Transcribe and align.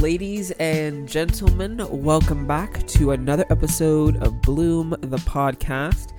Ladies 0.00 0.52
and 0.52 1.06
gentlemen, 1.06 1.86
welcome 1.90 2.46
back 2.46 2.86
to 2.86 3.10
another 3.10 3.44
episode 3.50 4.16
of 4.22 4.40
Bloom 4.40 4.96
the 5.02 5.18
Podcast. 5.18 6.14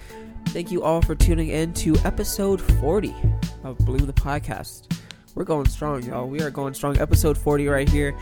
Thank 0.50 0.72
you 0.72 0.84
all 0.84 1.02
for 1.02 1.16
tuning 1.16 1.48
in 1.50 1.74
to 1.74 1.96
episode 2.06 2.62
40 2.62 3.16
of 3.64 3.80
Bloom 3.80 4.06
the 4.06 4.14
Podcast. 4.14 4.96
We're 5.34 5.44
going 5.44 5.68
strong, 5.68 6.04
y'all. 6.04 6.28
We 6.28 6.40
are 6.42 6.52
going 6.52 6.76
strong. 6.76 7.00
Episode 7.00 7.36
40 7.36 7.68
right 7.68 7.90
here. 7.90 8.16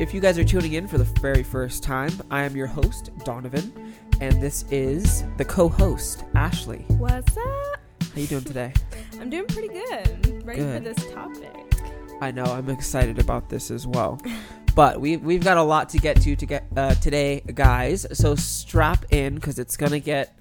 If 0.00 0.12
you 0.12 0.20
guys 0.20 0.36
are 0.36 0.42
tuning 0.42 0.72
in 0.72 0.88
for 0.88 0.98
the 0.98 1.04
very 1.20 1.44
first 1.44 1.84
time, 1.84 2.10
I 2.32 2.42
am 2.42 2.56
your 2.56 2.66
host, 2.66 3.12
Donovan, 3.24 3.94
and 4.20 4.42
this 4.42 4.64
is 4.72 5.22
the 5.36 5.44
co-host, 5.44 6.24
Ashley. 6.34 6.84
What's 6.88 7.36
up? 7.36 7.44
How 8.02 8.20
you 8.20 8.26
doing 8.26 8.42
today? 8.42 8.72
I'm 9.20 9.30
doing 9.30 9.46
pretty 9.46 9.68
good. 9.68 10.44
Ready 10.44 10.58
Good. 10.58 10.82
for 10.82 10.92
this 10.92 11.12
topic. 11.12 11.54
I 12.20 12.32
know 12.32 12.42
I'm 12.42 12.68
excited 12.68 13.20
about 13.20 13.48
this 13.48 13.70
as 13.70 13.86
well. 13.86 14.20
But 14.78 15.00
we 15.00 15.16
we've 15.16 15.42
got 15.42 15.56
a 15.56 15.62
lot 15.64 15.88
to 15.88 15.98
get 15.98 16.20
to 16.20 16.36
to 16.36 16.46
get 16.46 16.66
uh, 16.76 16.94
today, 16.94 17.40
guys. 17.52 18.06
So 18.12 18.36
strap 18.36 19.06
in 19.12 19.34
because 19.34 19.58
it's 19.58 19.76
gonna 19.76 19.98
get 19.98 20.38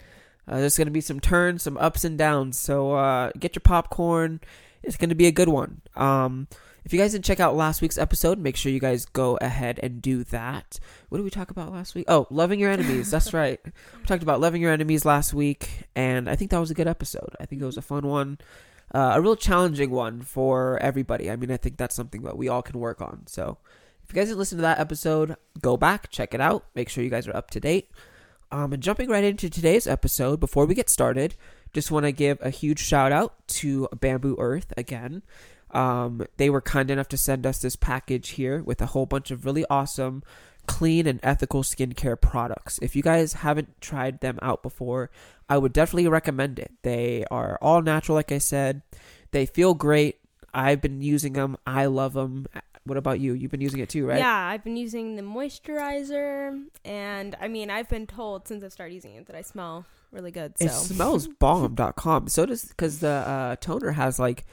uh, 0.48 0.60
there's 0.60 0.78
gonna 0.78 0.92
be 0.92 1.02
some 1.02 1.20
turns, 1.20 1.64
some 1.64 1.76
ups 1.76 2.04
and 2.04 2.20
downs. 2.20 2.60
So 2.60 2.94
uh, 2.94 3.32
get 3.40 3.56
your 3.56 3.62
popcorn. 3.62 4.40
It's 4.84 4.96
gonna 4.96 5.16
be 5.16 5.26
a 5.26 5.32
good 5.32 5.50
one. 5.50 5.82
Um, 5.96 6.48
if 6.86 6.94
you 6.94 7.00
guys 7.00 7.14
didn't 7.14 7.26
check 7.26 7.40
out 7.40 7.56
last 7.56 7.82
week's 7.82 7.98
episode, 7.98 8.38
make 8.38 8.56
sure 8.56 8.72
you 8.72 8.80
guys 8.80 9.06
go 9.06 9.38
ahead 9.38 9.80
and 9.82 10.04
do 10.04 10.24
that. 10.26 10.80
What 11.10 11.18
did 11.18 11.24
we 11.24 11.32
talk 11.32 11.50
about 11.50 11.72
last 11.72 11.96
week? 11.96 12.06
Oh, 12.08 12.28
loving 12.30 12.60
your 12.60 12.70
enemies. 12.70 13.10
That's 13.10 13.34
right. 13.34 13.60
We 13.66 14.06
talked 14.06 14.22
about 14.22 14.40
loving 14.40 14.62
your 14.62 14.72
enemies 14.72 15.04
last 15.04 15.34
week, 15.34 15.88
and 15.96 16.30
I 16.30 16.36
think 16.36 16.52
that 16.52 16.60
was 16.60 16.70
a 16.70 16.76
good 16.76 16.88
episode. 16.88 17.36
I 17.40 17.48
think 17.48 17.64
it 17.64 17.66
was 17.66 17.78
a 17.78 17.82
fun 17.82 18.06
one 18.06 18.38
uh, 18.94 19.14
a 19.16 19.22
real 19.22 19.36
challenging 19.36 19.92
one 19.92 20.22
for 20.22 20.78
everybody. 20.82 21.30
I 21.30 21.36
mean, 21.36 21.52
I 21.52 21.58
think 21.58 21.78
that's 21.78 21.96
something 21.96 22.22
that 22.24 22.38
we 22.38 22.48
all 22.48 22.62
can 22.62 22.80
work 22.80 23.02
on. 23.02 23.24
So, 23.28 23.58
if 24.08 24.16
you 24.16 24.22
guys 24.22 24.30
didn't 24.30 24.40
listen 24.40 24.58
to 24.60 24.62
that 24.62 24.80
episode, 24.80 25.36
go 25.60 25.76
back, 25.76 26.10
check 26.10 26.34
it 26.34 26.40
out. 26.40 26.64
Make 26.76 26.88
sure 26.88 27.04
you 27.04 27.10
guys 27.10 27.28
are 27.28 27.36
up 27.36 27.52
to 27.52 27.60
date. 27.60 27.92
Um, 28.54 28.72
and 28.72 28.82
jumping 28.82 29.10
right 29.10 29.24
into 29.26 29.50
today's 29.50 29.86
episode, 29.86 30.40
before 30.40 30.66
we 30.66 30.76
get 30.76 30.90
started, 30.90 31.36
just 31.74 31.92
want 31.92 32.06
to 32.06 32.14
give 32.14 32.40
a 32.42 32.50
huge 32.50 32.80
shout 32.80 33.12
out 33.12 33.46
to 33.48 33.90
Bamboo 34.00 34.38
Earth 34.40 34.72
again. 34.78 35.24
Um, 35.72 36.26
they 36.38 36.50
were 36.50 36.62
kind 36.62 36.90
enough 36.90 37.10
to 37.10 37.18
send 37.18 37.46
us 37.46 37.60
this 37.60 37.76
package 37.76 38.30
here 38.30 38.64
with 38.64 38.82
a 38.82 38.86
whole 38.86 39.06
bunch 39.06 39.30
of 39.30 39.46
really 39.46 39.66
awesome, 39.70 40.24
clean, 40.68 41.06
and 41.06 41.20
ethical 41.22 41.62
skincare 41.64 42.20
products. 42.20 42.80
If 42.82 42.96
you 42.96 43.04
guys 43.04 43.34
haven't 43.34 43.82
tried 43.82 44.22
them 44.22 44.40
out 44.42 44.64
before, 44.64 45.12
I 45.50 45.58
would 45.58 45.74
definitely 45.74 46.08
recommend 46.08 46.60
it. 46.60 46.72
They 46.84 47.26
are 47.30 47.60
all 47.62 47.82
natural, 47.82 48.16
like 48.16 48.32
I 48.32 48.38
said. 48.38 48.84
They 49.32 49.46
feel 49.46 49.74
great. 49.74 50.20
I've 50.54 50.82
been 50.82 51.02
using 51.02 51.34
them. 51.34 51.58
I 51.68 51.88
love 51.88 52.14
them. 52.14 52.48
What 52.88 52.98
about 52.98 53.20
you? 53.20 53.34
You've 53.34 53.52
been 53.52 53.62
using 53.62 53.80
it 53.80 53.90
too, 53.90 54.08
right? 54.08 54.20
Yeah, 54.20 54.48
I've 54.48 54.64
been 54.64 54.78
using 54.78 55.16
the 55.16 55.22
moisturizer, 55.22 56.64
and 56.86 57.36
I 57.40 57.48
mean, 57.48 57.70
I've 57.70 57.90
been 57.90 58.08
told 58.08 58.48
since 58.48 58.64
I've 58.64 58.72
started 58.74 58.94
using 58.94 59.16
it 59.16 59.28
that 59.28 59.36
I 59.36 59.42
smell 59.42 59.86
really 60.12 60.32
good. 60.32 60.58
So 60.58 60.66
It 60.66 60.72
smells 60.72 61.28
bomb.com. 61.28 62.28
So 62.28 62.46
does 62.46 62.66
because 62.66 63.00
the 63.00 63.10
uh, 63.10 63.56
toner 63.58 63.92
has 63.92 64.20
like, 64.20 64.46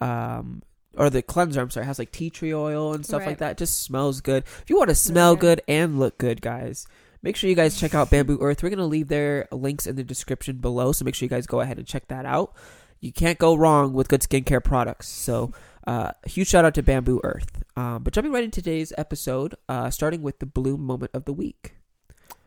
um, 0.00 0.62
or 0.96 1.10
the 1.10 1.22
cleanser, 1.22 1.60
I'm 1.60 1.70
sorry, 1.70 1.86
has 1.86 1.98
like 1.98 2.12
tea 2.12 2.30
tree 2.30 2.54
oil 2.54 2.92
and 2.94 3.04
stuff 3.04 3.24
like 3.24 3.38
that. 3.38 3.52
It 3.52 3.58
just 3.58 3.80
smells 3.80 4.20
good. 4.20 4.44
If 4.44 4.64
you 4.68 4.76
want 4.76 4.90
to 4.90 4.94
smell 4.94 5.36
good. 5.36 5.58
good 5.58 5.64
and 5.68 5.98
look 5.98 6.18
good, 6.18 6.40
guys, 6.42 6.86
make 7.22 7.36
sure 7.36 7.48
you 7.48 7.56
guys 7.56 7.78
check 7.78 7.94
out 7.94 8.10
Bamboo 8.10 8.38
Earth. 8.40 8.62
We're 8.62 8.70
gonna 8.70 8.86
leave 8.86 9.08
their 9.08 9.48
links 9.50 9.86
in 9.86 9.96
the 9.96 10.04
description 10.04 10.56
below, 10.56 10.92
so 10.92 11.04
make 11.04 11.14
sure 11.14 11.26
you 11.26 11.30
guys 11.30 11.46
go 11.46 11.60
ahead 11.60 11.78
and 11.78 11.86
check 11.86 12.08
that 12.08 12.26
out. 12.26 12.54
You 13.00 13.12
can't 13.12 13.38
go 13.38 13.56
wrong 13.56 13.94
with 13.94 14.08
good 14.08 14.20
skincare 14.20 14.62
products. 14.62 15.08
So, 15.08 15.52
uh, 15.86 16.12
a 16.22 16.28
huge 16.28 16.48
shout 16.48 16.64
out 16.64 16.74
to 16.74 16.82
Bamboo 16.82 17.20
Earth. 17.24 17.62
Um, 17.76 18.02
but 18.02 18.12
jumping 18.12 18.32
right 18.32 18.44
into 18.44 18.60
today's 18.60 18.92
episode, 18.98 19.54
uh, 19.68 19.90
starting 19.90 20.22
with 20.22 20.38
the 20.38 20.46
bloom 20.46 20.82
moment 20.82 21.10
of 21.14 21.24
the 21.24 21.32
week. 21.32 21.74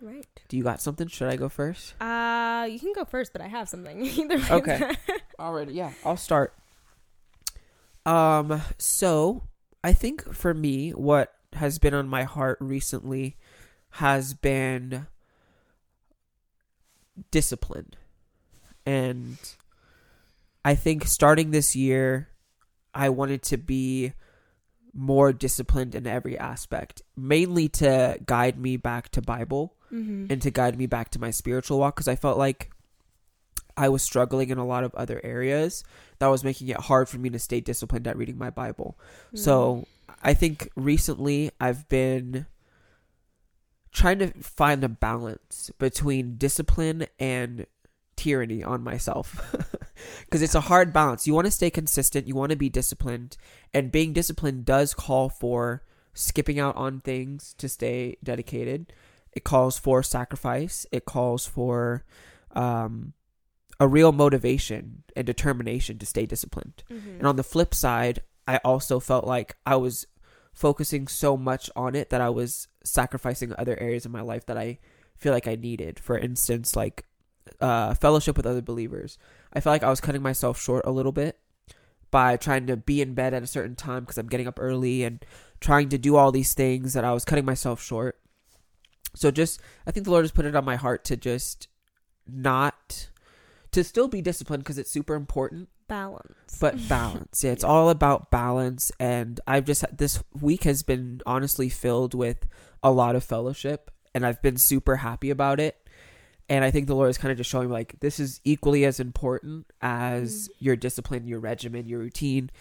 right. 0.02 0.26
Do 0.48 0.58
you 0.58 0.64
got 0.64 0.82
something? 0.82 1.08
Should 1.08 1.30
I 1.30 1.36
go 1.36 1.50
first? 1.50 2.00
Uh, 2.02 2.68
you 2.70 2.80
can 2.80 2.94
go 2.94 3.06
first, 3.06 3.34
but 3.34 3.42
I 3.42 3.48
have 3.48 3.68
something. 3.68 4.02
Either 4.06 4.38
way. 4.38 4.50
Okay. 4.50 4.92
Alrighty, 5.40 5.74
yeah, 5.74 5.92
I'll 6.04 6.18
start. 6.18 6.54
Um, 8.06 8.62
so 8.78 9.44
I 9.84 9.94
think 9.94 10.34
for 10.34 10.54
me, 10.54 10.92
what 10.92 11.34
has 11.54 11.80
been 11.80 11.94
on 11.94 12.08
my 12.08 12.24
heart 12.24 12.58
recently 12.62 13.38
has 13.92 14.34
been 14.34 15.08
discipline. 17.32 17.94
And 18.86 19.38
I 20.64 20.76
think 20.76 21.06
starting 21.06 21.52
this 21.52 21.76
year, 21.76 22.30
I 22.96 23.10
wanted 23.10 23.44
to 23.44 23.58
be 23.58 24.14
more 24.94 25.34
disciplined 25.34 25.94
in 25.94 26.08
every 26.08 26.38
aspect, 26.38 27.02
mainly 27.18 27.68
to 27.68 28.18
guide 28.26 28.58
me 28.58 28.78
back 28.78 29.10
to 29.10 29.22
Bible 29.22 29.76
mm-hmm. 29.92 30.28
and 30.30 30.42
to 30.42 30.50
guide 30.50 30.78
me 30.78 30.86
back 30.86 31.10
to 31.12 31.20
my 31.20 31.32
spiritual 31.32 31.80
walk 31.80 31.96
because 31.96 32.08
I 32.08 32.16
felt 32.16 32.38
like 32.38 32.72
I 33.76 33.90
was 33.90 34.02
struggling 34.02 34.50
in 34.50 34.58
a 34.58 34.66
lot 34.66 34.86
of 34.86 34.96
other 34.96 35.20
areas 35.24 35.84
that 36.20 36.28
was 36.28 36.46
making 36.46 36.70
it 36.70 36.78
hard 36.78 37.10
for 37.10 37.18
me 37.18 37.30
to 37.32 37.40
stay 37.40 37.60
disciplined 37.60 38.08
at 38.08 38.16
reading 38.16 38.38
my 38.38 38.50
Bible. 38.50 38.98
Mm. 39.34 39.40
So 39.40 39.88
I 40.24 40.34
think 40.34 40.70
recently 40.78 41.52
I've 41.60 41.90
been 41.90 42.46
trying 43.92 44.20
to 44.20 44.28
find 44.42 44.84
a 44.84 44.90
balance 44.90 45.72
between 45.78 46.38
discipline 46.38 47.08
and 47.20 47.66
tyranny 48.16 48.64
on 48.64 48.84
myself 48.84 49.56
because 50.26 50.42
it's 50.42 50.56
a 50.56 50.62
hard 50.62 50.94
balance. 50.94 51.28
You 51.28 51.34
want 51.34 51.46
to 51.46 51.52
stay 51.52 51.70
consistent, 51.70 52.28
you 52.28 52.36
want 52.36 52.52
to 52.52 52.56
be 52.56 52.70
disciplined, 52.70 53.38
and 53.74 53.92
being 53.92 54.14
disciplined 54.14 54.66
does 54.66 54.94
call 54.94 55.30
for 55.30 55.84
skipping 56.14 56.60
out 56.60 56.76
on 56.76 57.02
things 57.02 57.54
to 57.58 57.68
stay 57.68 58.18
dedicated. 58.24 58.94
It 59.34 59.44
calls 59.44 59.78
for 59.78 60.02
sacrifice. 60.02 60.86
It 60.92 61.06
calls 61.06 61.46
for 61.46 62.06
um, 62.56 63.14
a 63.80 63.88
real 63.88 64.14
motivation 64.14 65.04
and 65.16 65.26
determination 65.28 65.98
to 65.98 66.06
stay 66.06 66.26
disciplined. 66.26 66.84
Mhm. 66.90 67.18
And 67.20 67.28
on 67.28 67.36
the 67.36 67.44
flip 67.44 67.74
side, 67.74 68.22
I 68.48 68.58
also 68.64 69.00
felt 69.00 69.26
like 69.26 69.58
I 69.66 69.76
was 69.76 70.08
focusing 70.54 71.08
so 71.08 71.36
much 71.36 71.70
on 71.76 71.96
it 71.96 72.10
that 72.12 72.22
I 72.22 72.30
was 72.30 72.70
sacrificing 72.84 73.54
other 73.58 73.78
areas 73.78 74.06
of 74.06 74.12
my 74.12 74.22
life 74.22 74.46
that 74.46 74.58
I 74.58 74.80
feel 75.18 75.34
like 75.34 75.48
I 75.48 75.56
needed. 75.56 76.00
For 76.00 76.18
instance, 76.18 76.78
like 76.78 77.04
uh, 77.60 77.94
fellowship 77.94 78.38
with 78.38 78.46
other 78.46 78.62
believers. 78.62 79.18
I 79.54 79.60
felt 79.60 79.74
like 79.74 79.84
I 79.84 79.90
was 79.90 80.02
cutting 80.02 80.22
myself 80.22 80.62
short 80.62 80.86
a 80.86 80.92
little 80.92 81.12
bit 81.12 81.40
by 82.12 82.38
trying 82.38 82.68
to 82.68 82.78
be 82.78 83.02
in 83.02 83.14
bed 83.14 83.34
at 83.34 83.44
a 83.44 83.48
certain 83.48 83.76
time 83.76 84.02
because 84.02 84.18
I'm 84.18 84.28
getting 84.28 84.48
up 84.48 84.60
early 84.60 85.04
and 85.04 85.24
trying 85.60 85.90
to 85.90 85.98
do 85.98 86.16
all 86.16 86.32
these 86.32 86.54
things 86.54 86.94
that 86.94 87.04
I 87.04 87.14
was 87.14 87.26
cutting 87.26 87.46
myself 87.46 87.82
short. 87.82 88.20
So 89.16 89.32
just, 89.32 89.62
I 89.88 89.92
think 89.92 90.06
the 90.06 90.12
Lord 90.12 90.24
has 90.24 90.32
put 90.32 90.46
it 90.46 90.56
on 90.56 90.66
my 90.66 90.76
heart 90.76 91.04
to 91.06 91.18
just 91.18 91.68
not, 92.28 93.10
to 93.72 93.84
still 93.84 94.08
be 94.08 94.22
disciplined 94.22 94.64
because 94.64 94.78
it's 94.78 94.92
super 94.92 95.16
important 95.16 95.70
balance. 95.88 96.58
but 96.60 96.88
balance. 96.88 97.44
Yeah, 97.44 97.52
it's 97.52 97.64
all 97.64 97.90
about 97.90 98.32
balance. 98.32 98.92
And 99.00 99.40
I've 99.48 99.66
just 99.66 99.86
this 99.98 100.24
week 100.40 100.64
has 100.64 100.84
been 100.84 101.22
honestly 101.26 101.70
filled 101.70 102.14
with 102.14 102.48
a 102.84 102.92
lot 102.92 103.16
of 103.16 103.24
fellowship, 103.24 103.92
and 104.14 104.26
I've 104.26 104.42
been 104.42 104.58
super 104.58 104.98
happy 104.98 105.30
about 105.30 105.60
it. 105.60 105.85
And 106.48 106.64
I 106.64 106.70
think 106.72 106.88
the 106.88 106.96
Lord 106.96 107.10
is 107.10 107.18
kind 107.18 107.32
of 107.32 107.38
just 107.38 107.50
showing 107.50 107.70
me 107.70 107.74
like 107.74 108.00
this 108.02 108.20
is 108.20 108.40
equally 108.44 108.86
as 108.86 109.00
important 109.00 109.66
as 109.82 110.50
your 110.60 110.76
discipline, 110.76 111.28
your 111.28 111.40
regimen, 111.40 111.88
your 111.88 112.00
routine, 112.00 112.52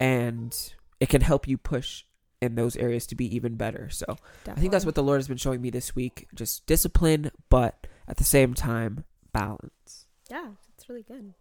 and 0.00 0.56
it 1.00 1.08
can 1.10 1.20
help 1.20 1.46
you 1.46 1.58
push 1.58 2.04
in 2.40 2.54
those 2.54 2.76
areas 2.76 3.06
to 3.08 3.14
be 3.14 3.34
even 3.34 3.56
better. 3.56 3.88
So 3.90 4.16
I 4.48 4.54
think 4.54 4.72
that's 4.72 4.86
what 4.86 4.94
the 4.94 5.02
Lord 5.02 5.18
has 5.18 5.28
been 5.28 5.36
showing 5.36 5.60
me 5.60 5.70
this 5.70 5.94
week: 5.94 6.26
just 6.34 6.64
discipline, 6.66 7.30
but 7.50 7.86
at 8.08 8.16
the 8.16 8.24
same 8.24 8.54
time, 8.54 9.04
balance. 9.32 10.06
Yeah, 10.30 10.48
it's 10.74 10.88
really 10.88 11.02
good. 11.02 11.34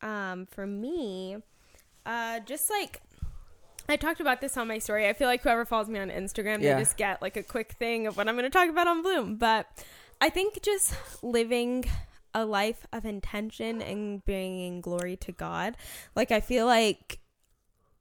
Um, 0.00 0.46
for 0.46 0.66
me, 0.66 1.38
uh, 2.06 2.40
just 2.40 2.70
like 2.70 3.00
I 3.88 3.96
talked 3.96 4.20
about 4.20 4.40
this 4.40 4.56
on 4.56 4.68
my 4.68 4.78
story. 4.78 5.08
I 5.08 5.12
feel 5.14 5.26
like 5.26 5.42
whoever 5.42 5.64
follows 5.64 5.88
me 5.88 5.98
on 5.98 6.10
Instagram, 6.10 6.62
Yeah. 6.62 6.74
they 6.74 6.82
just 6.82 6.96
get 6.96 7.20
like 7.22 7.36
a 7.36 7.42
quick 7.42 7.72
thing 7.72 8.06
of 8.06 8.16
what 8.16 8.28
I'm 8.28 8.34
going 8.36 8.44
to 8.44 8.50
talk 8.50 8.68
about 8.68 8.86
on 8.86 9.02
Bloom. 9.02 9.36
But 9.36 9.66
I 10.20 10.30
think 10.30 10.60
just 10.62 10.94
living 11.22 11.84
a 12.34 12.44
life 12.44 12.86
of 12.92 13.04
intention 13.04 13.80
and 13.80 14.24
bringing 14.24 14.80
glory 14.80 15.16
to 15.16 15.32
God. 15.32 15.76
Like 16.14 16.30
I 16.30 16.40
feel 16.40 16.66
like 16.66 17.18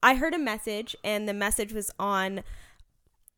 I 0.01 0.15
heard 0.15 0.33
a 0.33 0.39
message, 0.39 0.95
and 1.03 1.27
the 1.27 1.33
message 1.33 1.73
was 1.73 1.91
on, 1.99 2.43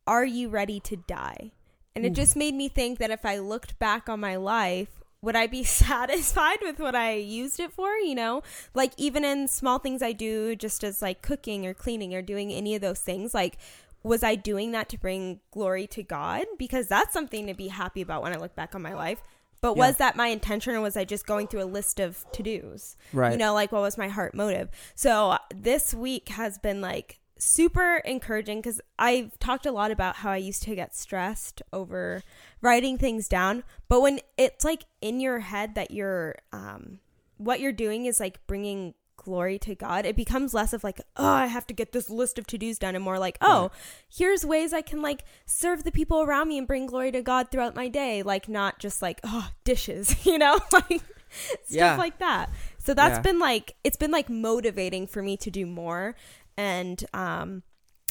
"Are 0.06 0.24
you 0.24 0.48
ready 0.48 0.80
to 0.80 0.96
die?" 0.96 1.52
And 1.94 2.04
it 2.04 2.12
mm. 2.12 2.16
just 2.16 2.36
made 2.36 2.54
me 2.54 2.68
think 2.68 2.98
that 2.98 3.10
if 3.10 3.24
I 3.24 3.38
looked 3.38 3.78
back 3.78 4.08
on 4.08 4.20
my 4.20 4.36
life, 4.36 5.02
would 5.22 5.36
I 5.36 5.46
be 5.46 5.64
satisfied 5.84 6.58
with 6.62 6.78
what 6.78 6.94
I 6.94 7.14
used 7.14 7.60
it 7.60 7.72
for? 7.72 7.94
You 7.94 8.14
know, 8.14 8.42
like 8.74 8.92
even 8.96 9.24
in 9.24 9.48
small 9.48 9.78
things 9.78 10.02
I 10.02 10.12
do, 10.12 10.54
just 10.54 10.84
as 10.84 11.02
like 11.02 11.22
cooking 11.22 11.66
or 11.66 11.74
cleaning 11.74 12.14
or 12.14 12.22
doing 12.22 12.52
any 12.52 12.74
of 12.74 12.82
those 12.82 13.00
things, 13.00 13.34
like 13.34 13.58
was 14.02 14.22
I 14.22 14.34
doing 14.34 14.72
that 14.72 14.88
to 14.90 14.98
bring 14.98 15.40
glory 15.50 15.86
to 15.88 16.02
God? 16.02 16.44
Because 16.58 16.86
that's 16.86 17.12
something 17.12 17.46
to 17.46 17.54
be 17.54 17.68
happy 17.68 18.00
about 18.00 18.22
when 18.22 18.32
I 18.32 18.36
look 18.36 18.54
back 18.54 18.74
on 18.74 18.82
my 18.82 18.94
life. 18.94 19.22
But 19.60 19.76
Yeah. 19.76 19.88
was 19.88 19.96
that 19.96 20.16
my 20.16 20.28
intention 20.28 20.74
or 20.74 20.80
was 20.80 20.96
I 20.96 21.04
just 21.04 21.26
going 21.26 21.46
through 21.46 21.62
a 21.62 21.64
list 21.64 22.00
of 22.00 22.24
to 22.32 22.42
dos? 22.42 22.96
Right. 23.12 23.32
You 23.32 23.38
know, 23.38 23.52
like 23.52 23.72
what 23.72 23.82
was 23.82 23.98
my 23.98 24.08
heart 24.08 24.34
motive? 24.34 24.70
So 24.94 25.36
this 25.54 25.92
week 25.92 26.30
has 26.30 26.56
been 26.56 26.80
like 26.80 27.20
super 27.38 27.96
encouraging 27.98 28.58
because 28.58 28.80
I've 28.98 29.38
talked 29.38 29.66
a 29.66 29.72
lot 29.72 29.90
about 29.90 30.16
how 30.16 30.30
I 30.30 30.36
used 30.36 30.62
to 30.64 30.74
get 30.74 30.94
stressed 30.94 31.62
over 31.72 32.22
writing 32.62 32.96
things 32.98 33.28
down. 33.28 33.64
But 33.88 34.00
when 34.00 34.20
it's 34.38 34.64
like 34.64 34.84
in 35.02 35.20
your 35.20 35.40
head 35.40 35.74
that 35.74 35.90
you're, 35.90 36.36
um, 36.52 37.00
what 37.36 37.60
you're 37.60 37.72
doing 37.72 38.04
is 38.06 38.20
like 38.20 38.46
bringing 38.46 38.94
glory 39.22 39.58
to 39.60 39.74
God, 39.74 40.04
it 40.06 40.16
becomes 40.16 40.52
less 40.54 40.72
of 40.72 40.82
like, 40.84 41.00
oh, 41.16 41.26
I 41.26 41.46
have 41.46 41.66
to 41.68 41.74
get 41.74 41.92
this 41.92 42.10
list 42.10 42.38
of 42.38 42.46
to 42.48 42.58
dos 42.58 42.78
done, 42.78 42.94
and 42.94 43.04
more 43.04 43.18
like, 43.18 43.38
oh, 43.40 43.70
here's 44.12 44.44
ways 44.44 44.72
I 44.72 44.82
can 44.82 45.00
like 45.02 45.24
serve 45.46 45.84
the 45.84 45.92
people 45.92 46.22
around 46.22 46.48
me 46.48 46.58
and 46.58 46.66
bring 46.66 46.86
glory 46.86 47.12
to 47.12 47.22
God 47.22 47.50
throughout 47.50 47.74
my 47.76 47.88
day. 47.88 48.22
Like, 48.22 48.48
not 48.48 48.78
just 48.78 49.00
like, 49.02 49.20
oh, 49.24 49.50
dishes, 49.64 50.26
you 50.26 50.38
know, 50.38 50.58
like 50.72 51.02
stuff 51.30 51.60
Yeah. 51.68 51.96
like 51.96 52.18
that. 52.18 52.50
So 52.78 52.94
that's 52.94 53.16
Yeah. 53.18 53.22
been 53.22 53.38
like, 53.38 53.76
it's 53.84 53.96
been 53.96 54.10
like 54.10 54.28
motivating 54.28 55.06
for 55.06 55.22
me 55.22 55.36
to 55.38 55.50
do 55.50 55.66
more. 55.66 56.16
And, 56.56 57.04
um, 57.14 57.62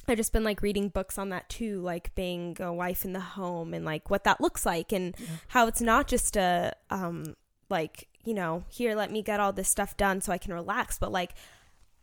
I've 0.07 0.17
just 0.17 0.33
been 0.33 0.43
like 0.43 0.63
reading 0.63 0.89
books 0.89 1.19
on 1.19 1.29
that 1.29 1.49
too, 1.49 1.81
like 1.81 2.15
being 2.15 2.57
a 2.59 2.73
wife 2.73 3.05
in 3.05 3.13
the 3.13 3.19
home 3.19 3.75
and 3.75 3.85
like 3.85 4.09
what 4.09 4.23
that 4.23 4.41
looks 4.41 4.65
like 4.65 4.91
and 4.91 5.15
how 5.49 5.67
it's 5.67 5.81
not 5.81 6.07
just 6.07 6.35
a 6.35 6.73
um 6.89 7.35
like, 7.69 8.07
you 8.25 8.33
know, 8.33 8.63
here 8.69 8.95
let 8.95 9.11
me 9.11 9.21
get 9.21 9.39
all 9.39 9.53
this 9.53 9.69
stuff 9.69 9.95
done 9.97 10.21
so 10.21 10.31
I 10.31 10.37
can 10.37 10.53
relax, 10.53 10.97
but 10.97 11.11
like 11.11 11.33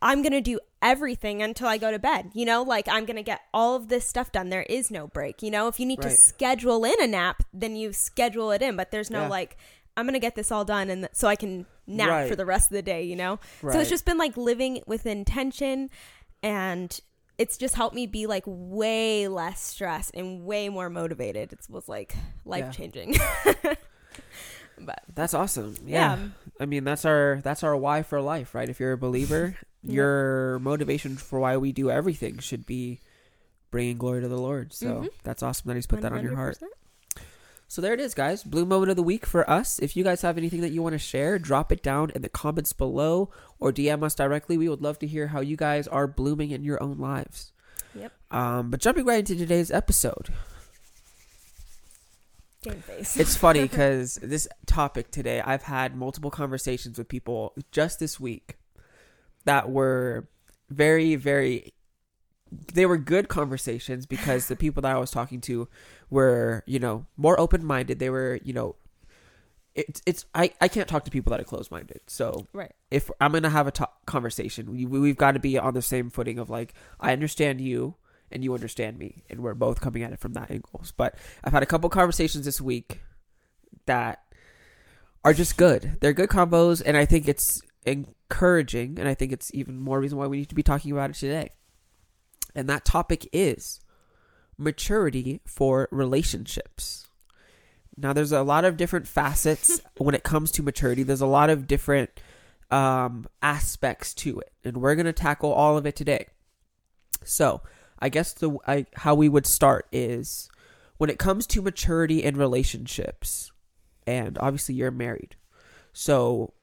I'm 0.01 0.21
going 0.21 0.33
to 0.33 0.41
do 0.41 0.59
everything 0.81 1.41
until 1.41 1.67
I 1.67 1.77
go 1.79 1.89
to 1.89 1.97
bed. 1.97 2.29
You 2.33 2.45
know, 2.45 2.61
like 2.61 2.87
I'm 2.87 3.05
going 3.05 3.15
to 3.17 3.23
get 3.23 3.41
all 3.53 3.75
of 3.75 3.87
this 3.87 4.05
stuff 4.07 4.31
done. 4.31 4.49
There 4.49 4.61
is 4.63 4.91
no 4.91 5.07
break, 5.07 5.41
you 5.41 5.49
know? 5.49 5.67
If 5.67 5.79
you 5.79 5.87
need 5.87 6.01
to 6.03 6.11
schedule 6.11 6.83
in 6.85 7.01
a 7.01 7.07
nap, 7.07 7.41
then 7.51 7.75
you 7.75 7.93
schedule 7.93 8.51
it 8.51 8.61
in, 8.61 8.75
but 8.75 8.91
there's 8.91 9.09
no 9.09 9.21
Yeah. 9.23 9.27
like 9.29 9.57
I'm 9.95 10.05
going 10.05 10.13
to 10.13 10.19
get 10.19 10.35
this 10.35 10.51
all 10.51 10.65
done 10.65 10.91
and 10.91 11.01
th- 11.03 11.15
so 11.15 11.27
I 11.27 11.35
can 11.35 11.65
nap 11.87 12.09
Right. 12.09 12.29
for 12.29 12.35
the 12.35 12.45
rest 12.45 12.69
of 12.69 12.75
the 12.75 12.83
day, 12.83 13.01
you 13.03 13.15
know? 13.15 13.39
So 13.61 13.79
it's 13.79 13.89
just 13.89 14.05
been 14.05 14.19
like 14.19 14.37
living 14.37 14.83
with 14.85 15.07
intention 15.07 15.89
and 16.43 16.99
it's 17.39 17.57
just 17.57 17.73
helped 17.73 17.95
me 17.95 18.05
be 18.05 18.27
like 18.27 18.43
way 18.45 19.27
less 19.27 19.61
stressed 19.61 20.11
and 20.13 20.43
way 20.45 20.69
more 20.69 20.89
motivated. 20.91 21.53
It 21.53 21.59
was 21.69 21.87
like 21.89 22.15
life 22.45 22.71
changing. 22.75 23.15
but 24.79 25.01
That's 25.13 25.33
awesome. 25.33 25.75
Yeah. 25.85 26.17
yeah. 26.17 26.27
I 26.59 26.65
mean, 26.65 26.83
that's 26.83 27.05
our 27.05 27.39
that's 27.43 27.63
our 27.63 27.75
why 27.75 28.03
for 28.03 28.21
life, 28.21 28.53
right? 28.55 28.69
If 28.69 28.79
you're 28.79 28.93
a 28.93 28.97
believer, 28.97 29.55
Yeah. 29.83 29.93
your 29.93 30.59
motivation 30.59 31.15
for 31.17 31.39
why 31.39 31.55
we 31.57 31.71
do 31.71 31.89
everything 31.91 32.39
should 32.39 32.65
be 32.65 32.99
bringing 33.71 33.97
glory 33.97 34.21
to 34.21 34.27
the 34.27 34.37
Lord. 34.37 34.73
So 34.73 34.87
Mhm. 34.87 35.09
that's 35.23 35.43
awesome 35.43 35.67
that 35.69 35.75
He's 35.75 35.85
put 35.87 36.01
that 36.01 36.11
on 36.11 36.23
your 36.23 36.35
heart. 36.35 36.57
So 37.69 37.81
there 37.81 37.93
it 37.93 37.99
is, 37.99 38.13
guys. 38.13 38.43
Bloom 38.43 38.69
moment 38.69 38.89
of 38.91 38.95
the 38.95 39.03
week 39.03 39.25
for 39.25 39.47
us. 39.49 39.77
If 39.79 39.95
you 39.97 40.03
guys 40.03 40.21
have 40.21 40.37
anything 40.37 40.61
that 40.61 40.71
you 40.71 40.81
want 40.81 40.93
to 40.93 40.99
share, 40.99 41.37
drop 41.37 41.71
it 41.71 41.83
down 41.83 42.11
in 42.15 42.21
the 42.21 42.29
comments 42.29 42.71
below 42.71 43.29
or 43.59 43.71
DM 43.73 44.03
us 44.03 44.15
directly. 44.15 44.57
We 44.57 44.69
would 44.69 44.81
love 44.81 44.99
to 44.99 45.07
hear 45.07 45.27
how 45.27 45.41
you 45.41 45.57
guys 45.57 45.85
are 45.87 46.07
blooming 46.07 46.51
in 46.51 46.63
your 46.63 46.81
own 46.81 46.97
lives. 46.97 47.51
Yep. 47.93 48.11
Um, 48.31 48.71
but 48.71 48.79
jumping 48.79 49.05
right 49.05 49.19
into 49.19 49.35
today's 49.35 49.69
episode, 49.69 50.29
Game 52.69 52.81
face. 52.81 53.17
it's 53.17 53.35
funny 53.35 53.61
because 53.67 54.15
this 54.15 54.47
topic 54.65 55.11
today, 55.11 55.41
I've 55.41 55.63
had 55.63 55.95
multiple 55.95 56.31
conversations 56.31 56.97
with 56.97 57.07
people 57.07 57.53
just 57.71 57.99
this 57.99 58.19
week 58.19 58.57
that 59.45 59.69
were 59.69 60.27
very, 60.69 61.15
very. 61.15 61.73
They 62.73 62.85
were 62.85 62.97
good 62.97 63.27
conversations 63.27 64.05
because 64.05 64.47
the 64.47 64.55
people 64.55 64.81
that 64.81 64.95
I 64.95 64.97
was 64.97 65.11
talking 65.11 65.41
to 65.41 65.67
were, 66.09 66.63
you 66.65 66.79
know, 66.79 67.05
more 67.17 67.37
open 67.39 67.65
minded. 67.65 67.99
They 67.99 68.09
were, 68.09 68.39
you 68.41 68.53
know, 68.53 68.75
it's 69.77 70.01
it's 70.05 70.25
I 70.33 70.51
I 70.59 70.67
can't 70.67 70.87
talk 70.87 71.05
to 71.05 71.11
people 71.11 71.31
that 71.31 71.39
are 71.39 71.45
closed 71.45 71.71
minded. 71.71 72.01
So 72.07 72.47
right. 72.51 72.73
if 72.89 73.11
I'm 73.21 73.31
gonna 73.31 73.49
have 73.49 73.67
a 73.67 73.71
to- 73.71 73.89
conversation, 74.05 74.71
we, 74.71 74.85
we've 74.85 75.17
got 75.17 75.33
to 75.33 75.39
be 75.39 75.57
on 75.57 75.73
the 75.73 75.81
same 75.81 76.09
footing 76.09 76.39
of 76.39 76.49
like 76.49 76.73
I 76.99 77.13
understand 77.13 77.61
you 77.61 77.95
and 78.31 78.43
you 78.43 78.53
understand 78.53 78.97
me, 78.97 79.23
and 79.29 79.41
we're 79.41 79.53
both 79.53 79.81
coming 79.81 80.03
at 80.03 80.13
it 80.13 80.19
from 80.19 80.33
that 80.33 80.51
angles. 80.51 80.93
But 80.95 81.15
I've 81.43 81.53
had 81.53 81.63
a 81.63 81.67
couple 81.67 81.89
conversations 81.89 82.45
this 82.45 82.59
week 82.59 83.01
that 83.85 84.23
are 85.23 85.33
just 85.33 85.57
good. 85.57 85.97
They're 86.01 86.13
good 86.13 86.29
combos, 86.29 86.81
and 86.85 86.97
I 86.97 87.05
think 87.05 87.27
it's 87.27 87.61
encouraging, 87.85 88.99
and 88.99 89.07
I 89.07 89.13
think 89.13 89.31
it's 89.31 89.51
even 89.53 89.79
more 89.79 89.99
reason 89.99 90.17
why 90.17 90.27
we 90.27 90.37
need 90.37 90.49
to 90.49 90.55
be 90.55 90.63
talking 90.63 90.91
about 90.91 91.09
it 91.09 91.15
today. 91.15 91.51
And 92.53 92.67
that 92.69 92.85
topic 92.85 93.27
is 93.31 93.79
maturity 94.57 95.41
for 95.45 95.87
relationships. 95.91 97.07
Now, 97.95 98.13
there's 98.13 98.31
a 98.31 98.43
lot 98.43 98.65
of 98.65 98.77
different 98.77 99.07
facets 99.07 99.81
when 99.97 100.15
it 100.15 100.23
comes 100.23 100.51
to 100.53 100.63
maturity. 100.63 101.03
There's 101.03 101.21
a 101.21 101.27
lot 101.27 101.49
of 101.49 101.67
different 101.67 102.09
um, 102.69 103.27
aspects 103.41 104.13
to 104.15 104.39
it, 104.39 104.51
and 104.63 104.77
we're 104.77 104.95
gonna 104.95 105.13
tackle 105.13 105.51
all 105.51 105.77
of 105.77 105.85
it 105.85 105.95
today. 105.95 106.27
So, 107.23 107.61
I 107.99 108.09
guess 108.09 108.33
the 108.33 108.57
I, 108.67 108.85
how 108.95 109.15
we 109.15 109.29
would 109.29 109.45
start 109.45 109.87
is 109.91 110.49
when 110.97 111.09
it 111.09 111.19
comes 111.19 111.47
to 111.47 111.61
maturity 111.61 112.23
in 112.23 112.35
relationships, 112.35 113.51
and 114.05 114.37
obviously 114.39 114.75
you're 114.75 114.91
married. 114.91 115.35
So, 115.93 116.53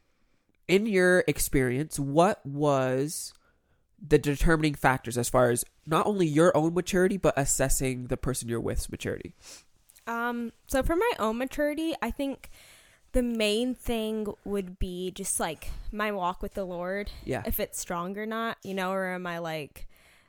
in 0.69 0.87
your 0.87 1.25
experience, 1.27 1.99
what 1.99 2.45
was 2.45 3.33
the 4.07 4.19
determining 4.19 4.75
factors 4.75 5.17
as 5.17 5.29
far 5.29 5.51
as 5.51 5.65
not 5.87 6.07
only 6.07 6.27
your 6.27 6.55
own 6.57 6.75
maturity 6.75 7.17
but 7.17 7.35
assessing 7.37 8.07
the 8.07 8.17
person 8.17 8.49
you're 8.49 8.61
with's 8.61 8.91
maturity? 8.91 9.35
Um, 10.07 10.53
so 10.67 10.83
for 10.83 10.97
my 10.97 11.11
own 11.19 11.39
maturity, 11.39 11.95
I 12.03 12.11
think 12.11 12.51
the 13.13 13.23
main 13.23 13.75
thing 13.75 14.27
would 14.45 14.79
be 14.79 15.11
just 15.13 15.41
like 15.41 15.71
my 15.93 16.13
walk 16.13 16.43
with 16.43 16.55
the 16.55 16.65
Lord. 16.65 17.11
Yeah. 17.25 17.43
If 17.47 17.61
it's 17.61 17.79
strong 17.79 18.19
or 18.19 18.27
not, 18.27 18.59
you 18.63 18.75
know, 18.75 18.93
or 18.93 19.07
am 19.07 19.27
I 19.27 19.39
like, 19.39 19.87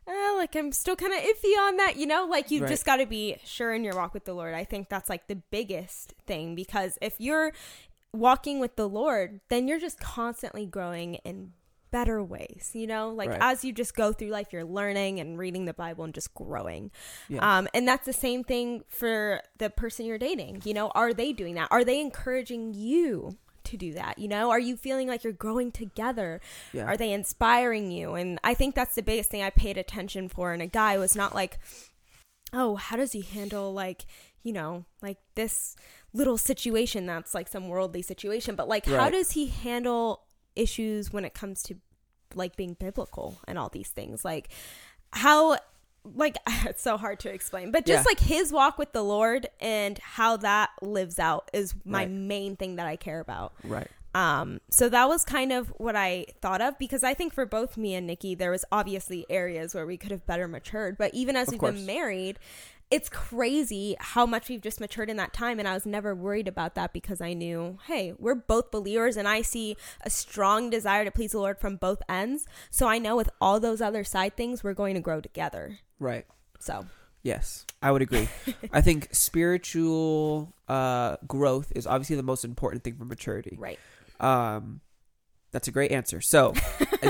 eh, 0.08 0.34
like 0.38 0.56
I'm 0.56 0.72
still 0.72 0.96
kind 0.96 1.14
of 1.14 1.20
iffy 1.20 1.58
on 1.60 1.78
that, 1.78 1.98
you 1.98 2.06
know? 2.06 2.26
Like 2.30 2.52
you've 2.52 2.64
Right. 2.64 2.70
just 2.70 2.86
got 2.86 2.98
to 2.98 3.06
be 3.06 3.38
sure 3.44 3.74
in 3.74 3.84
your 3.84 3.96
walk 3.96 4.14
with 4.14 4.26
the 4.26 4.34
Lord. 4.34 4.54
I 4.54 4.64
think 4.64 4.90
that's 4.90 5.10
like 5.10 5.28
the 5.28 5.36
biggest 5.38 6.14
thing 6.28 6.56
because 6.56 6.98
if 7.02 7.16
you're 7.20 7.52
walking 8.14 8.60
with 8.60 8.76
the 8.76 8.88
Lord, 8.88 9.42
then 9.50 9.68
you're 9.68 9.80
just 9.80 10.00
constantly 10.00 10.66
growing 10.66 11.16
in 11.26 11.54
better 11.92 12.22
ways, 12.24 12.72
you 12.74 12.88
know? 12.88 13.10
Like 13.10 13.30
Right. 13.30 13.40
as 13.42 13.64
you 13.64 13.72
just 13.72 13.96
go 13.96 14.12
through 14.12 14.30
life, 14.30 14.52
you're 14.52 14.66
learning 14.66 15.20
and 15.20 15.38
reading 15.38 15.66
the 15.66 15.74
Bible 15.74 16.04
and 16.04 16.14
just 16.14 16.34
growing. 16.34 16.92
Yeah. 17.30 17.58
Um, 17.58 17.68
and 17.74 17.88
that's 17.88 18.06
the 18.06 18.14
same 18.14 18.44
thing 18.44 18.84
for 18.90 19.42
the 19.58 19.70
person 19.70 20.06
you're 20.06 20.18
dating. 20.18 20.62
You 20.66 20.74
know, 20.74 20.90
are 20.90 21.14
they 21.14 21.32
doing 21.32 21.56
that? 21.56 21.70
Are 21.72 21.84
they 21.86 22.00
encouraging 22.02 22.74
you 22.74 23.38
to 23.78 23.86
do 23.86 23.94
that? 23.94 24.18
You 24.18 24.28
know, 24.28 24.52
are 24.52 24.60
you 24.60 24.78
feeling 24.78 25.08
like 25.08 25.24
you're 25.24 25.34
growing 25.34 25.72
together? 25.72 26.42
Yeah. 26.74 26.86
Are 26.86 26.98
they 26.98 27.12
inspiring 27.12 27.92
you? 27.92 28.14
And 28.14 28.40
I 28.44 28.54
think 28.54 28.76
that's 28.76 28.96
the 28.96 29.04
biggest 29.04 29.30
thing 29.30 29.44
I 29.44 29.50
paid 29.50 29.78
attention 29.78 30.30
for 30.30 30.54
in 30.54 30.62
a 30.62 30.68
guy 30.68 30.98
was 30.98 31.16
not 31.16 31.36
like, 31.36 31.60
oh, 32.54 32.76
how 32.76 32.96
does 32.96 33.12
he 33.12 33.22
handle 33.22 33.74
like, 33.74 34.06
you 34.44 34.54
know, 34.54 34.86
like 35.02 35.18
this 35.36 35.76
little 36.14 36.38
situation 36.38 37.06
that's 37.06 37.34
like 37.34 37.48
some 37.48 37.68
worldly 37.68 38.02
situation, 38.02 38.56
but 38.56 38.68
like 38.68 38.86
how 38.86 39.10
does 39.10 39.32
he 39.32 39.48
handle 39.48 40.22
issues 40.56 41.12
when 41.12 41.26
it 41.26 41.34
comes 41.34 41.62
to 41.64 41.76
like 42.34 42.56
being 42.56 42.76
biblical 42.80 43.40
and 43.48 43.60
all 43.60 43.70
these 43.70 43.90
things? 43.90 44.24
Like 44.24 44.50
how 45.12 45.58
like 46.14 46.38
it's 46.66 46.82
so 46.84 46.98
hard 46.98 47.20
to 47.20 47.30
explain 47.34 47.72
but 47.72 47.86
just 47.86 48.04
Yeah. 48.06 48.10
like 48.10 48.20
his 48.20 48.52
walk 48.52 48.78
with 48.78 48.92
the 48.94 49.04
lord 49.04 49.48
and 49.60 49.98
how 50.00 50.38
that 50.38 50.70
lives 50.82 51.18
out 51.20 51.50
is 51.54 51.74
my 51.84 52.00
Right. 52.02 52.12
main 52.12 52.56
thing 52.56 52.76
that 52.76 52.86
i 52.86 52.96
care 52.96 53.20
about 53.20 53.54
right. 53.64 53.88
um 54.14 54.62
so 54.70 54.88
that 54.90 55.08
was 55.10 55.24
kind 55.26 55.52
of 55.52 55.70
what 55.78 55.96
i 55.96 56.26
thought 56.42 56.62
of 56.62 56.78
because 56.78 57.04
i 57.04 57.14
think 57.14 57.34
for 57.34 57.46
both 57.46 57.76
me 57.78 57.96
and 57.96 58.06
nikki 58.06 58.36
there 58.36 58.52
was 58.52 58.64
obviously 58.72 59.26
areas 59.30 59.74
where 59.74 59.86
we 59.86 59.98
could 59.98 60.12
have 60.12 60.26
better 60.28 60.48
matured 60.48 60.98
but 60.98 61.14
even 61.14 61.36
as 61.36 61.48
Of 61.48 61.54
we've 61.54 61.60
course. 61.62 61.76
been 61.76 61.86
married 61.86 62.38
it's 62.92 63.10
crazy 63.10 63.96
how 64.00 64.26
much 64.26 64.48
we've 64.48 64.62
just 64.62 64.80
matured 64.80 65.10
in 65.10 65.18
that 65.18 65.34
time 65.34 65.58
and 65.60 65.68
i 65.68 65.74
was 65.74 65.86
never 65.86 66.14
worried 66.14 66.48
about 66.48 66.76
that 66.76 66.94
because 66.94 67.20
i 67.20 67.34
knew 67.34 67.78
hey 67.88 68.14
we're 68.20 68.36
both 68.36 68.70
believers 68.72 69.18
and 69.18 69.28
i 69.28 69.42
see 69.42 69.76
a 70.02 70.10
strong 70.10 70.70
desire 70.70 71.04
to 71.04 71.12
please 71.12 71.32
the 71.32 71.40
lord 71.40 71.58
from 71.60 71.76
both 71.78 72.02
ends 72.08 72.46
so 72.70 72.88
i 72.88 72.98
know 73.00 73.16
with 73.16 73.30
all 73.42 73.60
those 73.60 73.82
other 73.82 74.04
side 74.04 74.38
things 74.38 74.64
we're 74.64 74.74
going 74.74 74.94
to 74.96 75.02
grow 75.02 75.20
together 75.22 75.80
Right. 76.00 76.26
so 76.60 76.86
Yes, 77.24 77.66
I 77.82 77.92
would 77.92 78.04
agree. 78.04 78.30
I 78.72 78.82
think 78.82 79.08
spiritual 79.12 80.54
uh, 80.68 81.18
growth 81.28 81.72
is 81.76 81.88
obviously 81.88 82.18
the 82.18 82.22
most 82.22 82.46
important 82.46 82.84
thing 82.84 82.98
for 82.98 83.06
maturity. 83.06 83.58
right 83.60 83.80
Um, 84.20 84.82
that's 85.52 85.68
a 85.68 85.72
great 85.72 85.92
answer. 85.92 86.20
So, 86.22 86.54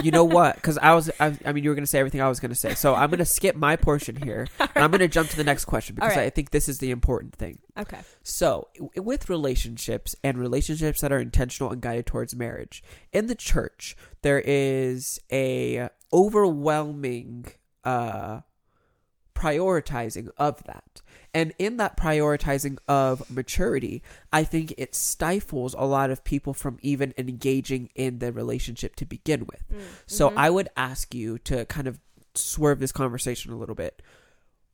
you 0.03 0.11
know 0.11 0.23
what? 0.23 0.55
Because 0.55 0.77
I 0.77 0.93
was, 0.93 1.09
I, 1.19 1.37
I 1.45 1.51
mean, 1.51 1.63
you 1.63 1.69
were 1.69 1.75
going 1.75 1.83
to 1.83 1.89
say 1.89 1.99
everything 1.99 2.21
I 2.21 2.29
was 2.29 2.39
going 2.39 2.49
to 2.49 2.55
say. 2.55 2.75
So 2.75 2.93
I'm 2.93 3.09
going 3.09 3.19
to 3.19 3.25
skip 3.25 3.55
my 3.55 3.75
portion 3.75 4.15
here, 4.15 4.47
and 4.59 4.69
I'm 4.75 4.91
going 4.91 4.99
to 4.99 5.07
jump 5.07 5.29
to 5.29 5.37
the 5.37 5.43
next 5.43 5.65
question 5.65 5.95
because 5.95 6.15
right. 6.15 6.25
I 6.25 6.29
think 6.29 6.51
this 6.51 6.69
is 6.69 6.79
the 6.79 6.91
important 6.91 7.35
thing. 7.35 7.59
okay 7.77 7.99
So, 8.23 8.67
w- 8.75 9.01
with 9.01 9.29
relationships 9.29 10.15
and 10.23 10.37
relationships 10.37 11.01
that 11.01 11.11
are 11.11 11.19
intentional 11.19 11.71
and 11.71 11.81
guided 11.81 12.05
towards 12.05 12.35
marriage 12.35 12.83
in 13.11 13.27
the 13.27 13.35
church, 13.35 13.95
there 14.21 14.41
is 14.45 15.19
a 15.31 15.89
overwhelming 16.13 17.45
uh, 17.83 18.41
prioritizing 19.33 20.29
of 20.37 20.63
that. 20.63 21.01
And 21.35 21.53
in 21.59 21.75
that 21.77 21.97
prioritizing 21.97 22.77
of 22.87 23.29
maturity, 23.29 24.01
I 24.31 24.45
think 24.45 24.73
it 24.77 24.95
stifles 24.95 25.75
a 25.77 25.83
lot 25.83 26.09
of 26.09 26.23
people 26.23 26.53
from 26.53 26.79
even 26.81 27.13
engaging 27.17 27.89
in 27.93 28.19
the 28.19 28.31
relationship 28.31 28.95
to 28.95 29.05
begin 29.05 29.41
with. 29.41 29.65
Mm. 29.69 29.81
So 30.07 30.29
mm-hmm. 30.29 30.39
I 30.39 30.49
would 30.49 30.69
ask 30.77 31.13
you 31.13 31.37
to 31.39 31.65
kind 31.65 31.87
of 31.87 31.99
swerve 32.35 32.79
this 32.79 32.93
conversation 32.93 33.51
a 33.51 33.57
little 33.57 33.75
bit. 33.75 34.01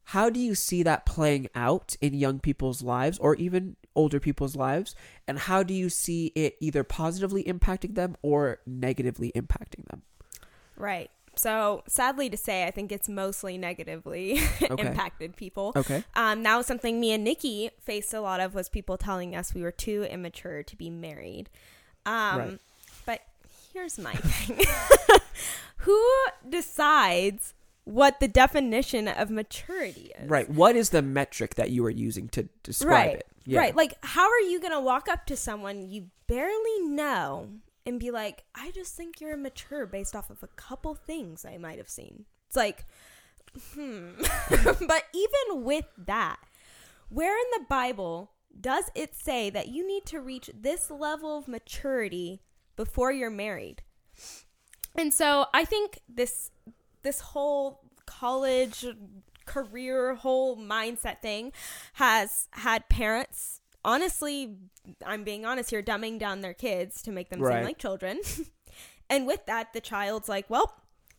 How 0.04 0.30
do 0.30 0.40
you 0.40 0.54
see 0.54 0.84
that 0.84 1.04
playing 1.08 1.50
out 1.56 1.96
in 2.00 2.14
young 2.14 2.40
people's 2.40 2.84
lives 2.84 3.18
or 3.18 3.34
even 3.38 3.76
older 3.96 4.20
people's 4.20 4.56
lives? 4.56 4.94
And 5.28 5.40
how 5.40 5.64
do 5.64 5.74
you 5.74 5.90
see 5.90 6.28
it 6.36 6.58
either 6.62 6.84
positively 6.84 7.44
impacting 7.44 7.96
them 7.96 8.16
or 8.22 8.60
negatively 8.68 9.32
impacting 9.36 9.88
them? 9.90 10.04
Right. 10.78 11.10
So 11.36 11.84
sadly 11.88 12.30
to 12.30 12.38
say, 12.38 12.66
I 12.66 12.72
think 12.72 12.92
it's 12.92 13.08
mostly 13.08 13.58
negatively 13.58 14.40
Okay. 14.62 14.88
impacted 14.88 15.36
people. 15.36 15.74
Okay. 15.76 16.04
Um, 16.16 16.44
that 16.44 16.58
was 16.58 16.66
something 16.66 17.00
me 17.00 17.12
and 17.12 17.24
Nikki 17.24 17.72
faced 17.80 18.14
a 18.14 18.22
lot 18.22 18.40
of 18.40 18.54
was 18.54 18.70
people 18.70 18.98
telling 18.98 19.36
us 19.36 19.54
we 19.54 19.62
were 19.62 19.72
too 19.72 20.04
immature 20.04 20.64
to 20.64 20.76
be 20.76 20.90
married. 20.90 21.50
Um, 22.06 22.38
Right. 22.38 22.60
But 23.06 23.22
here's 23.74 23.98
my 23.98 24.14
thing: 24.16 24.60
who 25.78 26.06
decides 26.48 27.54
what 27.86 28.20
the 28.20 28.28
definition 28.28 29.08
of 29.08 29.30
maturity 29.30 30.12
is? 30.20 30.30
Right. 30.30 30.50
What 30.50 30.76
is 30.76 30.90
the 30.90 31.02
metric 31.02 31.56
that 31.56 31.72
you 31.72 31.86
are 31.86 31.90
using 31.90 32.28
to 32.30 32.48
describe 32.64 32.92
right. 32.92 33.16
it? 33.18 33.28
Yeah. 33.46 33.60
Right. 33.60 33.76
Like, 33.76 33.94
how 34.04 34.30
are 34.30 34.40
you 34.42 34.60
going 34.60 34.74
to 34.74 34.80
walk 34.80 35.08
up 35.08 35.26
to 35.28 35.36
someone 35.36 35.90
you 35.90 36.08
barely 36.28 36.80
know 36.82 37.48
and 37.86 38.00
be 38.00 38.12
like, 38.12 38.44
I 38.56 38.72
just 38.72 38.96
think 38.96 39.20
you're 39.20 39.34
immature 39.34 39.86
based 39.86 40.16
off 40.16 40.30
of 40.30 40.44
a 40.44 40.48
couple 40.48 40.96
things 40.96 41.46
I 41.46 41.58
might 41.58 41.78
have 41.78 41.90
seen? 41.90 42.26
It's 42.48 42.56
like, 42.56 42.86
hmm. 43.74 44.12
but 44.88 45.04
even 45.14 45.64
with 45.64 45.86
that, 45.98 46.40
where 47.10 47.38
in 47.38 47.46
the 47.54 47.66
Bible 47.68 48.32
does 48.60 48.86
it 48.96 49.16
say 49.16 49.50
that 49.50 49.70
you 49.70 49.88
need 49.88 50.06
to 50.08 50.20
reach 50.20 50.50
this 50.54 50.92
level 50.92 51.38
of 51.38 51.48
maturity 51.48 52.42
before 52.76 53.12
you're 53.12 53.30
married? 53.30 53.82
And 54.96 55.14
so 55.14 55.46
I 55.54 55.66
think 55.66 56.00
this 56.10 56.52
this 57.04 57.22
whole 57.22 57.82
college 58.06 58.86
career 59.46 60.16
whole 60.16 60.56
mindset 60.58 61.22
thing 61.22 61.52
has 61.94 62.48
had 62.52 62.88
parents 62.90 63.61
honestly 63.84 64.58
I'm 65.06 65.24
being 65.24 65.46
honest 65.46 65.70
here 65.70 65.82
dumbing 65.84 66.20
down 66.20 66.42
their 66.42 66.54
kids 66.54 67.02
to 67.04 67.12
make 67.12 67.30
them 67.30 67.40
Right. 67.42 67.58
seem 67.58 67.64
like 67.66 67.78
children. 67.78 68.20
and 69.10 69.28
with 69.28 69.46
that 69.46 69.74
the 69.74 69.82
child's 69.82 70.28
like, 70.30 70.50
"Well, 70.50 70.74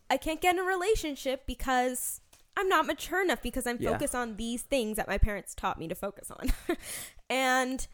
I 0.09 0.17
can't 0.17 0.41
get 0.41 0.55
in 0.55 0.59
a 0.59 0.63
relationship 0.63 1.45
because 1.45 2.19
I'm 2.57 2.67
not 2.69 2.85
mature 2.85 3.21
enough 3.21 3.41
because 3.41 3.65
I'm 3.65 3.77
Yeah. 3.79 3.91
focused 3.93 4.15
on 4.15 4.35
these 4.37 4.61
things 4.63 4.97
that 4.97 5.07
my 5.07 5.17
parents 5.17 5.55
taught 5.55 5.79
me 5.79 5.87
to 5.87 5.95
focus 5.95 6.29
on." 6.31 6.51
and 7.29 7.87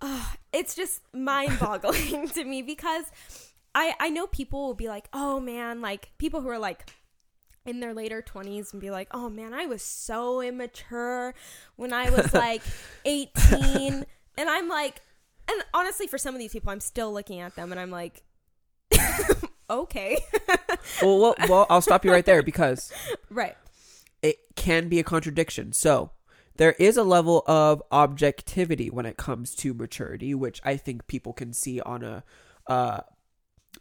uh, 0.00 0.32
it's 0.52 0.74
just 0.76 1.02
mind-boggling 1.12 2.28
to 2.34 2.44
me 2.44 2.62
because 2.62 3.06
I 3.74 3.94
I 3.98 4.08
know 4.10 4.26
people 4.26 4.66
will 4.66 4.74
be 4.74 4.88
like, 4.88 5.08
"Oh 5.12 5.40
man," 5.40 5.80
like 5.80 6.10
people 6.18 6.40
who 6.40 6.48
are 6.48 6.58
like 6.58 6.90
in 7.68 7.80
their 7.80 7.94
later 7.94 8.22
20s 8.22 8.72
and 8.72 8.80
be 8.80 8.90
like, 8.90 9.08
"Oh 9.12 9.28
man, 9.28 9.54
I 9.54 9.66
was 9.66 9.82
so 9.82 10.40
immature 10.40 11.34
when 11.76 11.92
I 11.92 12.10
was 12.10 12.32
like 12.34 12.62
18." 13.04 14.04
and 14.38 14.48
I'm 14.48 14.68
like 14.68 15.02
and 15.50 15.62
honestly 15.74 16.06
for 16.06 16.16
some 16.16 16.34
of 16.34 16.38
these 16.38 16.52
people 16.52 16.70
I'm 16.70 16.80
still 16.80 17.12
looking 17.12 17.40
at 17.40 17.56
them 17.56 17.72
and 17.72 17.80
I'm 17.80 17.90
like 17.90 18.22
okay. 19.70 20.18
Well, 21.02 21.18
well, 21.20 21.34
well, 21.48 21.66
I'll 21.68 21.80
stop 21.80 22.04
you 22.04 22.10
right 22.10 22.24
there 22.24 22.42
because 22.42 22.92
right. 23.30 23.56
it 24.22 24.38
can 24.56 24.88
be 24.88 24.98
a 24.98 25.04
contradiction. 25.04 25.72
So 25.72 26.10
there 26.56 26.72
is 26.72 26.96
a 26.96 27.04
level 27.04 27.44
of 27.46 27.82
objectivity 27.92 28.90
when 28.90 29.06
it 29.06 29.16
comes 29.16 29.54
to 29.56 29.74
maturity, 29.74 30.34
which 30.34 30.60
I 30.64 30.76
think 30.76 31.06
people 31.06 31.32
can 31.32 31.52
see 31.52 31.80
on 31.80 32.02
a 32.02 32.24
uh, 32.66 33.00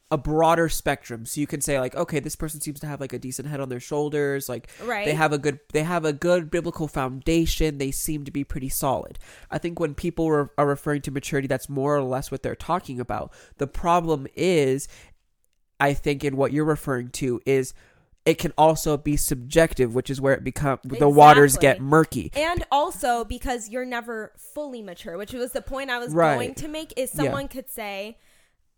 a 0.10 0.18
broader 0.18 0.70
spectrum. 0.70 1.26
So 1.26 1.42
you 1.42 1.48
can 1.48 1.60
say 1.60 1.80
like, 1.80 1.96
okay, 1.96 2.20
this 2.22 2.36
person 2.36 2.62
seems 2.62 2.80
to 2.80 2.88
have 2.88 3.02
like 3.02 3.12
a 3.14 3.20
decent 3.20 3.48
head 3.50 3.60
on 3.60 3.68
their 3.70 3.80
shoulders, 3.82 4.48
like 4.48 4.70
Right. 4.84 5.06
they 5.06 5.14
have 5.14 5.34
a 5.34 5.38
good 5.38 5.60
they 5.74 5.84
have 5.84 6.06
a 6.06 6.14
good 6.14 6.50
biblical 6.50 6.88
foundation. 6.88 7.78
They 7.78 7.92
seem 7.92 8.24
to 8.26 8.32
be 8.32 8.44
pretty 8.46 8.70
solid. 8.70 9.20
I 9.52 9.58
think 9.58 9.80
when 9.80 9.94
people 9.96 10.32
re- 10.32 10.48
are 10.58 10.66
referring 10.68 11.02
to 11.04 11.12
maturity, 11.12 11.48
that's 11.48 11.68
more 11.68 11.96
or 11.96 12.04
less 12.04 12.32
what 12.32 12.42
they're 12.42 12.56
talking 12.56 13.00
about. 13.02 13.34
The 13.58 13.68
problem 13.68 14.28
is, 14.36 14.88
I 15.80 15.94
think, 15.94 16.24
in 16.24 16.38
what 16.38 16.52
you're 16.54 16.66
referring 16.66 17.10
to 17.12 17.42
is. 17.46 17.74
It 18.26 18.40
can 18.40 18.52
also 18.58 18.98
be 18.98 19.16
subjective, 19.16 19.96
which 19.96 20.10
is 20.10 20.20
where 20.20 20.34
it 20.34 20.44
become 20.44 20.80
the 20.84 21.08
waters 21.08 21.56
get 21.56 21.80
murky. 21.80 22.30
And 22.36 22.62
also 22.70 23.24
because 23.24 23.70
you're 23.70 23.86
never 23.86 24.34
fully 24.54 24.82
mature, 24.82 25.18
which 25.18 25.32
was 25.32 25.54
the 25.54 25.62
point 25.62 25.90
I 25.90 25.98
was 25.98 26.14
Right. 26.14 26.36
going 26.36 26.54
to 26.56 26.68
make 26.68 26.92
is 26.98 27.10
Yeah. 27.16 27.24
someone 27.24 27.48
could 27.48 27.70
say, 27.70 28.18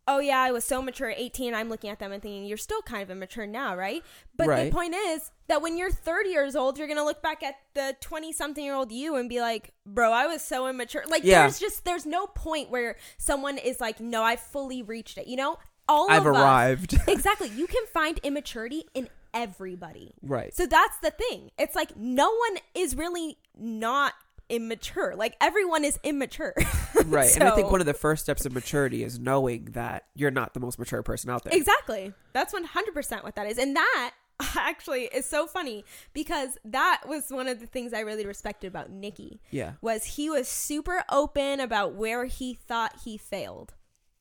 "Oh 0.10 0.20
yeah, 0.20 0.40
I 0.42 0.52
was 0.52 0.66
so 0.66 0.82
mature 0.82 1.10
at 1.10 1.20
18." 1.20 1.54
I'm 1.54 1.70
looking 1.70 1.90
at 1.90 2.00
them 2.00 2.12
and 2.12 2.22
thinking, 2.22 2.46
"You're 2.46 2.58
still 2.58 2.82
kind 2.82 3.02
of 3.04 3.10
immature 3.12 3.46
now, 3.48 3.76
right?" 3.76 4.04
But 4.36 4.48
Right. 4.48 4.64
the 4.66 4.72
point 4.72 4.96
is 4.96 5.32
that 5.48 5.62
when 5.62 5.78
you're 5.78 5.92
30 5.92 6.30
years 6.30 6.56
old, 6.56 6.78
you're 6.78 6.88
going 6.88 6.98
to 6.98 7.04
look 7.06 7.22
back 7.22 7.44
at 7.44 7.56
the 7.74 7.96
20-something-year-old 8.02 8.92
you 8.92 9.16
and 9.16 9.30
be 9.30 9.40
like, 9.42 9.74
"Bro, 9.86 10.12
I 10.12 10.28
was 10.28 10.42
so 10.42 10.68
immature." 10.68 11.04
Like 11.08 11.24
Yeah. 11.24 11.42
there's 11.44 11.60
just 11.60 11.86
there's 11.86 12.06
no 12.06 12.28
point 12.28 12.70
where 12.70 12.98
someone 13.18 13.58
is 13.58 13.80
like, 13.80 14.00
"No, 14.00 14.24
I 14.24 14.36
fully 14.36 14.82
reached 14.82 15.18
it." 15.18 15.28
You 15.28 15.38
know? 15.38 15.58
All. 15.88 16.10
I've 16.12 16.26
of 16.26 16.36
us- 16.36 16.42
arrived. 16.42 16.98
exactly. 17.08 17.50
You 17.50 17.68
can 17.68 17.86
find 17.94 18.20
immaturity 18.24 18.86
in 18.94 19.10
everybody. 19.34 20.14
right. 20.24 20.54
So 20.56 20.66
that's 20.66 20.98
the 21.00 21.12
thing. 21.12 21.52
It's 21.58 21.76
like 21.76 21.96
no 21.96 22.30
one 22.30 22.58
is 22.74 22.96
really 22.96 23.38
not 23.58 24.14
immature. 24.50 25.16
Like 25.16 25.36
everyone 25.42 25.84
is 25.86 26.00
immature. 26.04 26.54
Right. 27.06 27.34
and 27.34 27.44
I 27.46 27.56
think 27.56 27.72
one 27.72 27.80
of 27.80 27.88
the 27.88 27.94
first 27.94 28.24
steps 28.24 28.46
of 28.46 28.54
maturity 28.54 29.04
is 29.04 29.18
knowing 29.18 29.70
that 29.72 30.06
you're 30.16 30.32
not 30.32 30.54
the 30.54 30.60
most 30.60 30.78
mature 30.78 31.02
person 31.02 31.30
out 31.30 31.44
there. 31.44 31.54
Exactly. 31.56 32.14
That's 32.34 32.54
100% 32.54 33.24
what 33.24 33.36
that 33.36 33.48
is. 33.48 33.58
And 33.58 33.76
that 33.76 34.12
actually 34.58 35.04
is 35.06 35.26
so 35.26 35.48
funny 35.48 35.86
because 36.14 36.58
that 36.66 37.02
was 37.08 37.30
one 37.30 37.48
of 37.48 37.60
the 37.60 37.66
things 37.66 37.94
I 37.94 38.02
really 38.02 38.26
respected 38.26 38.68
about 38.68 38.92
Nikki 38.92 39.40
Yeah. 39.50 39.74
was 39.82 40.04
he 40.04 40.30
was 40.30 40.48
super 40.48 41.04
open 41.10 41.60
about 41.62 41.94
where 41.96 42.26
he 42.26 42.54
thought 42.54 42.94
he 43.06 43.18
failed 43.18 43.74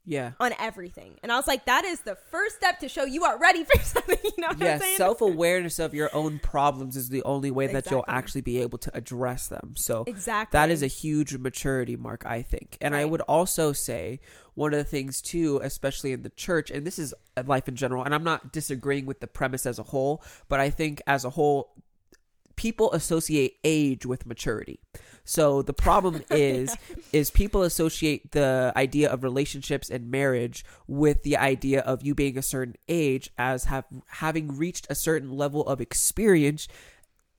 Yeah. 0.08 0.32
on 0.40 0.52
everything. 0.58 1.18
And 1.22 1.30
I 1.30 1.36
was 1.36 1.46
like 1.46 1.66
that 1.66 1.84
is 1.84 2.00
the 2.00 2.16
first 2.30 2.56
step 2.56 2.78
to 2.80 2.88
show 2.88 3.04
you 3.04 3.24
are 3.24 3.38
ready 3.38 3.64
for 3.64 3.78
something, 3.82 4.16
you 4.24 4.30
know 4.38 4.48
what 4.48 4.58
Yeah, 4.58 4.74
I'm 4.74 4.80
saying? 4.80 4.96
self 4.96 5.20
awareness 5.20 5.78
of 5.78 5.92
your 5.94 6.08
own 6.14 6.38
problems 6.38 6.96
is 6.96 7.10
the 7.10 7.22
only 7.24 7.50
way 7.50 7.66
that 7.68 7.90
you'll 7.90 8.04
actually 8.08 8.40
be 8.40 8.60
able 8.62 8.78
to 8.78 8.96
address 8.96 9.48
them. 9.48 9.74
So 9.76 10.04
exactly. 10.06 10.56
that 10.58 10.70
is 10.70 10.82
a 10.82 10.86
huge 10.86 11.36
maturity 11.36 11.96
mark, 11.96 12.24
I 12.26 12.42
think. 12.42 12.78
And 12.80 12.96
I 12.96 13.04
would 13.04 13.20
also 13.22 13.72
say 13.72 14.20
one 14.54 14.72
of 14.72 14.78
the 14.78 14.84
things 14.84 15.20
too, 15.22 15.60
especially 15.62 16.12
in 16.12 16.22
the 16.22 16.30
church, 16.30 16.70
and 16.70 16.86
this 16.86 16.98
is 16.98 17.14
life 17.46 17.68
in 17.68 17.76
general, 17.76 18.02
and 18.02 18.14
I'm 18.14 18.24
not 18.24 18.52
disagreeing 18.52 19.06
with 19.06 19.20
the 19.20 19.26
premise 19.28 19.66
as 19.66 19.78
a 19.78 19.84
whole, 19.84 20.22
but 20.48 20.58
I 20.58 20.70
think 20.70 21.02
as 21.06 21.24
a 21.24 21.30
whole, 21.30 21.70
people 22.58 22.92
associate 22.92 23.54
age 23.62 24.04
with 24.04 24.26
maturity. 24.26 24.80
So 25.24 25.62
the 25.62 25.72
problem 25.72 26.24
is 26.28 26.76
is 27.12 27.30
people 27.30 27.62
associate 27.62 28.32
the 28.32 28.72
idea 28.74 29.08
of 29.08 29.22
relationships 29.22 29.88
and 29.88 30.10
marriage 30.10 30.64
with 30.88 31.22
the 31.22 31.36
idea 31.36 31.80
of 31.80 32.02
you 32.02 32.16
being 32.16 32.36
a 32.36 32.42
certain 32.42 32.74
age 32.88 33.30
as 33.38 33.64
have 33.64 33.84
having 34.08 34.56
reached 34.56 34.88
a 34.90 34.96
certain 34.96 35.30
level 35.30 35.64
of 35.66 35.80
experience 35.80 36.66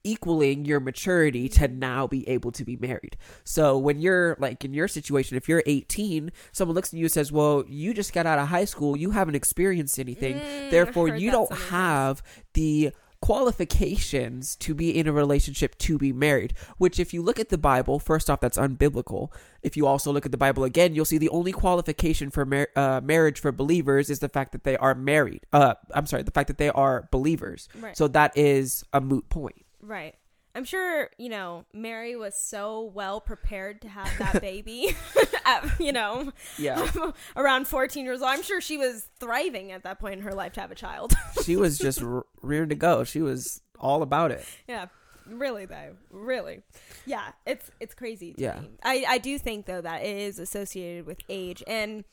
equaling 0.02 0.64
your 0.64 0.80
maturity 0.80 1.46
to 1.46 1.68
now 1.68 2.06
be 2.06 2.26
able 2.26 2.50
to 2.52 2.64
be 2.64 2.76
married. 2.76 3.18
So 3.44 3.76
when 3.76 4.00
you're 4.00 4.34
like 4.40 4.64
in 4.64 4.72
your 4.72 4.88
situation, 4.88 5.36
if 5.36 5.46
you're 5.46 5.62
18, 5.66 6.32
someone 6.52 6.74
looks 6.74 6.94
at 6.94 6.98
you 6.98 7.04
and 7.04 7.12
says, 7.12 7.30
"Well, 7.30 7.64
you 7.68 7.92
just 7.92 8.14
got 8.14 8.24
out 8.24 8.38
of 8.38 8.48
high 8.48 8.64
school, 8.64 8.96
you 8.96 9.10
haven't 9.10 9.34
experienced 9.34 9.98
anything, 9.98 10.36
Mm, 10.36 10.70
therefore 10.70 11.08
you 11.22 11.30
don't 11.30 11.52
have 11.68 12.22
the 12.54 12.92
qualifications 13.20 14.56
to 14.56 14.74
be 14.74 14.96
in 14.96 15.06
a 15.06 15.12
relationship 15.12 15.76
to 15.78 15.98
be 15.98 16.12
married." 16.12 16.54
Which, 16.78 16.98
if 16.98 17.12
you 17.14 17.22
look 17.22 17.38
at 17.38 17.48
the 17.48 17.58
Bible, 17.58 17.98
first 17.98 18.30
off, 18.30 18.40
that's 18.40 18.58
unbiblical. 18.58 19.32
If 19.62 19.76
you 19.76 19.86
also 19.86 20.12
look 20.12 20.26
at 20.26 20.32
the 20.32 20.38
Bible 20.38 20.64
again, 20.64 20.94
you'll 20.94 21.04
see 21.04 21.18
the 21.18 21.28
only 21.30 21.52
qualification 21.52 22.30
for 22.30 22.44
mar- 22.44 22.68
uh, 22.76 23.00
marriage 23.02 23.40
for 23.40 23.52
believers 23.52 24.10
is 24.10 24.20
the 24.20 24.28
fact 24.28 24.52
that 24.52 24.64
they 24.64 24.76
are 24.76 24.94
married. 24.94 25.46
Uh, 25.52 25.74
I'm 25.94 26.06
sorry, 26.06 26.22
the 26.22 26.30
fact 26.30 26.48
that 26.48 26.58
they 26.58 26.70
are 26.70 27.08
believers. 27.10 27.68
Right. 27.78 27.96
So 27.96 28.08
that 28.08 28.36
is 28.36 28.84
a 28.92 29.00
moot 29.00 29.28
point. 29.28 29.64
Right. 29.82 30.14
I'm 30.54 30.64
sure, 30.64 31.10
you 31.16 31.28
know, 31.28 31.64
Mary 31.72 32.16
was 32.16 32.36
so 32.36 32.82
well 32.82 33.20
prepared 33.20 33.80
to 33.82 33.88
have 33.88 34.10
that 34.18 34.40
baby 34.40 34.96
at, 35.44 35.78
you 35.80 35.92
know, 35.92 36.32
Yeah. 36.58 36.90
around 37.36 37.68
14 37.68 38.04
years 38.04 38.20
old. 38.20 38.30
I'm 38.30 38.42
sure 38.42 38.60
she 38.60 38.76
was 38.76 39.08
thriving 39.20 39.70
at 39.72 39.84
that 39.84 40.00
point 40.00 40.14
in 40.14 40.22
her 40.22 40.32
life 40.34 40.52
to 40.54 40.60
have 40.60 40.70
a 40.72 40.74
child. 40.74 41.14
she 41.44 41.56
was 41.56 41.78
just 41.78 42.02
r- 42.02 42.24
rearing 42.42 42.68
to 42.70 42.74
go. 42.74 43.04
She 43.04 43.20
was 43.22 43.60
all 43.78 44.02
about 44.02 44.30
it. 44.32 44.44
yeah. 44.68 44.86
Really 45.26 45.64
though. 45.64 45.94
Really. 46.10 46.62
Yeah, 47.06 47.28
it's 47.46 47.70
it's 47.78 47.94
crazy 47.94 48.32
to 48.32 48.40
Yeah. 48.42 48.60
me. 48.60 48.70
I 48.82 49.04
I 49.06 49.18
do 49.18 49.38
think 49.38 49.66
though 49.66 49.80
that 49.80 50.02
it 50.02 50.16
is 50.16 50.40
associated 50.40 51.06
with 51.06 51.18
age 51.28 51.62
and 51.68 52.04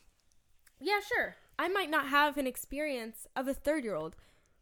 yeah, 0.79 0.99
sure. 0.99 1.35
I 1.57 1.67
might 1.67 1.89
not 1.89 2.09
have 2.09 2.37
an 2.37 2.45
experience 2.45 3.25
of 3.35 3.47
a 3.47 3.55
3rd-year-old. 3.55 4.15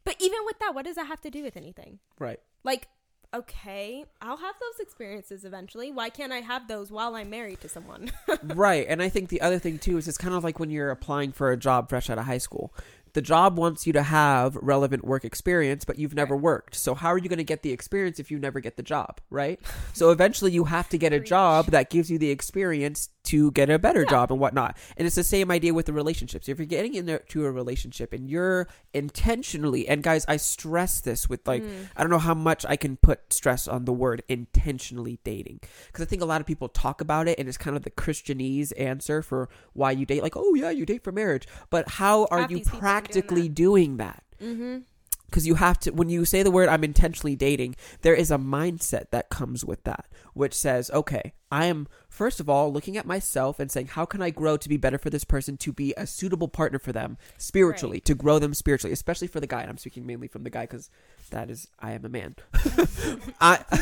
But 0.04 0.16
even 0.20 0.38
with 0.46 0.58
that, 0.60 0.74
what 0.74 0.86
does 0.86 0.96
that 0.96 1.08
have 1.08 1.20
to 1.22 1.30
do 1.30 1.42
with 1.42 1.54
anything? 1.58 1.98
Right. 2.18 2.40
Like, 2.64 2.88
okay, 3.34 4.04
I'll 4.20 4.36
have 4.36 4.54
those 4.60 4.80
experiences 4.80 5.44
eventually. 5.44 5.90
Why 5.92 6.08
can't 6.08 6.32
I 6.32 6.40
have 6.40 6.68
those 6.68 6.90
while 6.90 7.14
I'm 7.14 7.30
married 7.30 7.60
to 7.62 7.68
someone? 7.68 8.10
right. 8.42 8.86
And 8.88 9.02
I 9.02 9.08
think 9.08 9.28
the 9.28 9.40
other 9.40 9.58
thing 9.58 9.78
too 9.78 9.98
is 9.98 10.08
it's 10.08 10.18
kind 10.18 10.34
of 10.34 10.44
like 10.44 10.58
when 10.58 10.70
you're 10.70 10.90
applying 10.90 11.32
for 11.32 11.50
a 11.50 11.56
job 11.56 11.88
fresh 11.88 12.10
out 12.10 12.18
of 12.18 12.24
high 12.24 12.38
school. 12.38 12.72
The 13.16 13.22
job 13.22 13.56
wants 13.58 13.86
you 13.86 13.94
to 13.94 14.02
have 14.02 14.56
relevant 14.56 15.02
work 15.02 15.24
experience, 15.24 15.86
but 15.86 15.98
you've 15.98 16.14
never 16.14 16.36
worked. 16.36 16.74
So 16.74 16.94
how 16.94 17.08
are 17.08 17.16
you 17.16 17.30
going 17.30 17.38
to 17.38 17.44
get 17.44 17.62
the 17.62 17.72
experience 17.72 18.20
if 18.20 18.30
you 18.30 18.38
never 18.38 18.60
get 18.60 18.76
the 18.76 18.82
job, 18.82 19.20
right? 19.30 19.58
So 19.94 20.10
eventually 20.10 20.52
you 20.52 20.64
have 20.64 20.90
to 20.90 20.98
get 20.98 21.14
a 21.14 21.20
job 21.20 21.68
that 21.68 21.88
gives 21.88 22.10
you 22.10 22.18
the 22.18 22.28
experience 22.28 23.08
to 23.24 23.50
get 23.52 23.70
a 23.70 23.78
better 23.78 24.02
Yeah. 24.02 24.10
job 24.10 24.30
and 24.30 24.38
whatnot. 24.38 24.76
And 24.98 25.06
it's 25.06 25.16
the 25.16 25.24
same 25.24 25.50
idea 25.50 25.72
with 25.72 25.86
the 25.86 25.94
relationships. 25.94 26.50
If 26.50 26.58
you're 26.58 26.66
getting 26.66 26.92
into 26.94 27.46
a 27.46 27.50
relationship 27.50 28.12
and 28.12 28.28
you're 28.28 28.68
intentionally, 28.92 29.88
and 29.88 30.02
guys, 30.02 30.26
I 30.28 30.36
stress 30.36 31.00
this 31.00 31.28
with 31.28 31.46
like, 31.48 31.62
Mm. 31.62 31.88
I 31.96 32.02
don't 32.02 32.10
know 32.10 32.18
how 32.18 32.34
much 32.34 32.66
I 32.68 32.76
can 32.76 32.96
put 32.98 33.32
stress 33.32 33.66
on 33.66 33.86
the 33.86 33.92
word 33.92 34.22
intentionally 34.28 35.18
dating. 35.24 35.60
Because 35.86 36.02
I 36.02 36.06
think 36.06 36.20
a 36.20 36.26
lot 36.26 36.40
of 36.42 36.46
people 36.46 36.68
talk 36.68 37.00
about 37.00 37.26
it 37.26 37.38
and 37.38 37.48
it's 37.48 37.56
kind 37.56 37.76
of 37.76 37.82
the 37.82 37.90
Christianese 37.90 38.72
answer 38.78 39.22
for 39.22 39.48
why 39.72 39.92
you 39.92 40.04
date. 40.04 40.22
Like, 40.22 40.36
oh 40.36 40.54
yeah, 40.54 40.70
you 40.70 40.84
date 40.84 41.02
for 41.02 41.12
marriage. 41.12 41.48
But 41.70 41.88
how 41.88 42.26
are 42.30 42.40
Half 42.40 42.50
you 42.50 42.58
these 42.58 42.68
are 43.10 43.12
doing 43.12 43.22
practically 43.22 43.48
doing 43.48 43.96
that? 43.98 44.22
Mm-hmm. 44.40 44.78
because 45.26 45.46
you 45.46 45.54
have 45.54 45.78
to 45.80 45.92
when 45.92 46.10
you 46.10 46.26
say 46.26 46.42
the 46.42 46.50
word 46.50 46.68
i'm 46.68 46.84
intentionally 46.84 47.34
dating 47.34 47.74
there 48.02 48.14
is 48.14 48.30
a 48.30 48.36
mindset 48.36 49.10
that 49.12 49.30
comes 49.30 49.64
with 49.64 49.82
that 49.84 50.04
which 50.34 50.52
says 50.52 50.90
okay 50.90 51.32
i 51.50 51.64
am 51.64 51.88
first 52.10 52.38
of 52.38 52.50
all 52.50 52.70
looking 52.70 52.98
at 52.98 53.06
myself 53.06 53.58
and 53.58 53.72
saying 53.72 53.86
how 53.86 54.04
can 54.04 54.20
i 54.20 54.28
grow 54.28 54.58
to 54.58 54.68
be 54.68 54.76
better 54.76 54.98
for 54.98 55.08
this 55.08 55.24
person 55.24 55.56
to 55.56 55.72
be 55.72 55.94
a 55.96 56.06
suitable 56.06 56.48
partner 56.48 56.78
for 56.78 56.92
them 56.92 57.16
spiritually 57.38 57.98
to 57.98 58.14
grow 58.14 58.38
them 58.38 58.52
spiritually 58.52 58.92
especially 58.92 59.26
for 59.26 59.40
the 59.40 59.46
guy 59.46 59.62
and 59.62 59.70
i'm 59.70 59.78
speaking 59.78 60.04
mainly 60.04 60.28
from 60.28 60.44
the 60.44 60.50
guy 60.50 60.64
because 60.64 60.90
that 61.30 61.50
is 61.50 61.68
i 61.80 61.92
am 61.92 62.04
a 62.04 62.10
man 62.10 62.36
i 63.40 63.64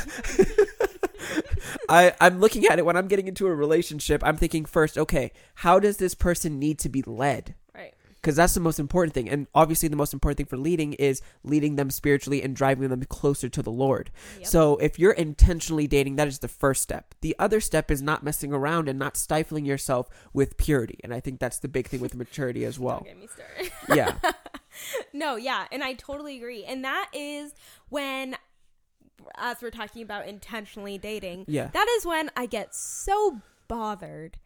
I, 1.88 2.12
I'm 2.21 2.38
looking 2.38 2.66
at 2.66 2.78
it 2.78 2.85
when 2.85 2.97
I'm 2.97 3.09
getting 3.09 3.28
into 3.28 3.47
a 3.47 3.54
relationship. 3.54 4.23
I'm 4.25 4.37
thinking 4.37 4.64
first, 4.64 4.99
okay, 4.99 5.33
how 5.57 5.78
does 5.78 5.97
this 5.97 6.14
person 6.14 6.59
need 6.59 6.78
to 6.81 6.88
be 6.88 7.02
led? 7.02 7.54
Because 8.25 8.37
that's 8.37 8.54
the 8.54 8.61
most 8.61 8.81
important 8.81 9.12
thing 9.12 9.28
and 9.28 9.47
obviously 9.54 9.87
the 9.88 9.97
most 9.97 10.14
important 10.14 10.38
thing 10.38 10.47
for 10.47 10.57
leading 10.57 10.95
is 10.95 11.21
leading 11.43 11.76
them 11.76 11.90
spiritually 11.90 12.43
and 12.43 12.57
driving 12.57 12.88
them 12.88 13.02
closer 13.04 13.50
to 13.50 13.62
the 13.62 13.71
lord 13.71 14.11
Yep. 14.38 14.47
so 14.47 14.76
if 14.78 14.99
you're 14.99 15.12
intentionally 15.12 15.87
dating 15.87 16.16
that 16.16 16.26
is 16.26 16.38
the 16.38 16.49
first 16.49 16.83
step 16.83 17.14
the 17.21 17.37
other 17.38 17.61
step 17.61 17.90
is 17.90 18.00
not 18.00 18.23
messing 18.23 18.52
around 18.54 18.88
and 18.88 18.99
not 18.99 19.19
stifling 19.19 19.66
yourself 19.66 20.09
with 20.33 20.57
purity 20.57 20.99
and 21.04 21.12
i 21.12 21.21
think 21.21 21.38
that's 21.38 21.59
the 21.59 21.69
big 21.69 21.87
thing 21.87 22.00
with 22.00 22.14
maturity 22.14 22.64
as 22.64 22.78
well 22.78 23.04
Don't 23.04 23.09
get 23.09 23.19
me 23.21 23.28
started. 23.28 23.73
yeah 23.95 24.33
no, 25.12 25.37
yeah, 25.37 25.66
and 25.71 25.85
I 25.85 25.93
totally 25.95 26.37
agree. 26.37 26.64
And 26.64 26.85
that 26.85 27.09
is 27.12 27.54
when 27.90 28.37
as 29.37 29.62
we're 29.62 29.71
talking 29.71 30.02
about 30.02 30.26
intentionally 30.26 30.99
dating, 30.99 31.45
yeah 31.47 31.69
that 31.73 31.87
is 31.99 32.04
when 32.07 32.31
I 32.37 32.47
get 32.47 32.75
so 32.75 33.40
bothered 33.69 34.38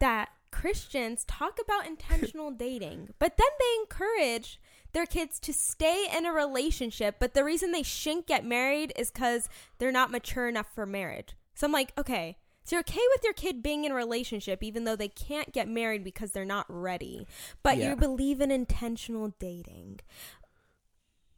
that 0.00 0.30
Christians 0.50 1.24
talk 1.24 1.58
about 1.62 1.86
intentional 1.86 2.50
dating, 2.56 3.10
but 3.18 3.36
then 3.36 3.46
they 3.58 3.80
encourage 3.80 4.60
their 4.92 5.06
kids 5.06 5.38
to 5.40 5.52
stay 5.52 6.06
in 6.16 6.24
a 6.26 6.32
relationship, 6.32 7.16
but 7.20 7.34
the 7.34 7.44
reason 7.44 7.72
they 7.72 7.82
shouldn't 7.82 8.26
get 8.26 8.44
married 8.44 8.92
is 8.96 9.10
cuz 9.10 9.48
they're 9.78 9.92
not 9.92 10.10
mature 10.10 10.48
enough 10.48 10.68
for 10.74 10.86
marriage. 10.86 11.34
So 11.54 11.66
I'm 11.66 11.72
like, 11.72 11.92
okay, 11.98 12.38
so 12.64 12.76
you're 12.76 12.80
okay 12.80 13.00
with 13.14 13.22
your 13.22 13.32
kid 13.34 13.62
being 13.62 13.84
in 13.84 13.92
a 13.92 13.94
relationship 13.94 14.62
even 14.62 14.84
though 14.84 14.96
they 14.96 15.08
can't 15.08 15.52
get 15.52 15.68
married 15.68 16.02
because 16.02 16.32
they're 16.32 16.44
not 16.44 16.66
ready, 16.68 17.26
but 17.62 17.76
Yeah. 17.76 17.90
you 17.90 17.96
believe 17.96 18.40
in 18.40 18.50
intentional 18.50 19.34
dating. 19.38 20.00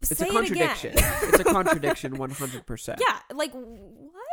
it's 0.00 0.16
Say 0.16 0.26
a 0.26 0.28
it 0.28 0.32
contradiction 0.32 0.92
again. 0.92 1.14
it's 1.24 1.40
a 1.40 1.44
contradiction 1.56 2.16
100% 2.16 3.00
Yeah, 3.00 3.18
like 3.34 3.52
what? 3.52 4.27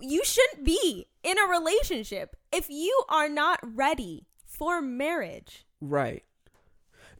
You 0.00 0.24
shouldn't 0.24 0.64
be 0.64 1.06
in 1.22 1.36
a 1.38 1.50
relationship 1.50 2.36
if 2.52 2.68
you 2.68 3.02
are 3.08 3.28
not 3.28 3.60
ready 3.62 4.26
for 4.46 4.80
marriage. 4.80 5.66
Right. 5.80 6.24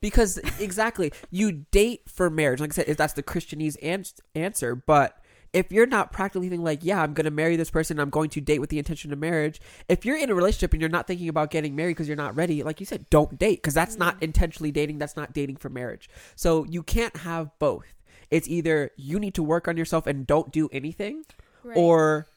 Because 0.01 0.39
exactly, 0.59 1.13
you 1.31 1.67
date 1.71 2.03
for 2.09 2.31
marriage. 2.31 2.61
Like 2.61 2.73
I 2.73 2.75
said, 2.75 2.89
if 2.89 2.97
that's 2.97 3.13
the 3.13 3.23
Christianese 3.23 3.77
ans- 3.83 4.21
answer. 4.35 4.75
But 4.75 5.19
if 5.53 5.71
you're 5.73 5.87
not 5.87 6.13
practically 6.13 6.49
thinking 6.49 6.65
like, 6.65 6.81
yeah, 6.83 7.03
I'm 7.03 7.13
going 7.13 7.25
to 7.25 7.31
marry 7.31 7.57
this 7.57 7.71
person, 7.71 7.99
I'm 7.99 8.09
going 8.09 8.31
to 8.31 8.41
date 8.41 8.61
with 8.61 8.71
the 8.71 8.79
intention 8.79 9.13
of 9.13 9.19
marriage. 9.19 9.61
If 9.89 10.05
you're 10.05 10.17
in 10.17 10.31
a 10.31 10.35
relationship 10.35 10.73
and 10.73 10.81
you're 10.81 10.89
not 10.89 11.07
thinking 11.07 11.29
about 11.29 11.51
getting 11.51 11.75
married 11.75 11.93
because 11.93 12.09
you're 12.09 12.17
not 12.17 12.37
ready, 12.37 12.63
like 12.63 12.81
you 12.81 12.87
said, 12.87 13.11
don't 13.11 13.39
date 13.39 13.57
because 13.61 13.75
that's 13.75 13.97
not 13.97 14.19
mm. 14.21 14.23
intentionally 14.23 14.71
dating. 14.71 14.99
That's 14.99 15.17
not 15.17 15.33
dating 15.33 15.57
for 15.57 15.69
marriage. 15.69 16.09
So 16.37 16.65
you 16.65 16.83
can't 16.83 17.17
have 17.19 17.51
both. 17.59 17.93
It's 18.31 18.49
either 18.49 18.93
you 18.97 19.19
need 19.19 19.35
to 19.35 19.43
work 19.43 19.67
on 19.67 19.77
yourself 19.77 20.07
and 20.07 20.27
don't 20.27 20.53
do 20.53 20.69
anything, 20.73 21.25
or 21.75 22.29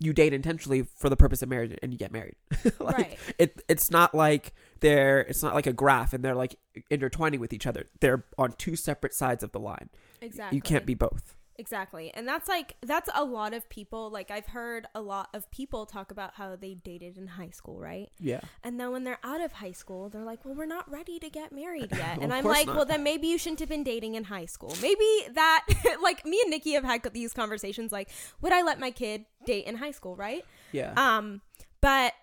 you 0.00 0.12
date 0.12 0.32
intentionally 0.32 0.82
for 0.82 1.08
the 1.08 1.16
purpose 1.16 1.42
of 1.42 1.48
marriage 1.48 1.76
and 1.82 1.92
you 1.92 1.98
get 1.98 2.12
married. 2.12 2.34
like, 2.80 2.98
right. 2.98 3.18
it 3.38 3.62
it's 3.68 3.90
not 3.90 4.14
like 4.14 4.52
they're 4.80 5.20
it's 5.20 5.42
not 5.42 5.54
like 5.54 5.66
a 5.66 5.72
graph 5.72 6.12
and 6.12 6.24
they're 6.24 6.34
like 6.34 6.56
intertwining 6.90 7.40
with 7.40 7.52
each 7.52 7.66
other. 7.66 7.88
They're 8.00 8.24
on 8.38 8.52
two 8.52 8.76
separate 8.76 9.14
sides 9.14 9.42
of 9.42 9.52
the 9.52 9.60
line. 9.60 9.90
Exactly. 10.20 10.56
You 10.56 10.62
can't 10.62 10.86
be 10.86 10.94
both. 10.94 11.36
Exactly. 11.56 12.12
And 12.14 12.26
that's 12.26 12.48
like 12.48 12.76
that's 12.82 13.08
a 13.14 13.24
lot 13.24 13.54
of 13.54 13.68
people 13.68 14.10
like 14.10 14.30
I've 14.30 14.46
heard 14.46 14.86
a 14.94 15.00
lot 15.00 15.28
of 15.32 15.50
people 15.50 15.86
talk 15.86 16.10
about 16.10 16.34
how 16.34 16.56
they 16.56 16.74
dated 16.74 17.16
in 17.16 17.26
high 17.26 17.50
school, 17.50 17.78
right? 17.78 18.10
Yeah. 18.18 18.40
And 18.62 18.80
then 18.80 18.90
when 18.90 19.04
they're 19.04 19.20
out 19.22 19.40
of 19.40 19.52
high 19.52 19.72
school, 19.72 20.08
they're 20.08 20.24
like, 20.24 20.44
"Well, 20.44 20.54
we're 20.54 20.66
not 20.66 20.90
ready 20.90 21.18
to 21.20 21.30
get 21.30 21.52
married 21.52 21.90
yet." 21.96 22.16
Of 22.16 22.24
and 22.24 22.34
I'm 22.34 22.44
like, 22.44 22.66
not. 22.66 22.76
"Well, 22.76 22.84
then 22.84 23.02
maybe 23.02 23.28
you 23.28 23.38
shouldn't 23.38 23.60
have 23.60 23.68
been 23.68 23.84
dating 23.84 24.16
in 24.16 24.24
high 24.24 24.46
school. 24.46 24.74
Maybe 24.82 25.06
that 25.32 25.66
like 26.02 26.26
me 26.26 26.40
and 26.42 26.50
Nikki 26.50 26.72
have 26.72 26.84
had 26.84 27.02
these 27.12 27.32
conversations 27.32 27.92
like, 27.92 28.08
would 28.40 28.52
I 28.52 28.62
let 28.62 28.80
my 28.80 28.90
kid 28.90 29.24
date 29.46 29.66
in 29.66 29.76
high 29.76 29.92
school, 29.92 30.16
right? 30.16 30.44
Yeah. 30.72 30.92
Um, 30.96 31.40
but 31.80 32.14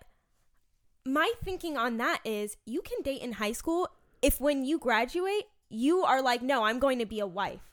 my 1.04 1.32
thinking 1.42 1.76
on 1.76 1.96
that 1.96 2.20
is 2.24 2.56
you 2.66 2.82
can 2.82 3.02
date 3.02 3.22
in 3.22 3.32
high 3.32 3.52
school 3.52 3.88
if 4.20 4.40
when 4.40 4.64
you 4.64 4.78
graduate, 4.78 5.44
you 5.68 6.02
are 6.04 6.22
like, 6.22 6.42
no, 6.42 6.64
I'm 6.64 6.78
going 6.78 6.98
to 7.00 7.06
be 7.06 7.18
a 7.18 7.26
wife. 7.26 7.71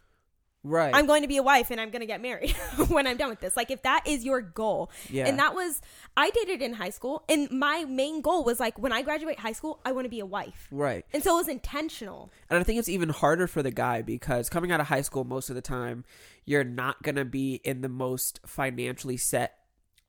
Right. 0.64 0.94
I'm 0.94 1.06
going 1.06 1.22
to 1.22 1.28
be 1.28 1.38
a 1.38 1.44
wife 1.44 1.72
and 1.72 1.80
I'm 1.80 1.90
going 1.90 2.02
to 2.02 2.06
get 2.06 2.22
married 2.22 2.52
when 2.90 3.08
I'm 3.08 3.18
done 3.18 3.30
with 3.30 3.40
this. 3.40 3.56
Like, 3.58 3.72
if 3.72 3.82
that 3.84 4.04
is 4.06 4.24
your 4.26 4.42
goal. 4.42 4.92
yeah. 5.10 5.28
And 5.28 5.40
that 5.40 5.56
was, 5.56 5.82
I 6.18 6.30
dated 6.32 6.62
in 6.62 6.74
high 6.74 6.90
school, 6.90 7.24
and 7.30 7.50
my 7.52 7.86
main 7.86 8.22
goal 8.22 8.44
was 8.44 8.60
like, 8.60 8.78
when 8.80 8.92
I 8.92 9.02
graduate 9.02 9.40
high 9.40 9.54
school, 9.54 9.80
I 9.86 9.92
want 9.92 10.06
to 10.06 10.10
be 10.10 10.20
a 10.20 10.26
wife. 10.26 10.68
right. 10.72 11.06
And 11.14 11.24
so 11.24 11.34
it 11.36 11.38
was 11.38 11.48
intentional. 11.48 12.32
And 12.50 12.60
I 12.60 12.64
think 12.64 12.80
it's 12.80 12.90
even 12.90 13.10
harder 13.10 13.48
for 13.48 13.64
the 13.64 13.72
guy 13.72 14.02
because 14.02 14.50
coming 14.50 14.72
out 14.72 14.80
of 14.80 14.88
high 14.88 15.02
school 15.02 15.24
most 15.24 15.50
of 15.50 15.56
the 15.56 15.62
time, 15.62 16.04
you're 16.46 16.64
not 16.64 17.02
going 17.04 17.16
to 17.16 17.26
be 17.26 17.56
in 17.64 17.82
the 17.82 17.90
most 17.90 18.40
financially 18.46 19.18
set 19.18 19.56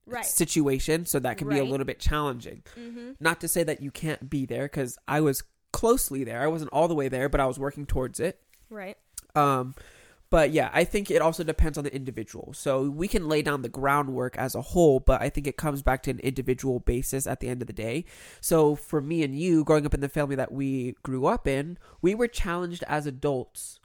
Right. 0.07 0.25
situation, 0.25 1.07
so 1.07 1.21
that 1.21 1.39
can 1.39 1.49
be 1.49 1.59
a 1.59 1.65
little 1.65 1.87
bit 1.87 2.01
challenging. 2.01 2.65
Mm-hmm. 2.77 3.13
Not 3.21 3.41
to 3.43 3.49
say 3.49 3.63
that 3.63 3.81
you 3.81 3.93
can't 3.93 4.29
be 4.29 4.45
there 4.45 4.69
cuz 4.69 4.99
I 5.07 5.21
was 5.21 5.45
closely 5.73 6.25
there. 6.25 6.41
I 6.43 6.49
wasn't 6.49 6.73
all 6.73 6.89
the 6.89 6.97
way 6.97 7.07
there, 7.09 7.29
but 7.29 7.39
I 7.39 7.47
was 7.47 7.61
working 7.61 7.87
towards 7.87 8.19
it. 8.19 8.41
Right. 8.71 8.97
Um, 9.37 9.75
but 10.31 10.53
yeah, 10.53 10.71
I 10.73 10.85
think 10.85 11.11
it 11.11 11.21
also 11.21 11.43
depends 11.43 11.77
on 11.77 11.85
the 11.85 11.95
individual. 11.95 12.53
So 12.53 12.89
we 12.89 13.09
can 13.09 13.29
lay 13.29 13.43
down 13.43 13.63
the 13.63 13.69
groundwork 13.69 14.39
as 14.39 14.55
a 14.55 14.63
whole, 14.63 15.01
but 15.01 15.21
I 15.21 15.29
think 15.29 15.49
it 15.49 15.57
comes 15.57 15.83
back 15.83 16.05
to 16.05 16.11
an 16.11 16.21
individual 16.21 16.79
basis 16.79 17.27
at 17.27 17.41
the 17.41 17.49
end 17.49 17.63
of 17.63 17.67
the 17.67 17.73
day. 17.73 18.05
So 18.41 18.77
for 18.77 19.01
me 19.01 19.25
and 19.25 19.37
you, 19.37 19.65
growing 19.65 19.85
up 19.85 19.95
in 19.95 20.01
the 20.01 20.09
family 20.09 20.37
that 20.37 20.53
we 20.53 20.95
grew 21.03 21.27
up 21.27 21.49
in, 21.49 21.79
we 22.01 22.15
were 22.15 22.29
challenged 22.29 22.85
as 22.87 23.07
adults 23.07 23.81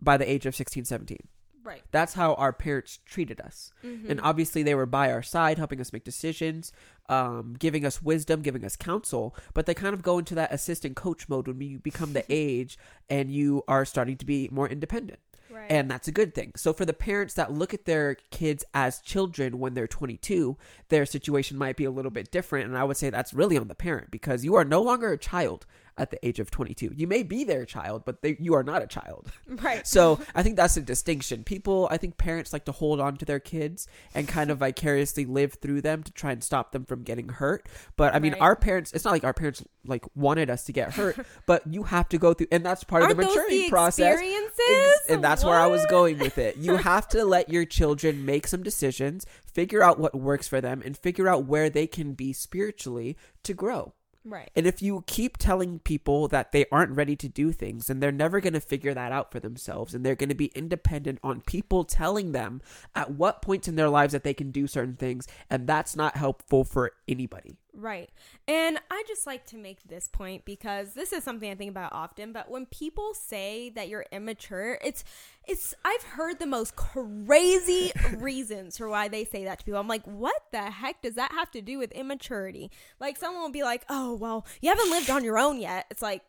by 0.00 0.16
the 0.16 0.30
age 0.30 0.46
of 0.46 0.54
16, 0.54 0.86
17. 0.86 1.18
Right. 1.62 1.82
That's 1.90 2.14
how 2.14 2.34
our 2.34 2.54
parents 2.54 3.00
treated 3.04 3.40
us. 3.40 3.72
Mm-hmm. 3.84 4.10
And 4.10 4.20
obviously, 4.22 4.62
they 4.62 4.74
were 4.74 4.86
by 4.86 5.12
our 5.12 5.22
side, 5.22 5.58
helping 5.58 5.80
us 5.80 5.92
make 5.92 6.04
decisions, 6.04 6.72
um, 7.10 7.54
giving 7.58 7.84
us 7.84 8.00
wisdom, 8.00 8.40
giving 8.40 8.64
us 8.64 8.76
counsel. 8.76 9.36
But 9.52 9.66
they 9.66 9.74
kind 9.74 9.92
of 9.92 10.02
go 10.02 10.18
into 10.18 10.34
that 10.36 10.52
assistant 10.52 10.96
coach 10.96 11.28
mode 11.28 11.46
when 11.46 11.60
you 11.60 11.78
become 11.78 12.14
the 12.14 12.24
age 12.30 12.78
and 13.10 13.30
you 13.30 13.62
are 13.68 13.84
starting 13.84 14.16
to 14.16 14.24
be 14.24 14.48
more 14.50 14.68
independent. 14.68 15.20
Right. 15.50 15.70
And 15.70 15.90
that's 15.90 16.08
a 16.08 16.12
good 16.12 16.34
thing. 16.34 16.52
So, 16.56 16.72
for 16.72 16.84
the 16.84 16.92
parents 16.92 17.34
that 17.34 17.52
look 17.52 17.74
at 17.74 17.84
their 17.84 18.16
kids 18.30 18.64
as 18.74 19.00
children 19.00 19.58
when 19.58 19.74
they're 19.74 19.86
22, 19.86 20.56
their 20.88 21.06
situation 21.06 21.58
might 21.58 21.76
be 21.76 21.84
a 21.84 21.90
little 21.90 22.10
bit 22.10 22.30
different. 22.30 22.66
And 22.66 22.76
I 22.76 22.84
would 22.84 22.96
say 22.96 23.10
that's 23.10 23.34
really 23.34 23.58
on 23.58 23.68
the 23.68 23.74
parent 23.74 24.10
because 24.10 24.44
you 24.44 24.54
are 24.54 24.64
no 24.64 24.82
longer 24.82 25.12
a 25.12 25.18
child 25.18 25.66
at 26.00 26.10
the 26.10 26.26
age 26.26 26.40
of 26.40 26.50
22. 26.50 26.94
You 26.96 27.06
may 27.06 27.22
be 27.22 27.44
their 27.44 27.64
child, 27.66 28.04
but 28.06 28.22
they, 28.22 28.36
you 28.40 28.54
are 28.54 28.62
not 28.64 28.82
a 28.82 28.86
child. 28.86 29.30
right. 29.46 29.86
So 29.86 30.18
I 30.34 30.42
think 30.42 30.56
that's 30.56 30.76
a 30.76 30.80
distinction. 30.80 31.44
People, 31.44 31.86
I 31.90 31.98
think 31.98 32.16
parents 32.16 32.52
like 32.52 32.64
to 32.64 32.72
hold 32.72 33.00
on 33.00 33.16
to 33.18 33.24
their 33.26 33.38
kids 33.38 33.86
and 34.14 34.26
kind 34.26 34.50
of 34.50 34.58
vicariously 34.58 35.26
live 35.26 35.52
through 35.54 35.82
them 35.82 36.02
to 36.02 36.12
try 36.12 36.32
and 36.32 36.42
stop 36.42 36.72
them 36.72 36.86
from 36.86 37.02
getting 37.02 37.28
hurt. 37.28 37.68
But 37.96 38.14
I 38.14 38.18
mean, 38.18 38.32
Right. 38.32 38.40
our 38.40 38.56
parents, 38.56 38.92
it's 38.92 39.04
not 39.04 39.10
like 39.12 39.24
our 39.24 39.34
parents 39.34 39.62
like 39.84 40.04
wanted 40.14 40.48
us 40.50 40.64
to 40.64 40.72
get 40.72 40.92
hurt, 40.94 41.18
but 41.46 41.66
you 41.66 41.82
have 41.82 42.08
to 42.10 42.18
go 42.18 42.32
through, 42.32 42.46
and 42.50 42.64
that's 42.64 42.82
part 42.84 43.02
Aren't 43.02 43.12
of 43.12 43.18
the 43.18 43.24
maturing 43.24 43.48
the 43.50 43.68
process. 43.70 44.18
Ex- 44.20 45.06
and 45.08 45.22
that's 45.22 45.44
where 45.44 45.58
I 45.58 45.66
was 45.66 45.84
going 45.86 46.18
with 46.18 46.38
it. 46.38 46.56
You 46.56 46.76
have 46.90 47.08
to 47.08 47.24
let 47.24 47.50
your 47.50 47.64
children 47.64 48.24
make 48.24 48.46
some 48.46 48.62
decisions, 48.62 49.26
figure 49.52 49.82
out 49.82 49.98
what 49.98 50.14
works 50.14 50.48
for 50.48 50.60
them, 50.60 50.80
and 50.84 50.96
figure 50.96 51.28
out 51.28 51.44
where 51.44 51.68
they 51.68 51.86
can 51.86 52.14
be 52.14 52.32
spiritually 52.32 53.16
to 53.42 53.52
grow. 53.54 53.92
Right. 54.24 54.50
And 54.54 54.66
if 54.66 54.82
you 54.82 55.02
keep 55.06 55.38
telling 55.38 55.78
people 55.78 56.28
that 56.28 56.52
they 56.52 56.66
aren't 56.70 56.96
ready 56.96 57.16
to 57.16 57.28
do 57.28 57.52
things, 57.52 57.86
then 57.86 58.00
they're 58.00 58.12
never 58.12 58.40
going 58.40 58.52
to 58.52 58.60
figure 58.60 58.92
that 58.92 59.12
out 59.12 59.32
for 59.32 59.40
themselves. 59.40 59.94
And 59.94 60.04
they're 60.04 60.14
going 60.14 60.28
to 60.28 60.34
be 60.34 60.52
independent 60.54 61.18
on 61.22 61.40
people 61.40 61.84
telling 61.84 62.32
them 62.32 62.60
at 62.94 63.12
what 63.12 63.40
points 63.40 63.66
in 63.68 63.76
their 63.76 63.88
lives 63.88 64.12
that 64.12 64.24
they 64.24 64.34
can 64.34 64.50
do 64.50 64.66
certain 64.66 64.96
things. 64.96 65.26
And 65.48 65.66
that's 65.66 65.96
not 65.96 66.16
helpful 66.16 66.64
for 66.64 66.92
anybody. 67.08 67.59
Right. 67.72 68.10
And 68.48 68.78
I 68.90 69.04
just 69.06 69.26
like 69.26 69.46
to 69.46 69.56
make 69.56 69.82
this 69.84 70.08
point 70.08 70.44
because 70.44 70.94
this 70.94 71.12
is 71.12 71.22
something 71.24 71.50
I 71.50 71.54
think 71.54 71.70
about 71.70 71.92
often, 71.92 72.32
but 72.32 72.50
when 72.50 72.66
people 72.66 73.14
say 73.14 73.70
that 73.70 73.88
you're 73.88 74.06
immature, 74.12 74.78
it's 74.84 75.04
it's 75.46 75.74
I've 75.84 76.02
heard 76.02 76.38
the 76.38 76.46
most 76.46 76.76
crazy 76.76 77.92
reasons 78.16 78.76
for 78.76 78.88
why 78.88 79.08
they 79.08 79.24
say 79.24 79.44
that 79.44 79.60
to 79.60 79.64
people. 79.64 79.80
I'm 79.80 79.88
like, 79.88 80.06
"What 80.06 80.34
the 80.52 80.62
heck 80.62 81.02
does 81.02 81.14
that 81.14 81.32
have 81.32 81.50
to 81.52 81.62
do 81.62 81.78
with 81.78 81.92
immaturity?" 81.92 82.70
Like 82.98 83.16
someone 83.16 83.42
will 83.42 83.50
be 83.50 83.62
like, 83.62 83.84
"Oh, 83.88 84.14
well, 84.14 84.46
you 84.60 84.68
haven't 84.68 84.90
lived 84.90 85.10
on 85.10 85.24
your 85.24 85.38
own 85.38 85.58
yet." 85.60 85.86
It's 85.90 86.02
like, 86.02 86.22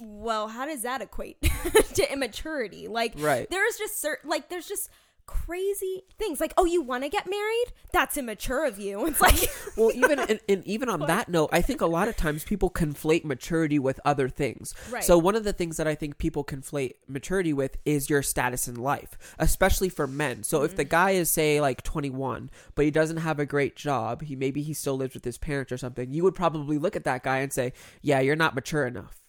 "Well, 0.00 0.48
how 0.48 0.66
does 0.66 0.82
that 0.82 1.02
equate 1.02 1.40
to 1.94 2.12
immaturity?" 2.12 2.88
Like 2.88 3.14
Right. 3.16 3.48
there's 3.50 3.76
just 3.76 4.00
certain 4.00 4.30
like 4.30 4.48
there's 4.48 4.68
just 4.68 4.88
crazy 5.30 6.02
things 6.18 6.40
like 6.40 6.52
oh 6.56 6.64
you 6.64 6.82
want 6.82 7.04
to 7.04 7.08
get 7.08 7.28
married 7.30 7.66
that's 7.92 8.16
immature 8.16 8.66
of 8.66 8.78
you 8.78 9.06
it's 9.10 9.20
like 9.20 9.48
Well, 9.76 9.92
even 9.94 10.18
and, 10.18 10.40
and 10.48 10.66
even 10.66 10.88
on 10.88 11.06
that 11.06 11.28
note, 11.28 11.50
I 11.52 11.62
think 11.62 11.80
a 11.80 11.86
lot 11.86 12.08
of 12.08 12.16
times 12.16 12.44
people 12.44 12.70
conflate 12.70 13.24
maturity 13.24 13.78
with 13.78 14.00
other 14.04 14.28
things. 14.28 14.74
Right. 14.90 15.02
So 15.02 15.16
one 15.16 15.36
of 15.36 15.44
the 15.44 15.52
things 15.52 15.76
that 15.76 15.86
I 15.86 15.94
think 15.94 16.18
people 16.18 16.44
conflate 16.44 16.94
maturity 17.08 17.52
with 17.52 17.76
is 17.86 18.10
your 18.10 18.22
status 18.22 18.66
in 18.68 18.74
life, 18.74 19.16
especially 19.38 19.88
for 19.88 20.06
men. 20.06 20.42
So 20.42 20.62
if 20.64 20.74
the 20.74 20.84
Mm-hmm. 20.84 20.90
guy 20.90 21.10
is 21.12 21.30
say 21.30 21.60
like 21.60 21.82
21, 21.82 22.50
but 22.74 22.84
he 22.84 22.90
doesn't 22.90 23.18
have 23.18 23.38
a 23.38 23.46
great 23.46 23.76
job, 23.76 24.22
he 24.22 24.36
maybe 24.36 24.60
he 24.62 24.74
still 24.74 24.96
lives 24.96 25.14
with 25.14 25.24
his 25.24 25.38
parents 25.38 25.72
or 25.72 25.78
something, 25.78 26.12
you 26.12 26.24
would 26.24 26.34
probably 26.34 26.76
look 26.78 26.96
at 26.96 27.04
that 27.04 27.22
guy 27.22 27.38
and 27.38 27.52
say, 27.52 27.72
"Yeah, 28.02 28.20
you're 28.20 28.36
not 28.36 28.54
mature 28.54 28.86
enough." 28.86 29.19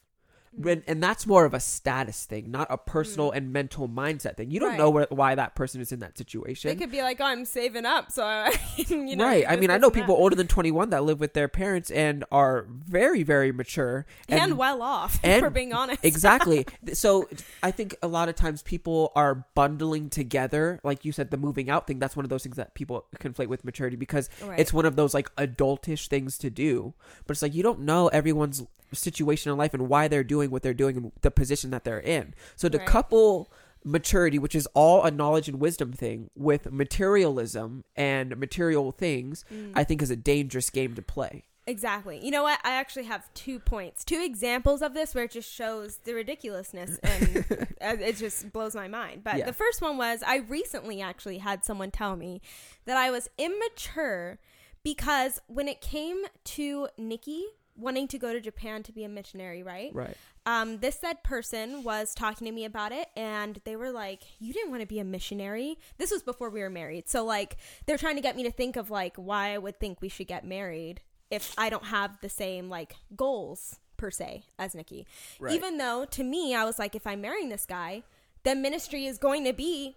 And, 0.65 0.83
and 0.85 1.01
that's 1.01 1.25
more 1.25 1.45
of 1.45 1.53
a 1.53 1.59
status 1.61 2.25
thing, 2.25 2.51
not 2.51 2.67
a 2.69 2.77
personal 2.77 3.31
mm. 3.31 3.37
and 3.37 3.53
mental 3.53 3.87
mindset 3.87 4.35
thing. 4.35 4.51
You 4.51 4.59
don't 4.59 4.69
Right. 4.71 4.77
know 4.77 4.89
where, 4.89 5.07
why 5.09 5.33
that 5.35 5.55
person 5.55 5.79
is 5.79 5.91
in 5.93 5.99
that 5.99 6.17
situation. 6.17 6.69
they 6.69 6.75
could 6.75 6.91
be 6.91 7.01
like 7.01 7.21
oh 7.21 7.25
i'm 7.25 7.45
saving 7.45 7.85
up 7.85 8.11
so 8.11 8.23
I, 8.23 8.53
you 8.75 9.15
know 9.15 9.25
right. 9.25 9.45
I 9.47 9.55
mean, 9.55 9.69
I 9.69 9.77
know 9.77 9.89
people 9.89 10.15
that. 10.15 10.21
older 10.21 10.35
than 10.35 10.47
21 10.47 10.89
that 10.89 11.03
live 11.03 11.19
with 11.21 11.33
their 11.33 11.47
parents 11.47 11.89
and 11.89 12.25
are 12.31 12.65
very, 12.69 13.23
very 13.23 13.51
mature. 13.51 14.05
and, 14.27 14.57
well 14.57 14.81
off 14.81 15.19
and- 15.23 15.41
for 15.41 15.49
being 15.49 15.73
honest 15.73 16.03
exactly. 16.03 16.65
So 16.93 17.29
I 17.63 17.71
think 17.71 17.95
a 18.03 18.07
lot 18.07 18.27
of 18.27 18.35
times 18.35 18.61
people 18.61 19.11
are 19.15 19.45
bundling 19.55 20.09
together, 20.09 20.79
like 20.83 21.05
you 21.05 21.11
said, 21.13 21.31
the 21.31 21.37
moving 21.37 21.69
out 21.69 21.87
thing. 21.87 21.99
That's 21.99 22.15
one 22.15 22.25
of 22.25 22.29
those 22.29 22.43
things 22.43 22.57
that 22.57 22.73
people 22.73 23.05
conflate 23.19 23.47
with 23.47 23.63
maturity 23.63 23.95
because 23.95 24.29
Right. 24.43 24.59
it's 24.59 24.73
one 24.73 24.85
of 24.85 24.95
those 24.97 25.13
like 25.13 25.33
adultish 25.37 26.07
things 26.07 26.37
to 26.39 26.49
do. 26.49 26.93
But 27.25 27.31
it's 27.35 27.41
like 27.41 27.53
you 27.53 27.63
don't 27.63 27.81
know 27.81 28.07
everyone's 28.09 28.63
situation 28.93 29.51
in 29.51 29.57
life 29.57 29.73
and 29.73 29.87
why 29.89 30.07
they're 30.07 30.23
doing 30.23 30.49
what 30.51 30.61
they're 30.63 30.73
doing 30.73 30.97
and 30.97 31.11
the 31.21 31.31
position 31.31 31.69
that 31.71 31.83
they're 31.83 31.99
in. 31.99 32.33
So 32.55 32.69
to 32.69 32.77
Right. 32.77 32.87
couple 32.87 33.51
maturity, 33.83 34.37
which 34.37 34.53
is 34.55 34.67
all 34.73 35.03
a 35.03 35.09
knowledge 35.11 35.47
and 35.47 35.59
wisdom 35.59 35.91
thing, 35.91 36.29
with 36.35 36.71
materialism 36.71 37.83
and 37.95 38.37
material 38.37 38.91
things, 38.91 39.43
Mm. 39.51 39.71
I 39.75 39.83
think 39.83 40.01
is 40.01 40.11
a 40.11 40.15
dangerous 40.15 40.69
game 40.69 40.93
to 40.95 41.01
play. 41.01 41.45
Exactly. 41.67 42.19
You 42.23 42.31
know 42.31 42.43
what? 42.43 42.59
I 42.63 42.71
actually 42.73 43.05
have 43.05 43.31
two 43.35 43.59
points, 43.59 44.03
two 44.03 44.19
examples 44.21 44.81
of 44.81 44.93
this 44.93 45.13
where 45.15 45.25
it 45.25 45.31
just 45.31 45.51
shows 45.51 45.97
the 46.03 46.13
ridiculousness 46.13 46.97
and 47.03 47.45
uh, 47.81 47.95
it 47.99 48.17
just 48.17 48.51
blows 48.51 48.75
my 48.75 48.87
mind. 48.87 49.23
But 49.23 49.37
Yeah. 49.37 49.45
the 49.45 49.53
first 49.53 49.81
one 49.81 49.95
was 49.97 50.21
I 50.25 50.37
recently 50.37 51.01
actually 51.01 51.37
had 51.37 51.63
someone 51.63 51.91
tell 51.91 52.15
me 52.15 52.41
that 52.85 52.97
I 52.97 53.09
was 53.11 53.29
immature 53.37 54.39
because 54.83 55.39
when 55.47 55.67
it 55.67 55.81
came 55.81 56.23
to 56.45 56.87
Nikki 56.97 57.45
wanting 57.81 58.07
to 58.09 58.17
go 58.17 58.31
to 58.33 58.39
Japan 58.39 58.83
to 58.83 58.91
be 58.91 59.03
a 59.03 59.09
missionary, 59.09 59.63
right? 59.63 59.93
Right. 59.93 60.15
um, 60.45 60.77
this 60.79 60.99
said 60.99 61.23
person 61.23 61.83
was 61.83 62.13
talking 62.15 62.45
to 62.47 62.51
me 62.51 62.65
about 62.65 62.91
it 62.91 63.07
and 63.15 63.59
they 63.65 63.75
were 63.75 63.91
like 63.91 64.21
you 64.39 64.53
didn't 64.53 64.71
want 64.71 64.81
to 64.81 64.87
be 64.87 64.99
a 64.99 65.03
missionary 65.03 65.77
this 65.97 66.09
was 66.11 66.23
before 66.23 66.49
we 66.49 66.61
were 66.61 66.69
married 66.69 67.07
so 67.07 67.23
like 67.23 67.57
they're 67.85 67.97
trying 67.97 68.15
to 68.15 68.21
get 68.21 68.35
me 68.35 68.41
to 68.43 68.51
think 68.51 68.75
of 68.75 68.89
like 68.89 69.15
why 69.17 69.53
i 69.53 69.57
would 69.59 69.79
think 69.79 70.01
we 70.01 70.09
should 70.09 70.25
get 70.27 70.43
married 70.45 71.01
if 71.29 71.53
i 71.59 71.69
don't 71.69 71.85
have 71.85 72.17
the 72.21 72.29
same 72.29 72.69
like 72.69 72.95
goals 73.15 73.77
per 73.97 74.09
se 74.09 74.43
as 74.57 74.73
nikki 74.73 75.05
Right. 75.39 75.53
even 75.53 75.77
though 75.77 76.05
to 76.05 76.23
me 76.23 76.55
i 76.55 76.65
was 76.65 76.79
like 76.79 76.95
if 76.95 77.05
i'm 77.05 77.21
marrying 77.21 77.49
this 77.49 77.67
guy 77.67 78.01
then 78.43 78.63
ministry 78.63 79.05
is 79.05 79.19
going 79.19 79.43
to 79.45 79.53
be 79.53 79.95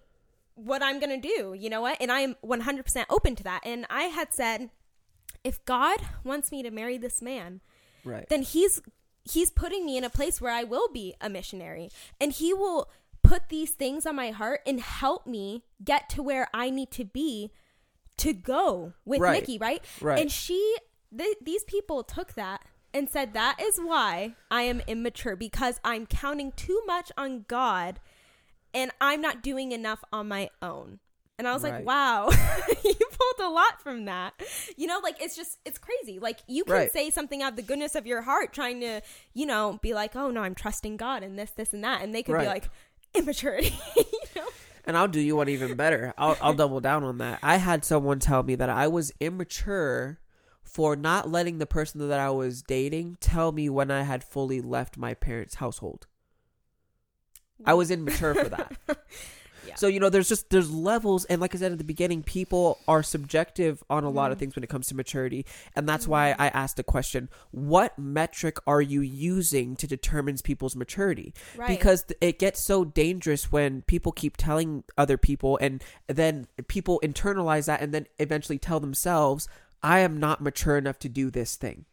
what 0.57 0.83
i'm 0.83 1.01
going 1.01 1.18
to 1.20 1.29
do 1.29 1.55
you 1.59 1.70
know 1.70 1.81
what 1.81 1.97
and 2.03 2.12
i'm 2.12 2.35
100% 2.44 3.05
open 3.09 3.35
to 3.37 3.42
that 3.44 3.62
and 3.64 3.87
i 3.88 4.05
had 4.05 4.35
said 4.35 4.68
if 5.42 5.64
god 5.64 6.01
wants 6.23 6.53
me 6.53 6.62
to 6.62 6.70
marry 6.70 6.99
this 6.99 7.23
man 7.23 7.61
Right. 8.04 8.28
then 8.28 8.42
he's 8.42 8.80
he's 9.24 9.50
putting 9.50 9.86
me 9.86 9.96
in 9.96 10.04
a 10.04 10.10
place 10.10 10.40
where 10.40 10.52
I 10.52 10.64
will 10.64 10.88
be 10.92 11.14
a 11.20 11.28
missionary 11.30 11.90
and 12.20 12.32
he 12.32 12.52
will 12.52 12.90
put 13.22 13.48
these 13.48 13.70
things 13.70 14.04
on 14.04 14.14
my 14.16 14.30
heart 14.30 14.60
and 14.66 14.80
help 14.80 15.26
me 15.26 15.62
get 15.82 16.10
to 16.10 16.22
where 16.22 16.48
I 16.52 16.68
need 16.68 16.90
to 16.92 17.04
be 17.04 17.50
to 18.18 18.34
go 18.34 18.92
with 19.06 19.20
Right. 19.20 19.32
Nikki, 19.40 19.56
right? 19.58 19.82
Right. 20.00 20.20
And 20.20 20.30
she 20.30 20.76
th- 21.16 21.38
these 21.42 21.64
people 21.64 22.02
took 22.02 22.34
that 22.34 22.62
and 22.92 23.08
said 23.08 23.32
that 23.32 23.60
is 23.60 23.78
why 23.78 24.34
I 24.50 24.62
am 24.62 24.82
immature 24.86 25.36
because 25.36 25.80
I'm 25.82 26.06
counting 26.06 26.52
too 26.52 26.82
much 26.86 27.10
on 27.16 27.44
God 27.48 27.98
and 28.74 28.90
I'm 29.00 29.20
not 29.20 29.42
doing 29.42 29.72
enough 29.72 30.04
on 30.12 30.28
my 30.28 30.50
own. 30.60 31.00
And 31.38 31.49
I 31.49 31.53
was 31.53 31.64
Right. 31.64 31.75
like, 31.79 31.87
wow, 31.87 32.29
you 32.85 32.94
pulled 32.94 33.40
a 33.40 33.51
lot 33.51 33.83
from 33.83 34.05
that. 34.05 34.35
You 34.77 34.87
know, 34.87 35.01
like 35.03 35.20
it's 35.20 35.35
just, 35.35 35.59
it's 35.64 35.79
crazy. 35.79 36.20
Like 36.20 36.38
you 36.47 36.62
can 36.64 36.75
Right. 36.75 36.92
say 36.92 37.11
something 37.11 37.42
out 37.42 37.53
of 37.53 37.57
the 37.57 37.62
goodness 37.62 37.97
of 37.97 38.07
your 38.07 38.23
heart, 38.23 38.53
trying 38.53 38.81
to, 38.81 39.01
you 39.33 39.44
know, 39.47 39.79
be 39.83 39.94
like, 39.94 40.14
oh 40.14 40.31
no, 40.31 40.42
I'm 40.42 40.55
trusting 40.55 40.97
God 40.97 41.23
and 41.25 41.37
this, 41.38 41.51
this, 41.51 41.73
and 41.73 41.83
that. 41.83 42.03
And 42.03 42.14
they 42.14 42.23
could 42.23 42.35
Right. 42.35 42.42
be 42.42 42.47
like, 42.47 42.68
immaturity, 43.14 43.75
you 43.97 44.05
know? 44.37 44.47
And 44.85 44.97
I'll 44.97 45.09
do 45.09 45.20
you 45.20 45.35
one 45.37 45.49
even 45.49 45.75
better. 45.75 46.14
I'll, 46.16 46.37
I'll 46.40 46.55
double 46.55 46.81
down 46.81 47.03
on 47.03 47.18
that. 47.18 47.40
I 47.42 47.57
had 47.57 47.85
someone 47.85 48.20
tell 48.20 48.42
me 48.44 48.55
that 48.55 48.68
I 48.68 48.87
was 48.87 49.12
immature 49.18 50.20
for 50.62 50.94
not 50.94 51.31
letting 51.31 51.59
the 51.59 51.66
person 51.66 52.07
that 52.09 52.20
I 52.20 52.31
was 52.31 52.62
dating 52.62 53.16
tell 53.20 53.51
me 53.51 53.68
when 53.68 53.90
I 53.90 54.03
had 54.03 54.23
fully 54.23 54.61
left 54.61 54.97
my 54.97 55.14
parents' 55.14 55.57
household. 55.57 56.07
I 57.64 57.75
was 57.75 57.90
immature 57.90 58.35
for 58.35 58.49
that. 58.51 58.77
Yeah. 59.66 59.74
So 59.77 59.87
you 59.87 60.00
know, 60.00 60.11
there's 60.11 60.29
just 60.29 60.50
there's 60.50 60.70
levels, 60.70 61.24
and 61.27 61.40
like 61.40 61.55
I 61.55 61.59
said 61.59 61.72
at 61.72 61.79
the 61.79 61.85
beginning, 61.85 62.22
people 62.22 62.79
are 62.87 63.03
subjective 63.03 63.83
on 63.88 64.05
a 64.05 64.11
lot 64.11 64.29
Mm. 64.31 64.33
of 64.33 64.38
things 64.38 64.55
when 64.57 64.62
it 64.64 64.68
comes 64.70 64.87
to 64.88 64.94
maturity, 64.94 65.46
and 65.74 65.88
that's 65.88 66.07
why 66.07 66.35
I 66.38 66.48
asked 66.48 66.77
the 66.77 66.83
question: 66.85 67.29
What 67.50 67.98
metric 67.98 68.59
are 68.66 68.83
you 68.83 69.00
using 69.00 69.77
to 69.77 69.87
determine 69.87 70.37
people's 70.44 70.74
maturity? 70.77 71.35
Right. 71.57 71.68
Because 71.68 72.05
it 72.20 72.38
gets 72.38 72.61
so 72.61 72.85
dangerous 72.85 73.53
when 73.53 73.83
people 73.83 74.12
keep 74.12 74.37
telling 74.37 74.85
other 74.98 75.16
people, 75.16 75.59
and 75.61 75.83
then 76.07 76.46
people 76.68 77.00
internalize 77.05 77.66
that, 77.66 77.81
and 77.81 77.92
then 77.94 78.07
eventually 78.18 78.59
tell 78.59 78.81
themselves, 78.81 79.48
"I 79.83 80.00
am 80.00 80.18
not 80.18 80.40
mature 80.40 80.77
enough 80.77 80.98
to 81.00 81.09
do 81.09 81.31
this 81.31 81.57
thing." 81.57 81.85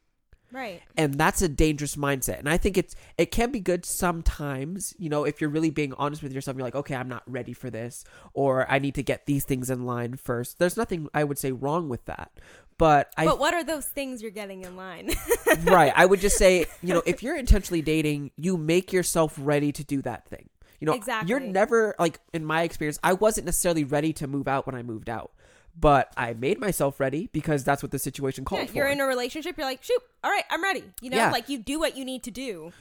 Right. 0.51 0.81
and 0.97 1.15
that's 1.15 1.41
a 1.41 1.49
dangerous 1.49 1.95
mindset 1.95 2.39
and 2.39 2.49
i 2.49 2.57
think 2.57 2.77
it's 2.77 2.95
it 3.17 3.31
can 3.31 3.51
be 3.51 3.59
good 3.59 3.85
sometimes 3.85 4.93
you 4.97 5.09
know 5.09 5.23
if 5.23 5.41
you're 5.41 5.49
really 5.49 5.69
being 5.69 5.93
honest 5.93 6.23
with 6.23 6.33
yourself 6.33 6.57
you're 6.57 6.63
like 6.63 6.75
okay 6.75 6.95
i'm 6.95 7.09
not 7.09 7.23
ready 7.25 7.53
for 7.53 7.69
this 7.69 8.03
or 8.33 8.69
i 8.69 8.79
need 8.79 8.95
to 8.95 9.03
get 9.03 9.25
these 9.25 9.45
things 9.45 9.69
in 9.69 9.85
line 9.85 10.15
first 10.15 10.59
there's 10.59 10.77
nothing 10.77 11.07
i 11.13 11.23
would 11.23 11.37
say 11.37 11.51
wrong 11.51 11.89
with 11.89 12.03
that 12.05 12.31
but 12.77 13.11
i 13.17 13.25
but 13.25 13.39
what 13.39 13.53
are 13.53 13.63
those 13.63 13.85
things 13.85 14.21
you're 14.21 14.31
getting 14.31 14.63
in 14.63 14.75
line? 14.75 15.09
right 15.63 15.93
i 15.95 16.05
would 16.05 16.19
just 16.19 16.37
say 16.37 16.65
you 16.81 16.93
know 16.93 17.03
if 17.05 17.21
you're 17.23 17.37
intentionally 17.37 17.81
dating 17.81 18.31
you 18.37 18.57
make 18.57 18.91
yourself 18.91 19.35
ready 19.37 19.71
to 19.71 19.83
do 19.83 20.01
that 20.01 20.27
thing 20.27 20.49
you 20.79 20.85
know 20.85 20.93
exactly. 20.93 21.29
you're 21.29 21.39
never 21.39 21.95
like 21.99 22.19
in 22.33 22.43
my 22.43 22.63
experience 22.63 22.99
i 23.03 23.13
wasn't 23.13 23.45
necessarily 23.45 23.83
ready 23.83 24.11
to 24.11 24.27
move 24.27 24.47
out 24.47 24.65
when 24.65 24.75
i 24.75 24.81
moved 24.81 25.09
out 25.09 25.31
but 25.79 26.11
i 26.17 26.33
made 26.33 26.59
myself 26.59 26.99
ready 26.99 27.29
because 27.33 27.63
that's 27.63 27.81
what 27.81 27.91
the 27.91 27.99
situation 27.99 28.43
called 28.45 28.61
Yeah, 28.61 28.67
for 28.67 28.73
you're 28.75 28.87
in 28.87 28.99
a 28.99 29.05
relationship, 29.05 29.57
you're 29.57 29.65
like, 29.65 29.83
shoot, 29.83 30.01
all 30.23 30.29
right, 30.31 30.43
I'm 30.49 30.61
ready. 30.63 30.83
You 31.01 31.09
know, 31.09 31.17
Yeah. 31.17 31.31
like 31.31 31.49
you 31.49 31.57
do 31.57 31.79
what 31.79 31.97
you 31.97 32.05
need 32.05 32.23
to 32.23 32.31
do. 32.31 32.71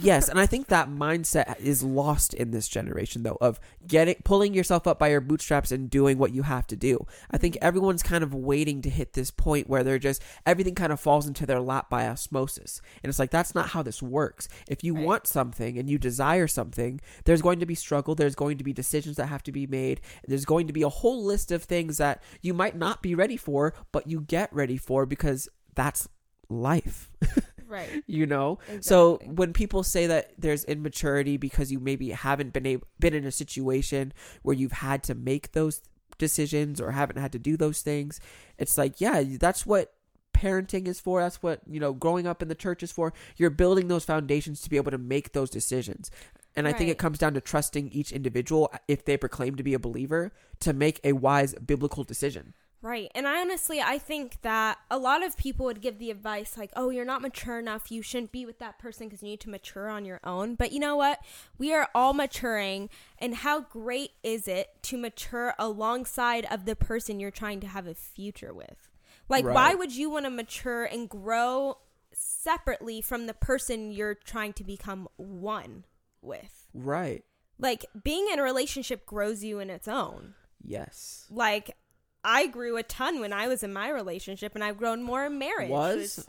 Yes, 0.00 0.28
and 0.28 0.38
I 0.38 0.46
think 0.46 0.68
that 0.68 0.88
mindset 0.88 1.58
is 1.60 1.82
lost 1.82 2.34
in 2.34 2.50
this 2.50 2.68
generation 2.68 3.22
though 3.22 3.38
of 3.40 3.60
getting 3.86 4.16
pulling 4.24 4.54
yourself 4.54 4.86
up 4.86 4.98
by 4.98 5.08
your 5.08 5.20
bootstraps 5.20 5.72
and 5.72 5.90
doing 5.90 6.18
what 6.18 6.32
you 6.32 6.42
have 6.42 6.66
to 6.68 6.76
do. 6.76 7.06
I 7.30 7.38
think 7.38 7.54
mm-hmm. 7.54 7.66
everyone's 7.66 8.02
kind 8.02 8.22
of 8.22 8.34
waiting 8.34 8.82
to 8.82 8.90
hit 8.90 9.12
this 9.12 9.30
point 9.30 9.68
where 9.68 9.82
they're 9.82 9.98
just 9.98 10.22
everything 10.46 10.74
kind 10.74 10.92
of 10.92 11.00
falls 11.00 11.26
into 11.26 11.46
their 11.46 11.60
lap 11.60 11.90
by 11.90 12.06
osmosis. 12.06 12.80
And 13.02 13.08
it's 13.10 13.18
like 13.18 13.30
that's 13.30 13.54
not 13.54 13.70
how 13.70 13.82
this 13.82 14.02
works. 14.02 14.48
If 14.68 14.84
you 14.84 14.94
Right. 14.94 15.04
want 15.04 15.26
something 15.26 15.78
and 15.78 15.88
you 15.88 15.98
desire 15.98 16.46
something, 16.46 17.00
there's 17.24 17.42
going 17.42 17.60
to 17.60 17.66
be 17.66 17.74
struggle, 17.74 18.14
there's 18.14 18.34
going 18.34 18.58
to 18.58 18.64
be 18.64 18.72
decisions 18.72 19.16
that 19.16 19.26
have 19.26 19.42
to 19.44 19.52
be 19.52 19.66
made. 19.66 20.00
There's 20.26 20.44
going 20.44 20.66
to 20.66 20.72
be 20.72 20.82
a 20.82 20.88
whole 20.88 21.24
list 21.24 21.50
of 21.50 21.64
things 21.64 21.98
that 21.98 22.22
you 22.42 22.54
might 22.54 22.76
not 22.76 23.02
be 23.02 23.14
ready 23.14 23.36
for, 23.36 23.74
but 23.92 24.06
you 24.06 24.20
get 24.20 24.52
ready 24.52 24.76
for 24.76 25.06
because 25.06 25.48
that's 25.74 26.08
life 26.48 27.10
Right. 27.70 28.02
you 28.06 28.26
know? 28.26 28.58
So 28.80 29.20
when 29.24 29.52
people 29.52 29.82
say 29.82 30.06
that 30.06 30.32
there's 30.36 30.64
immaturity 30.64 31.36
because 31.36 31.70
you 31.70 31.80
maybe 31.80 32.10
haven't 32.10 32.52
been 32.52 32.66
able 32.66 32.86
been 32.98 33.14
in 33.14 33.24
a 33.24 33.32
situation 33.32 34.12
where 34.42 34.54
you've 34.54 34.72
had 34.72 35.02
to 35.04 35.14
make 35.14 35.52
those 35.52 35.80
decisions 36.18 36.80
or 36.80 36.90
haven't 36.90 37.18
had 37.18 37.32
to 37.32 37.38
do 37.38 37.56
those 37.56 37.80
things 37.80 38.20
it's 38.58 38.76
like 38.76 39.00
yeah 39.00 39.22
that's 39.38 39.64
what 39.64 39.94
parenting 40.40 40.88
is 40.88 41.00
for. 41.00 41.20
That's 41.20 41.42
what 41.42 41.60
you 41.66 41.80
know 41.80 41.92
growing 41.92 42.26
up 42.26 42.42
in 42.42 42.48
the 42.48 42.54
church 42.54 42.82
is 42.82 42.92
for. 42.92 43.12
You're 43.36 43.50
building 43.50 43.88
those 43.88 44.04
foundations 44.04 44.60
to 44.62 44.70
be 44.70 44.76
able 44.76 44.90
to 44.90 44.98
make 44.98 45.32
those 45.32 45.50
decisions. 45.50 46.10
And 46.56 46.66
i 46.66 46.72
think 46.72 46.90
it 46.90 46.98
comes 46.98 47.16
down 47.16 47.34
to 47.34 47.40
trusting 47.40 47.90
each 47.92 48.10
individual 48.10 48.70
uh, 48.72 48.78
if 48.88 49.04
they 49.04 49.16
proclaim 49.16 49.54
to 49.54 49.62
be 49.62 49.72
a 49.72 49.78
believer 49.78 50.32
to 50.58 50.72
make 50.72 51.00
a 51.04 51.12
wise 51.12 51.54
biblical 51.54 52.02
decision 52.02 52.54
Right. 52.82 53.10
And 53.14 53.28
I 53.28 53.40
honestly 53.42 53.80
I 53.80 53.98
think 53.98 54.40
that 54.40 54.78
a 54.90 54.96
lot 54.96 55.22
of 55.22 55.36
people 55.36 55.66
would 55.66 55.82
give 55.82 55.98
the 55.98 56.10
advice 56.10 56.56
like, 56.56 56.70
"Oh, 56.74 56.88
you're 56.88 57.04
not 57.04 57.20
mature 57.20 57.58
enough. 57.58 57.92
You 57.92 58.00
shouldn't 58.00 58.32
be 58.32 58.46
with 58.46 58.58
that 58.58 58.78
person 58.78 59.06
because 59.06 59.22
you 59.22 59.28
need 59.28 59.40
to 59.40 59.50
mature 59.50 59.88
on 59.88 60.06
your 60.06 60.20
own." 60.24 60.54
But 60.54 60.72
you 60.72 60.80
know 60.80 60.96
what? 60.96 61.20
We 61.58 61.74
are 61.74 61.90
all 61.94 62.14
maturing, 62.14 62.88
and 63.18 63.34
how 63.36 63.60
great 63.60 64.12
is 64.22 64.48
it 64.48 64.82
to 64.84 64.96
mature 64.96 65.54
alongside 65.58 66.46
of 66.50 66.64
the 66.64 66.74
person 66.74 67.20
you're 67.20 67.30
trying 67.30 67.60
to 67.60 67.66
have 67.66 67.86
a 67.86 67.94
future 67.94 68.54
with? 68.54 68.88
Like 69.28 69.44
why 69.44 69.74
would 69.74 69.94
you 69.94 70.08
want 70.10 70.24
to 70.24 70.30
mature 70.30 70.84
and 70.84 71.08
grow 71.08 71.78
separately 72.12 73.00
from 73.00 73.26
the 73.26 73.34
person 73.34 73.90
you're 73.92 74.14
trying 74.14 74.54
to 74.54 74.64
become 74.64 75.06
one 75.16 75.84
with? 76.22 76.66
Right. 76.72 77.24
Like 77.58 77.84
being 78.02 78.26
in 78.32 78.38
a 78.38 78.42
relationship 78.42 79.04
grows 79.06 79.44
you 79.44 79.58
in 79.60 79.68
its 79.70 79.86
own 79.86 80.34
Yes. 80.64 81.26
like 81.30 81.76
I 82.24 82.46
grew 82.46 82.76
a 82.76 82.82
ton 82.82 83.20
when 83.20 83.32
I 83.32 83.48
was 83.48 83.62
in 83.62 83.72
my 83.72 83.90
relationship, 83.90 84.54
and 84.54 84.62
I've 84.62 84.76
grown 84.76 85.02
more 85.02 85.24
in 85.24 85.38
marriage. 85.38 85.70
Was? 85.70 86.26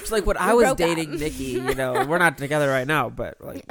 it's 0.00 0.10
like 0.10 0.26
when 0.26 0.36
I 0.36 0.54
was 0.54 0.64
broke 0.64 0.72
up. 0.72 0.78
dating 0.78 1.18
Nikki, 1.18 1.44
you 1.44 1.74
know, 1.74 2.04
we're 2.06 2.18
not 2.18 2.38
together 2.38 2.68
right 2.68 2.86
now, 2.86 3.08
but 3.08 3.36
like 3.40 3.64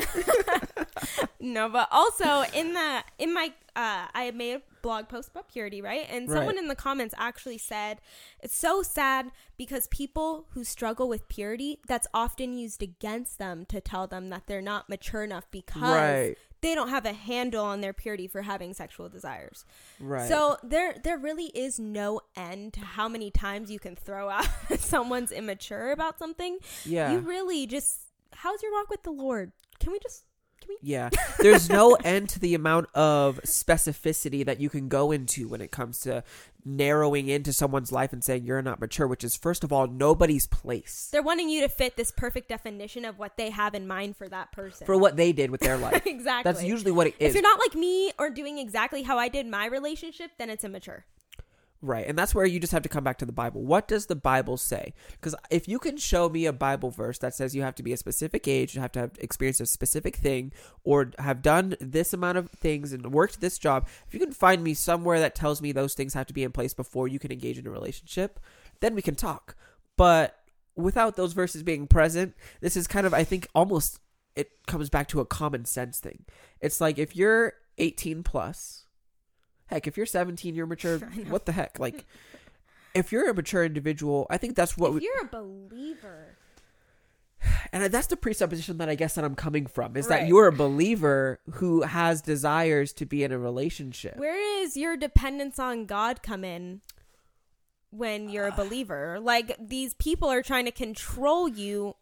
no, 1.39 1.69
but 1.69 1.87
also 1.91 2.43
in 2.53 2.73
the 2.73 3.03
in 3.19 3.33
my 3.33 3.53
uh, 3.75 4.07
I 4.13 4.31
made 4.35 4.61
blog 4.87 5.09
post 5.09 5.29
about 5.31 5.49
purity, 5.51 5.81
right? 5.81 6.05
And 6.09 6.29
someone 6.29 6.57
in 6.57 6.67
the 6.69 6.75
comments 6.75 7.13
actually 7.17 7.57
said 7.57 7.99
it's 8.41 8.55
so 8.55 8.81
sad 8.81 9.31
because 9.57 9.87
people 9.87 10.45
who 10.51 10.63
struggle 10.63 11.09
with 11.09 11.27
purity, 11.27 11.79
that's 11.87 12.07
often 12.13 12.57
used 12.57 12.81
against 12.81 13.37
them 13.37 13.65
to 13.65 13.81
tell 13.81 14.07
them 14.07 14.29
that 14.29 14.43
they're 14.47 14.61
not 14.61 14.87
mature 14.87 15.23
enough 15.25 15.45
because 15.51 15.81
Right. 15.81 16.35
they 16.61 16.73
don't 16.73 16.87
have 16.89 17.05
a 17.05 17.11
handle 17.11 17.65
on 17.65 17.81
their 17.81 17.91
purity 17.91 18.27
for 18.27 18.43
having 18.43 18.73
sexual 18.73 19.09
desires. 19.09 19.65
right. 19.99 20.29
So 20.29 20.57
there 20.63 20.95
there 21.03 21.17
really 21.17 21.47
is 21.47 21.79
no 21.79 22.21
end 22.37 22.73
to 22.75 22.79
how 22.95 23.09
many 23.09 23.29
times 23.29 23.69
you 23.69 23.79
can 23.79 23.95
throw 23.97 24.29
out 24.37 24.47
someone's 24.79 25.33
immature 25.33 25.91
about 25.91 26.17
something. 26.17 26.59
yeah. 26.85 27.11
You 27.11 27.19
really 27.19 27.67
just 27.67 27.99
how's 28.41 28.63
your 28.63 28.71
walk 28.71 28.89
with 28.89 29.03
the 29.03 29.11
Lord? 29.11 29.51
Can 29.81 29.91
we 29.91 29.99
just 29.99 30.23
Yeah. 30.81 31.09
There's 31.39 31.69
no 31.69 31.95
end 32.03 32.29
to 32.29 32.39
the 32.39 32.55
amount 32.55 32.87
of 32.93 33.39
specificity 33.45 34.45
that 34.45 34.59
you 34.59 34.69
can 34.69 34.87
go 34.87 35.11
into 35.11 35.47
when 35.47 35.61
it 35.61 35.71
comes 35.71 36.01
to 36.01 36.23
narrowing 36.65 37.29
into 37.29 37.53
someone's 37.53 37.91
life 37.91 38.11
and 38.11 38.23
saying 38.23 38.45
you're 38.45 38.61
not 38.61 38.79
mature, 38.79 39.07
which 39.07 39.23
is 39.23 39.35
first 39.35 39.63
of 39.63 39.71
all 39.71 39.87
nobody's 39.87 40.47
place 40.47 41.07
they're 41.11 41.23
wanting 41.23 41.49
you 41.49 41.61
to 41.61 41.69
fit 41.69 41.95
this 41.95 42.11
perfect 42.11 42.49
definition 42.49 43.05
of 43.05 43.17
what 43.17 43.37
they 43.37 43.49
have 43.49 43.73
in 43.73 43.87
mind 43.87 44.17
for 44.17 44.27
that 44.27 44.51
person. 44.51 44.85
for 44.85 44.97
what 44.97 45.15
they 45.15 45.31
did 45.31 45.49
with 45.49 45.61
their 45.61 45.77
life. 45.77 46.01
exactly. 46.05 46.51
That's 46.51 46.63
usually 46.63 46.91
what 46.91 47.07
it 47.07 47.15
is. 47.19 47.29
if 47.29 47.33
you're 47.35 47.43
not 47.43 47.59
like 47.59 47.75
me 47.75 48.11
or 48.19 48.29
doing 48.29 48.57
exactly 48.57 49.03
how 49.03 49.17
I 49.17 49.29
did 49.29 49.47
my 49.47 49.65
relationship, 49.65 50.31
then 50.37 50.49
it's 50.49 50.63
immature. 50.63 51.05
Right. 51.79 52.07
And 52.07 52.17
that's 52.17 52.33
where 52.33 52.45
you 52.45 52.59
just 52.59 52.73
have 52.73 52.81
to 52.83 52.89
come 52.89 53.03
back 53.03 53.19
to 53.19 53.25
the 53.25 53.31
Bible. 53.31 53.63
What 53.63 53.87
does 53.87 54.07
the 54.07 54.15
Bible 54.15 54.57
say? 54.57 54.95
Because 55.11 55.35
if 55.51 55.67
you 55.67 55.77
can 55.77 55.95
show 55.97 56.27
me 56.27 56.47
a 56.47 56.53
Bible 56.53 56.89
verse 56.89 57.19
that 57.19 57.35
says 57.35 57.55
you 57.55 57.61
have 57.61 57.75
to 57.75 57.83
be 57.83 57.93
a 57.93 57.97
specific 57.97 58.47
age, 58.47 58.73
you 58.73 58.81
have 58.81 58.91
to 58.93 58.99
have 58.99 59.11
experienced 59.19 59.61
a 59.61 59.67
specific 59.67 60.15
thing, 60.15 60.51
or 60.83 61.11
have 61.19 61.43
done 61.43 61.75
this 61.79 62.13
amount 62.13 62.39
of 62.39 62.49
things 62.49 62.93
and 62.93 63.11
worked 63.11 63.41
this 63.41 63.59
job, 63.59 63.87
if 64.07 64.13
you 64.13 64.19
can 64.19 64.31
find 64.31 64.63
me 64.63 64.73
somewhere 64.73 65.19
that 65.19 65.35
tells 65.35 65.61
me 65.61 65.71
those 65.71 65.93
things 65.93 66.15
have 66.15 66.25
to 66.25 66.33
be 66.33 66.43
in 66.43 66.51
place 66.51 66.73
before 66.73 67.07
you 67.07 67.19
can 67.19 67.31
engage 67.31 67.59
in 67.59 67.67
a 67.67 67.71
relationship, 67.71 68.39
then 68.79 68.95
we 68.95 69.03
can 69.03 69.15
talk. 69.15 69.55
But 69.97 70.35
without 70.75 71.15
those 71.15 71.33
verses 71.33 71.61
being 71.61 71.85
present, 71.85 72.33
this 72.59 72.75
is 72.75 72.87
kind 72.87 73.05
of, 73.05 73.13
I 73.13 73.23
think, 73.23 73.47
almost 73.53 73.99
it 74.35 74.49
comes 74.65 74.89
back 74.89 75.07
to 75.09 75.19
a 75.19 75.25
common 75.25 75.65
sense 75.65 75.99
thing. 75.99 76.25
It's 76.59 76.81
like 76.81 76.97
if 76.97 77.15
you're 77.15 77.53
18 77.77 78.23
plus, 78.23 78.85
heck, 79.67 79.87
if 79.87 79.97
you're 79.97 80.05
17, 80.05 80.55
you're 80.55 80.65
mature. 80.65 80.97
What 81.29 81.45
the 81.45 81.51
heck? 81.51 81.79
Like, 81.87 82.05
if 82.93 83.11
you're 83.11 83.29
a 83.29 83.33
mature 83.33 83.63
individual, 83.63 84.27
I 84.29 84.37
think 84.37 84.55
that's 84.55 84.77
what 84.77 84.89
if 84.89 84.95
we, 84.95 85.03
you're 85.03 85.21
a 85.21 85.27
believer, 85.27 86.37
and 87.71 87.83
that's 87.91 88.07
the 88.07 88.17
presupposition 88.17 88.77
that 88.77 88.89
I 88.89 88.95
guess 88.95 89.15
that 89.15 89.23
I'm 89.23 89.35
coming 89.35 89.67
from 89.67 89.95
is 89.95 90.07
that 90.07 90.27
you're 90.27 90.47
a 90.47 90.51
believer 90.51 91.39
who 91.53 91.83
has 91.83 92.21
desires 92.21 92.93
to 92.93 93.05
be 93.05 93.23
in 93.23 93.31
a 93.31 93.37
relationship. 93.37 94.17
where 94.17 94.61
is 94.63 94.75
your 94.75 94.97
dependence 94.97 95.59
on 95.59 95.85
God 95.85 96.23
come 96.23 96.43
in 96.43 96.81
when 97.91 98.29
you're 98.29 98.47
a 98.47 98.51
believer? 98.55 99.19
Like 99.19 99.55
these 99.59 99.93
people 99.95 100.29
are 100.29 100.41
trying 100.41 100.65
to 100.65 100.71
control 100.71 101.47
you 101.47 101.95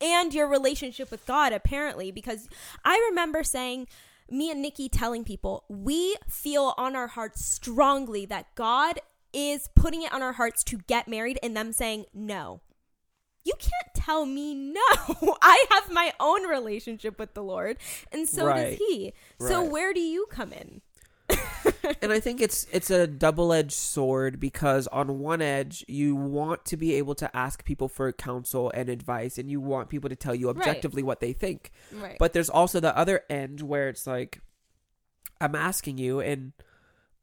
and 0.00 0.34
your 0.34 0.48
relationship 0.48 1.10
with 1.10 1.24
God 1.26 1.52
apparently 1.52 2.10
because 2.10 2.48
I 2.84 3.08
remember 3.10 3.44
saying 3.44 3.86
me 4.30 4.50
and 4.50 4.62
Nikki 4.62 4.88
telling 4.88 5.24
people 5.24 5.64
we 5.68 6.16
feel 6.28 6.74
on 6.78 6.96
our 6.96 7.08
hearts 7.08 7.44
strongly 7.44 8.24
that 8.26 8.54
God 8.54 9.00
is 9.32 9.68
putting 9.74 10.02
it 10.02 10.12
on 10.12 10.22
our 10.22 10.32
hearts 10.34 10.62
to 10.64 10.78
get 10.86 11.08
married 11.08 11.38
and 11.42 11.56
them 11.56 11.72
saying 11.72 12.04
no. 12.14 12.60
You 13.44 13.54
can't 13.58 13.94
tell 13.94 14.24
me 14.26 14.54
no. 14.72 15.36
I 15.42 15.64
have 15.70 15.90
my 15.92 16.12
own 16.20 16.44
relationship 16.46 17.18
with 17.18 17.34
the 17.34 17.42
Lord 17.42 17.76
and 18.12 18.28
so 18.28 18.46
Right. 18.46 18.70
does 18.70 18.78
he. 18.78 19.12
So 19.40 19.62
Right. 19.62 19.70
where 19.72 19.92
do 19.94 20.00
you 20.00 20.26
come 20.30 20.52
in? 20.52 20.80
And 22.02 22.12
I 22.12 22.20
think 22.20 22.40
it's 22.40 22.66
it's 22.72 22.90
a 22.90 23.06
double 23.06 23.52
edged 23.52 23.72
sword 23.72 24.40
because 24.40 24.86
on 24.88 25.18
one 25.18 25.42
edge 25.42 25.84
you 25.88 26.14
want 26.16 26.64
to 26.66 26.76
be 26.76 26.94
able 26.94 27.14
to 27.16 27.36
ask 27.36 27.64
people 27.64 27.88
for 27.88 28.10
counsel 28.12 28.70
and 28.74 28.88
advice, 28.88 29.38
and 29.38 29.50
you 29.50 29.60
want 29.60 29.88
people 29.88 30.10
to 30.10 30.16
tell 30.16 30.34
you 30.34 30.48
objectively 30.48 31.02
what 31.02 31.20
they 31.20 31.32
think. 31.32 31.70
Right. 31.92 32.16
But 32.18 32.32
there's 32.32 32.50
also 32.50 32.80
the 32.80 32.96
other 32.96 33.22
end 33.30 33.60
where 33.60 33.88
it's 33.88 34.06
like, 34.06 34.40
I'm 35.40 35.54
asking 35.54 35.98
you, 35.98 36.20
and 36.20 36.52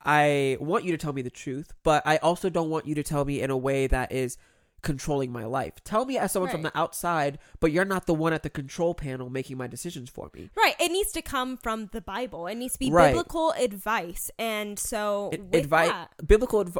I 0.03 0.57
want 0.59 0.85
you 0.85 0.91
to 0.91 0.97
tell 0.97 1.13
me 1.13 1.21
the 1.21 1.29
truth, 1.29 1.73
but 1.83 2.03
I 2.05 2.17
also 2.17 2.49
don't 2.49 2.69
want 2.69 2.85
you 2.87 2.95
to 2.95 3.03
tell 3.03 3.25
me 3.25 3.41
in 3.41 3.49
a 3.49 3.57
way 3.57 3.87
that 3.87 4.11
is 4.11 4.37
controlling 4.81 5.31
my 5.31 5.45
life. 5.45 5.73
Tell 5.83 6.05
me 6.05 6.17
as 6.17 6.31
someone 6.31 6.51
from 6.51 6.61
the 6.63 6.77
outside, 6.77 7.39
but 7.59 7.71
you're 7.71 7.85
not 7.85 8.05
the 8.05 8.13
one 8.13 8.33
at 8.33 8.43
the 8.43 8.49
control 8.49 8.93
panel 8.93 9.29
making 9.29 9.57
my 9.57 9.67
decisions 9.67 10.09
for 10.09 10.29
me. 10.33 10.49
Right. 10.55 10.75
It 10.79 10.91
needs 10.91 11.11
to 11.13 11.21
come 11.21 11.57
from 11.57 11.89
the 11.91 12.01
Bible. 12.01 12.47
It 12.47 12.55
needs 12.55 12.73
to 12.73 12.79
be 12.79 12.91
Right. 12.91 13.09
biblical 13.11 13.51
advice. 13.51 14.31
And 14.39 14.77
so 14.79 15.29
It- 15.33 15.41
with 15.43 15.69
advi- 15.69 15.87
that, 15.87 16.11
biblical 16.25 16.61
adv- 16.61 16.77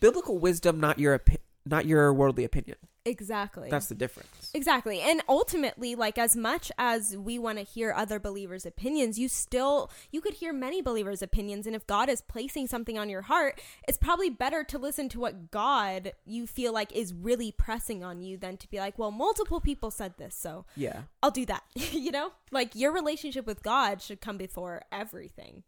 biblical 0.00 0.38
wisdom, 0.38 0.80
not 0.80 0.98
your 0.98 1.18
opi- 1.18 1.35
not 1.66 1.84
your 1.86 2.12
worldly 2.14 2.44
opinion. 2.44 2.76
exactly. 3.04 3.68
That's 3.70 3.86
the 3.86 3.94
difference. 3.94 4.50
Exactly. 4.54 5.00
And 5.00 5.22
ultimately, 5.28 5.94
like 5.94 6.16
as 6.18 6.34
much 6.36 6.72
as 6.78 7.16
we 7.16 7.38
want 7.38 7.58
to 7.58 7.64
hear 7.64 7.92
other 7.92 8.18
believers' 8.18 8.64
opinions, 8.66 9.18
you 9.18 9.28
still 9.28 9.90
you 10.10 10.20
could 10.20 10.34
hear 10.34 10.52
many 10.52 10.80
believers' 10.82 11.22
opinions 11.22 11.66
and 11.66 11.76
if 11.76 11.86
God 11.86 12.08
is 12.08 12.20
placing 12.20 12.66
something 12.68 12.98
on 12.98 13.08
your 13.08 13.22
heart, 13.22 13.60
it's 13.86 13.98
probably 13.98 14.30
better 14.30 14.64
to 14.64 14.78
listen 14.78 15.08
to 15.10 15.20
what 15.20 15.50
God 15.50 16.12
you 16.24 16.46
feel 16.46 16.72
like 16.72 16.92
is 16.92 17.12
really 17.12 17.52
pressing 17.52 18.02
on 18.02 18.22
you 18.22 18.36
than 18.36 18.56
to 18.56 18.68
be 18.68 18.78
like, 18.78 18.98
well, 18.98 19.10
multiple 19.10 19.60
people 19.60 19.90
said 19.90 20.14
this, 20.18 20.34
so 20.34 20.64
Yeah. 20.76 21.02
I'll 21.22 21.30
do 21.30 21.46
that. 21.46 21.62
you 21.74 22.10
know? 22.10 22.32
Like 22.50 22.74
your 22.74 22.92
relationship 22.92 23.46
with 23.46 23.62
God 23.62 24.00
should 24.02 24.20
come 24.20 24.36
before 24.36 24.82
everything. 24.90 25.62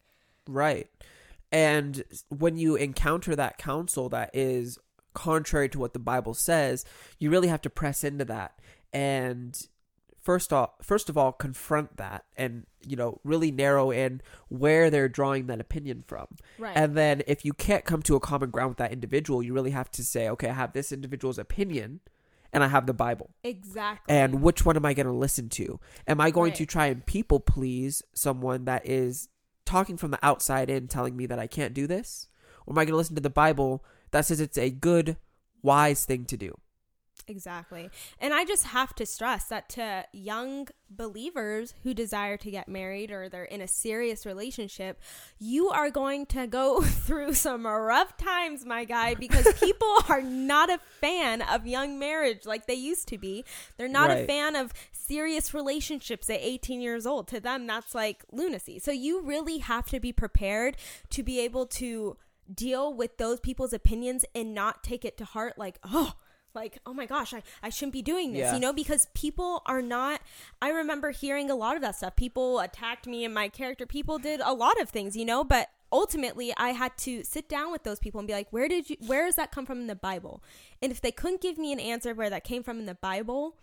Right. 0.49 0.89
And 1.51 2.05
when 2.29 2.57
you 2.57 2.77
encounter 2.77 3.35
that 3.37 3.59
counsel 3.59 4.09
that 4.11 4.31
is 4.35 4.79
contrary 5.19 5.69
to 5.71 5.79
what 5.79 5.93
the 5.93 5.99
Bible 6.13 6.35
says, 6.35 6.85
you 7.19 7.31
really 7.31 7.49
have 7.49 7.63
to 7.63 7.71
press 7.71 8.05
into 8.05 8.25
that 8.27 8.59
and 8.93 9.67
first 10.21 10.53
off 10.53 10.71
first 10.83 11.09
of 11.09 11.17
all 11.17 11.33
confront 11.33 11.97
that 11.97 12.25
and 12.37 12.67
you 12.87 12.97
know 12.97 13.19
really 13.25 13.51
narrow 13.51 13.91
in 13.91 14.21
where 14.49 14.91
they're 14.91 15.09
drawing 15.09 15.47
that 15.47 15.61
opinion 15.61 16.05
from. 16.07 16.27
Right. 16.59 16.77
And 16.77 16.95
then 16.97 17.23
if 17.27 17.45
you 17.45 17.53
can't 17.53 17.85
come 17.85 18.03
to 18.03 18.17
a 18.17 18.21
common 18.21 18.51
ground 18.51 18.71
with 18.71 18.79
that 18.79 18.93
individual, 18.93 19.43
you 19.43 19.53
really 19.55 19.71
have 19.73 19.91
to 19.93 20.05
say, 20.05 20.29
okay, 20.29 20.51
I 20.51 20.53
have 20.53 20.73
this 20.73 20.93
individual's 20.93 21.39
opinion 21.39 22.01
and 22.53 22.65
I 22.65 22.69
have 22.69 22.87
the 22.87 22.95
Bible. 22.95 23.31
exactly. 23.45 24.15
And 24.15 24.41
which 24.43 24.65
one 24.65 24.77
am 24.77 24.87
I 24.87 24.95
going 24.95 25.07
to 25.07 25.13
listen 25.13 25.49
to? 25.51 25.81
Am 26.07 26.21
I 26.21 26.31
going 26.31 26.51
Right. 26.53 26.59
to 26.59 26.67
try 26.67 26.87
and 26.87 27.05
people 27.05 27.41
please 27.41 28.03
someone 28.15 28.65
that 28.65 28.87
is 28.87 29.29
talking 29.67 29.97
from 29.99 30.11
the 30.13 30.19
outside 30.23 30.71
in 30.71 30.89
telling 30.89 31.15
me 31.17 31.27
that 31.27 31.39
I 31.39 31.47
can't 31.47 31.75
do 31.75 31.87
this? 31.87 32.29
Or 32.65 32.73
am 32.73 32.79
I 32.79 32.85
going 32.85 32.93
to 32.95 32.97
listen 33.03 33.17
to 33.17 33.21
the 33.23 33.29
Bible 33.45 33.85
that 34.11 34.27
says 34.27 34.41
it's 34.41 34.59
a 34.59 34.71
good, 34.71 35.17
wise 35.63 36.05
thing 36.05 36.25
to 36.27 36.37
do? 36.37 36.55
Exactly. 37.29 37.91
And 38.19 38.33
I 38.33 38.45
just 38.45 38.65
have 38.65 38.95
to 38.95 39.05
stress 39.05 39.45
that 39.47 39.69
to 39.71 40.07
young 40.13 40.69
believers 40.89 41.75
who 41.83 41.93
desire 41.93 42.39
to 42.39 42.51
get 42.51 42.69
married 42.69 43.11
or 43.11 43.29
they're 43.29 43.45
in 43.45 43.61
a 43.61 43.69
serious 43.69 44.25
relationship, 44.25 44.99
you 45.39 45.69
are 45.69 45.91
going 45.91 46.25
to 46.27 46.47
go 46.47 46.81
through 46.83 47.35
some 47.35 47.67
rough 47.67 48.17
times, 48.17 48.65
my 48.65 48.85
guy, 48.85 49.15
because 49.15 49.53
people 49.61 49.95
are 50.09 50.23
not 50.23 50.71
a 50.71 50.79
fan 51.01 51.43
of 51.43 51.67
young 51.67 51.99
marriage 51.99 52.47
like 52.47 52.67
they 52.67 52.75
used 52.75 53.09
to 53.09 53.19
be. 53.19 53.45
They're 53.77 53.89
not 53.89 54.11
a 54.11 54.25
fan 54.25 54.57
of 54.57 54.73
serious 54.93 55.53
relationships 55.53 56.31
at 56.31 56.41
18 56.41 56.81
years 56.81 57.07
old. 57.07 57.29
To 57.29 57.41
them, 57.41 57.67
that's 57.67 57.95
like 57.95 58.25
lunacy. 58.33 58.79
So 58.79 58.91
you 58.91 59.21
really 59.21 59.59
have 59.59 59.87
to 59.89 60.01
be 60.01 60.13
prepared 60.13 60.77
to 61.11 61.23
be 61.23 61.41
able 61.41 61.67
to 61.67 62.17
deal 62.53 62.93
with 62.95 63.17
those 63.19 63.41
people's 63.41 63.73
opinions 63.73 64.25
and 64.35 64.55
not 64.55 64.83
take 64.83 65.05
it 65.05 65.17
to 65.19 65.25
heart 65.25 65.59
like, 65.59 65.79
oh, 65.85 66.15
like, 66.55 66.79
oh 66.87 66.95
my 66.95 67.07
gosh, 67.07 67.35
I, 67.35 67.43
I 67.63 67.69
shouldn't 67.69 67.93
be 67.93 68.03
doing 68.03 68.33
this, 68.33 68.41
Yeah. 68.41 68.55
you 68.55 68.61
know, 68.61 68.73
because 68.73 69.07
people 69.15 69.63
are 69.67 69.83
not. 69.83 70.21
I 70.63 70.71
remember 70.71 71.11
hearing 71.11 71.51
a 71.51 71.55
lot 71.55 71.77
of 71.77 71.83
that 71.83 71.97
stuff. 71.97 72.17
People 72.17 72.59
attacked 72.61 73.07
me 73.07 73.25
and 73.25 73.35
my 73.35 73.49
character. 73.49 73.87
People 73.87 74.19
did 74.19 74.41
a 74.41 74.53
lot 74.55 74.81
of 74.81 74.89
things, 74.89 75.15
you 75.17 75.25
know, 75.25 75.45
but 75.45 75.69
ultimately 75.93 76.53
I 76.57 76.71
had 76.71 76.97
to 76.99 77.23
sit 77.25 77.49
down 77.49 77.71
with 77.71 77.83
those 77.85 77.99
people 77.99 78.19
and 78.19 78.27
be 78.27 78.33
like, 78.35 78.49
where 78.51 78.67
did 78.69 78.91
you 78.91 78.97
where 79.07 79.27
does 79.27 79.37
that 79.37 79.53
come 79.53 79.67
from 79.67 79.81
in 79.81 79.87
the 79.87 79.95
Bible? 79.95 80.43
And 80.83 80.91
if 80.91 81.01
they 81.01 81.13
couldn't 81.13 81.41
give 81.43 81.59
me 81.59 81.73
an 81.73 81.81
answer 81.81 82.15
where 82.15 82.31
that 82.31 82.45
came 82.45 82.63
from 82.63 82.79
in 82.79 82.87
the 82.87 82.95
Bible, 82.95 83.57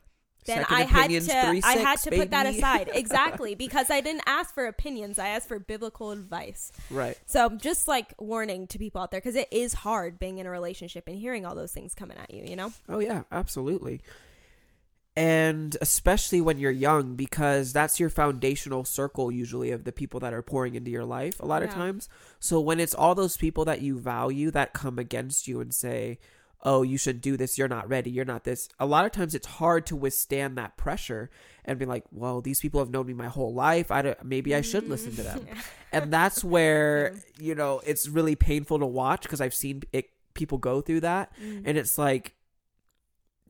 then 0.46 0.60
Second 0.60 0.76
I 0.76 0.82
had 0.84 1.10
to 1.10 1.22
three, 1.22 1.62
I 1.64 1.74
had 1.78 2.00
six, 2.00 2.04
to 2.04 2.22
put 2.22 2.32
that 2.32 2.46
aside. 2.46 2.92
Exactly, 2.96 3.56
because 3.56 3.90
I 3.90 4.02
didn't 4.02 4.24
ask 4.26 4.54
for 4.54 4.66
opinions. 4.66 5.20
I 5.20 5.30
asked 5.30 5.48
for 5.48 5.60
biblical 5.60 6.12
advice. 6.12 6.72
Right. 6.90 7.18
So 7.26 7.50
just 7.50 7.88
like 7.88 8.14
warning 8.20 8.68
to 8.68 8.80
people 8.80 9.02
out 9.02 9.12
there 9.12 9.20
because 9.20 9.36
it 9.36 9.48
is 9.52 9.74
hard 9.74 10.20
being 10.20 10.38
in 10.38 10.46
a 10.46 10.50
relationship 10.50 11.08
and 11.08 11.18
hearing 11.18 11.46
all 11.46 11.56
those 11.56 11.72
things 11.72 11.94
coming 11.94 12.18
at 12.18 12.34
you, 12.34 12.44
you 12.46 12.56
know? 12.56 12.74
Oh 12.88 13.00
yeah, 13.00 13.24
absolutely. 13.32 14.02
And 15.18 15.78
especially 15.80 16.42
when 16.42 16.58
you're 16.58 16.72
young 16.72 17.16
because 17.16 17.72
that's 17.72 18.00
your 18.00 18.10
foundational 18.10 18.84
circle 18.84 19.32
usually 19.32 19.72
of 19.72 19.86
the 19.86 19.94
people 19.94 20.20
that 20.20 20.34
are 20.34 20.42
pouring 20.42 20.76
into 20.76 20.92
your 20.92 21.06
life 21.06 21.40
a 21.40 21.46
lot 21.46 21.64
of 21.64 21.70
times. 21.70 22.10
So 22.40 22.60
when 22.60 22.82
it's 22.82 22.94
all 22.94 23.16
those 23.16 23.38
people 23.38 23.64
that 23.66 23.82
you 23.82 23.98
value 23.98 24.52
that 24.52 24.74
come 24.74 25.00
against 25.00 25.48
you 25.48 25.62
and 25.62 25.74
say, 25.74 26.20
"Oh, 26.66 26.82
you 26.82 26.98
should 26.98 27.22
do 27.22 27.38
this. 27.38 27.58
You're 27.58 27.70
not 27.70 27.88
ready. 27.88 28.10
You're 28.12 28.26
not 28.26 28.44
this." 28.44 28.68
A 28.80 28.86
lot 28.86 29.06
of 29.06 29.12
times 29.14 29.34
it's 29.34 29.48
hard 29.48 29.86
to 29.86 29.96
withstand 29.96 30.58
that 30.58 30.76
pressure 30.76 31.30
and 31.64 31.80
be 31.80 31.86
like, 31.86 32.04
"Well, 32.12 32.42
these 32.42 32.60
people 32.60 32.82
have 32.82 32.90
known 32.90 33.06
me 33.08 33.14
my 33.14 33.28
whole 33.28 33.54
life. 33.54 33.92
I 33.92 34.02
don't, 34.02 34.22
maybe 34.26 34.54
I 34.54 34.62
should 34.62 34.90
listen 34.90 35.16
to 35.16 35.24
them." 35.24 35.48
and 35.94 36.12
that's 36.12 36.44
where 36.44 37.16
you 37.40 37.56
know 37.56 37.82
it's 37.86 38.10
really 38.10 38.36
painful 38.36 38.80
to 38.80 38.86
watch 38.86 39.22
because 39.22 39.40
I've 39.40 39.54
seen 39.54 39.84
it 39.94 40.10
people 40.34 40.58
go 40.58 40.82
through 40.82 41.00
that, 41.02 41.32
Mm. 41.42 41.62
and 41.66 41.78
it's 41.78 41.98
like, 41.98 42.36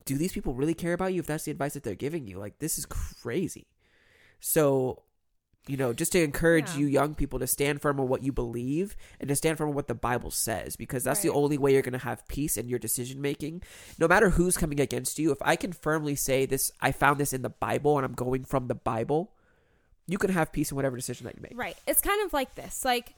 do 0.04 0.16
these 0.16 0.32
people 0.32 0.54
really 0.54 0.74
care 0.74 0.92
about 0.92 1.12
you 1.12 1.20
if 1.20 1.26
that's 1.26 1.44
the 1.44 1.50
advice 1.50 1.74
that 1.74 1.82
they're 1.82 1.94
giving 1.96 2.26
you? 2.28 2.38
Like 2.38 2.58
this 2.60 2.78
is 2.78 2.86
crazy. 2.86 3.66
So, 4.38 5.02
you 5.68 5.76
know, 5.76 5.92
just 5.92 6.12
to 6.12 6.22
encourage 6.22 6.70
Yeah. 6.70 6.78
you 6.78 6.86
young 6.86 7.14
people 7.14 7.38
to 7.40 7.46
stand 7.46 7.82
firm 7.82 7.98
on 7.98 8.08
what 8.08 8.22
you 8.22 8.32
believe 8.32 8.96
and 9.20 9.28
to 9.28 9.34
stand 9.36 9.58
firm 9.58 9.70
on 9.70 9.74
what 9.74 9.88
the 9.88 9.94
Bible 9.94 10.30
says 10.30 10.76
because 10.76 11.02
that's 11.04 11.20
the 11.20 11.30
only 11.30 11.58
way 11.58 11.72
you're 11.72 11.82
going 11.82 11.92
to 11.92 11.98
have 11.98 12.26
peace 12.28 12.56
in 12.56 12.68
your 12.68 12.78
decision 12.78 13.20
making. 13.20 13.62
No 13.98 14.06
matter 14.06 14.30
who's 14.30 14.56
coming 14.56 14.78
against 14.80 15.18
you, 15.18 15.32
if 15.32 15.38
I 15.42 15.56
can 15.56 15.72
firmly 15.72 16.14
say 16.14 16.46
this 16.46 16.70
I 16.80 16.92
found 16.92 17.18
this 17.18 17.32
in 17.32 17.42
the 17.42 17.50
Bible 17.50 17.96
and 17.98 18.04
I'm 18.04 18.14
going 18.14 18.44
from 18.44 18.68
the 18.68 18.74
Bible, 18.76 19.32
you 20.06 20.18
can 20.18 20.30
have 20.30 20.52
peace 20.52 20.70
in 20.70 20.76
whatever 20.76 20.96
decision 20.96 21.24
that 21.26 21.34
you 21.34 21.42
make. 21.42 21.52
Right. 21.58 21.76
It's 21.86 22.00
kind 22.00 22.24
of 22.24 22.32
like 22.32 22.54
this. 22.54 22.84
Like 22.84 23.14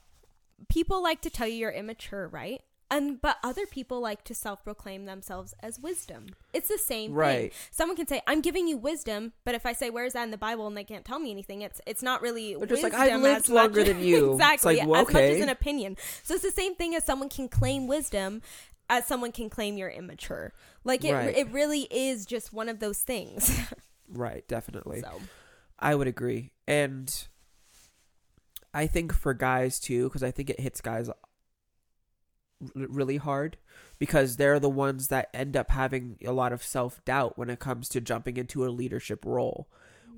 people 0.69 1.03
like 1.03 1.21
to 1.23 1.31
tell 1.31 1.47
you 1.47 1.55
you're 1.57 1.71
immature, 1.71 2.29
right? 2.29 2.63
And 2.91 3.21
but 3.21 3.37
other 3.45 3.67
people 3.67 4.01
like 4.01 4.25
to 4.25 4.35
self-proclaim 4.35 5.05
themselves 5.05 5.55
as 5.63 5.79
wisdom. 5.79 6.29
It's 6.55 6.69
the 6.69 6.79
same 6.79 7.13
Right. 7.13 7.53
thing. 7.53 7.61
Someone 7.71 7.97
can 7.97 8.07
say, 8.07 8.23
"I'm 8.27 8.41
giving 8.41 8.67
you 8.67 8.79
wisdom," 8.79 9.35
but 9.45 9.55
if 9.55 9.67
I 9.67 9.75
say, 9.75 9.91
"Where's 9.91 10.15
that 10.15 10.23
in 10.25 10.31
the 10.31 10.39
Bible?" 10.39 10.67
and 10.67 10.75
they 10.75 10.85
can't 10.85 11.05
tell 11.05 11.19
me 11.19 11.31
anything, 11.31 11.61
it's 11.61 11.81
it's 11.87 12.03
not 12.03 12.23
really 12.23 12.55
They're 12.55 12.67
just 12.67 12.83
like, 12.83 12.95
"I've 12.95 13.21
lived 13.21 13.49
longer 13.51 13.81
much- 13.81 13.89
than 13.89 14.01
you." 14.03 14.33
It's 14.33 14.35
exactly, 14.43 14.77
like, 14.79 14.89
well, 14.89 15.03
as 15.07 15.13
much 15.13 15.23
as 15.23 15.41
an 15.41 15.51
opinion. 15.51 15.99
So 16.23 16.33
it's 16.35 16.43
the 16.43 16.51
same 16.51 16.75
thing 16.77 16.95
as 16.95 17.05
someone 17.05 17.29
can 17.29 17.49
claim 17.49 17.87
wisdom 17.87 18.41
as 18.91 19.07
someone 19.07 19.33
can 19.33 19.51
claim 19.51 19.77
you're 19.77 19.91
immature. 19.91 20.55
Like 20.83 21.05
it, 21.05 21.13
Right. 21.13 21.37
it 21.37 21.51
really 21.51 21.83
is 21.91 22.25
just 22.25 22.55
one 22.55 22.71
of 22.71 22.79
those 22.81 23.01
things. 23.01 23.51
Right, 24.11 24.49
definitely. 24.49 25.03
so 25.03 25.21
I 25.79 25.95
would 25.95 26.07
agree. 26.09 26.53
And 26.67 27.15
I 28.73 28.87
think 28.87 29.13
for 29.13 29.35
guys 29.35 29.79
too, 29.79 30.05
because 30.05 30.23
I 30.23 30.31
think 30.31 30.49
it 30.49 30.61
hits 30.61 30.81
guys 30.81 31.11
really 32.75 33.17
hard 33.17 33.57
because 33.99 34.37
they're 34.37 34.61
the 34.61 34.69
ones 34.69 35.09
that 35.09 35.29
end 35.33 35.57
up 35.57 35.71
having 35.71 36.17
a 36.25 36.33
lot 36.33 36.53
of 36.53 36.63
self 36.63 37.05
doubt 37.05 37.39
when 37.39 37.51
it 37.51 37.59
comes 37.59 37.89
to 37.89 38.01
jumping 38.01 38.37
into 38.37 38.67
a 38.67 38.71
leadership 38.71 39.25
role 39.25 39.69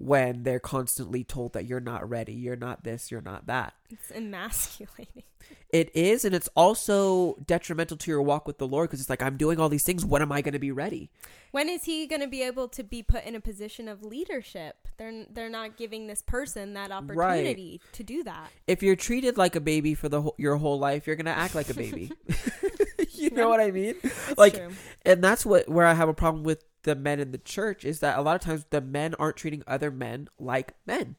when 0.01 0.45
they're 0.45 0.59
constantly 0.59 1.23
told 1.23 1.53
that 1.53 1.67
you're 1.67 1.79
not 1.79 2.09
ready, 2.09 2.33
you're 2.33 2.57
not 2.57 2.85
this, 2.85 3.11
you're 3.11 3.21
not 3.21 3.47
that. 3.47 3.75
it's 3.91 4.11
emasculating. 4.11 5.25
It 5.73 5.95
is, 5.95 6.25
and 6.25 6.35
it's 6.35 6.49
also 6.57 7.37
detrimental 7.47 7.97
to 7.97 8.11
your 8.11 8.21
walk 8.23 8.47
with 8.47 8.59
the 8.59 8.67
Lord 8.67 8.89
because 8.89 9.01
it's 9.01 9.09
like, 9.09 9.23
I'm 9.23 9.37
doing 9.37 9.61
all 9.61 9.69
these 9.69 9.85
things. 9.85 10.05
When 10.05 10.21
am 10.21 10.33
I 10.33 10.43
going 10.43 10.53
to 10.53 10.59
be 10.59 10.73
ready? 10.73 11.11
When 11.53 11.69
is 11.69 11.85
he 11.85 12.09
going 12.09 12.21
to 12.21 12.27
be 12.27 12.43
able 12.43 12.67
to 12.69 12.83
be 12.83 13.05
put 13.05 13.25
in 13.25 13.37
a 13.37 13.41
position 13.41 13.87
of 13.87 14.03
leadership? 14.03 14.89
They're 14.99 15.27
they're 15.31 15.49
not 15.49 15.77
giving 15.77 16.09
this 16.09 16.23
person 16.23 16.75
that 16.75 16.91
opportunity 16.91 17.81
to 17.93 18.03
do 18.03 18.25
that. 18.25 18.51
if 18.67 18.83
you're 18.83 18.97
treated 18.97 19.39
like 19.39 19.55
a 19.55 19.61
baby 19.61 19.95
for 19.95 20.09
the 20.09 20.23
whole, 20.23 20.35
your 20.39 20.57
whole 20.57 20.79
life, 20.79 21.07
you're 21.07 21.17
gonna 21.17 21.31
act 21.31 21.55
like 21.55 21.71
a 21.71 21.75
baby. 21.75 22.13
you 23.25 23.31
know 23.31 23.49
what 23.49 23.61
I 23.61 23.71
mean? 23.71 23.95
It's 24.03 24.39
like, 24.39 24.55
true. 24.55 24.71
and 25.05 25.23
that's 25.23 25.45
what 25.47 25.69
where 25.69 25.87
I 25.87 25.95
have 25.95 26.09
a 26.09 26.15
problem 26.15 26.43
with 26.45 26.65
the 26.83 26.95
men 26.97 27.21
in 27.21 27.31
the 27.31 27.39
church 27.39 27.85
is 27.85 28.01
that 28.01 28.19
a 28.19 28.23
lot 28.23 28.35
of 28.37 28.41
times 28.41 28.65
the 28.71 28.81
men 28.81 29.15
aren't 29.19 29.37
treating 29.37 29.63
other 29.67 29.91
men 29.91 30.29
like 30.39 30.75
men. 30.87 31.17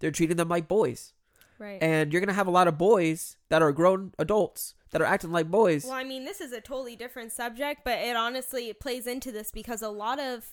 They're 0.00 0.10
treating 0.10 0.36
them 0.36 0.48
like 0.48 0.68
boys, 0.68 1.12
Right. 1.58 1.82
and 1.82 2.12
you're 2.12 2.20
gonna 2.20 2.34
have 2.34 2.46
a 2.46 2.52
lot 2.52 2.68
of 2.68 2.76
boys 2.78 3.36
that 3.48 3.62
are 3.62 3.72
grown 3.72 4.12
adults 4.18 4.74
that 4.90 5.00
are 5.02 5.06
acting 5.06 5.32
like 5.32 5.50
boys. 5.50 5.84
well, 5.84 5.94
I 5.94 6.04
mean, 6.04 6.24
this 6.24 6.40
is 6.40 6.52
a 6.52 6.60
totally 6.60 6.94
different 6.96 7.32
subject, 7.32 7.80
but 7.84 7.98
it 7.98 8.16
honestly 8.16 8.68
it 8.68 8.80
plays 8.80 9.06
into 9.06 9.32
this 9.32 9.50
because 9.50 9.82
a 9.82 9.88
lot 9.88 10.20
of 10.20 10.52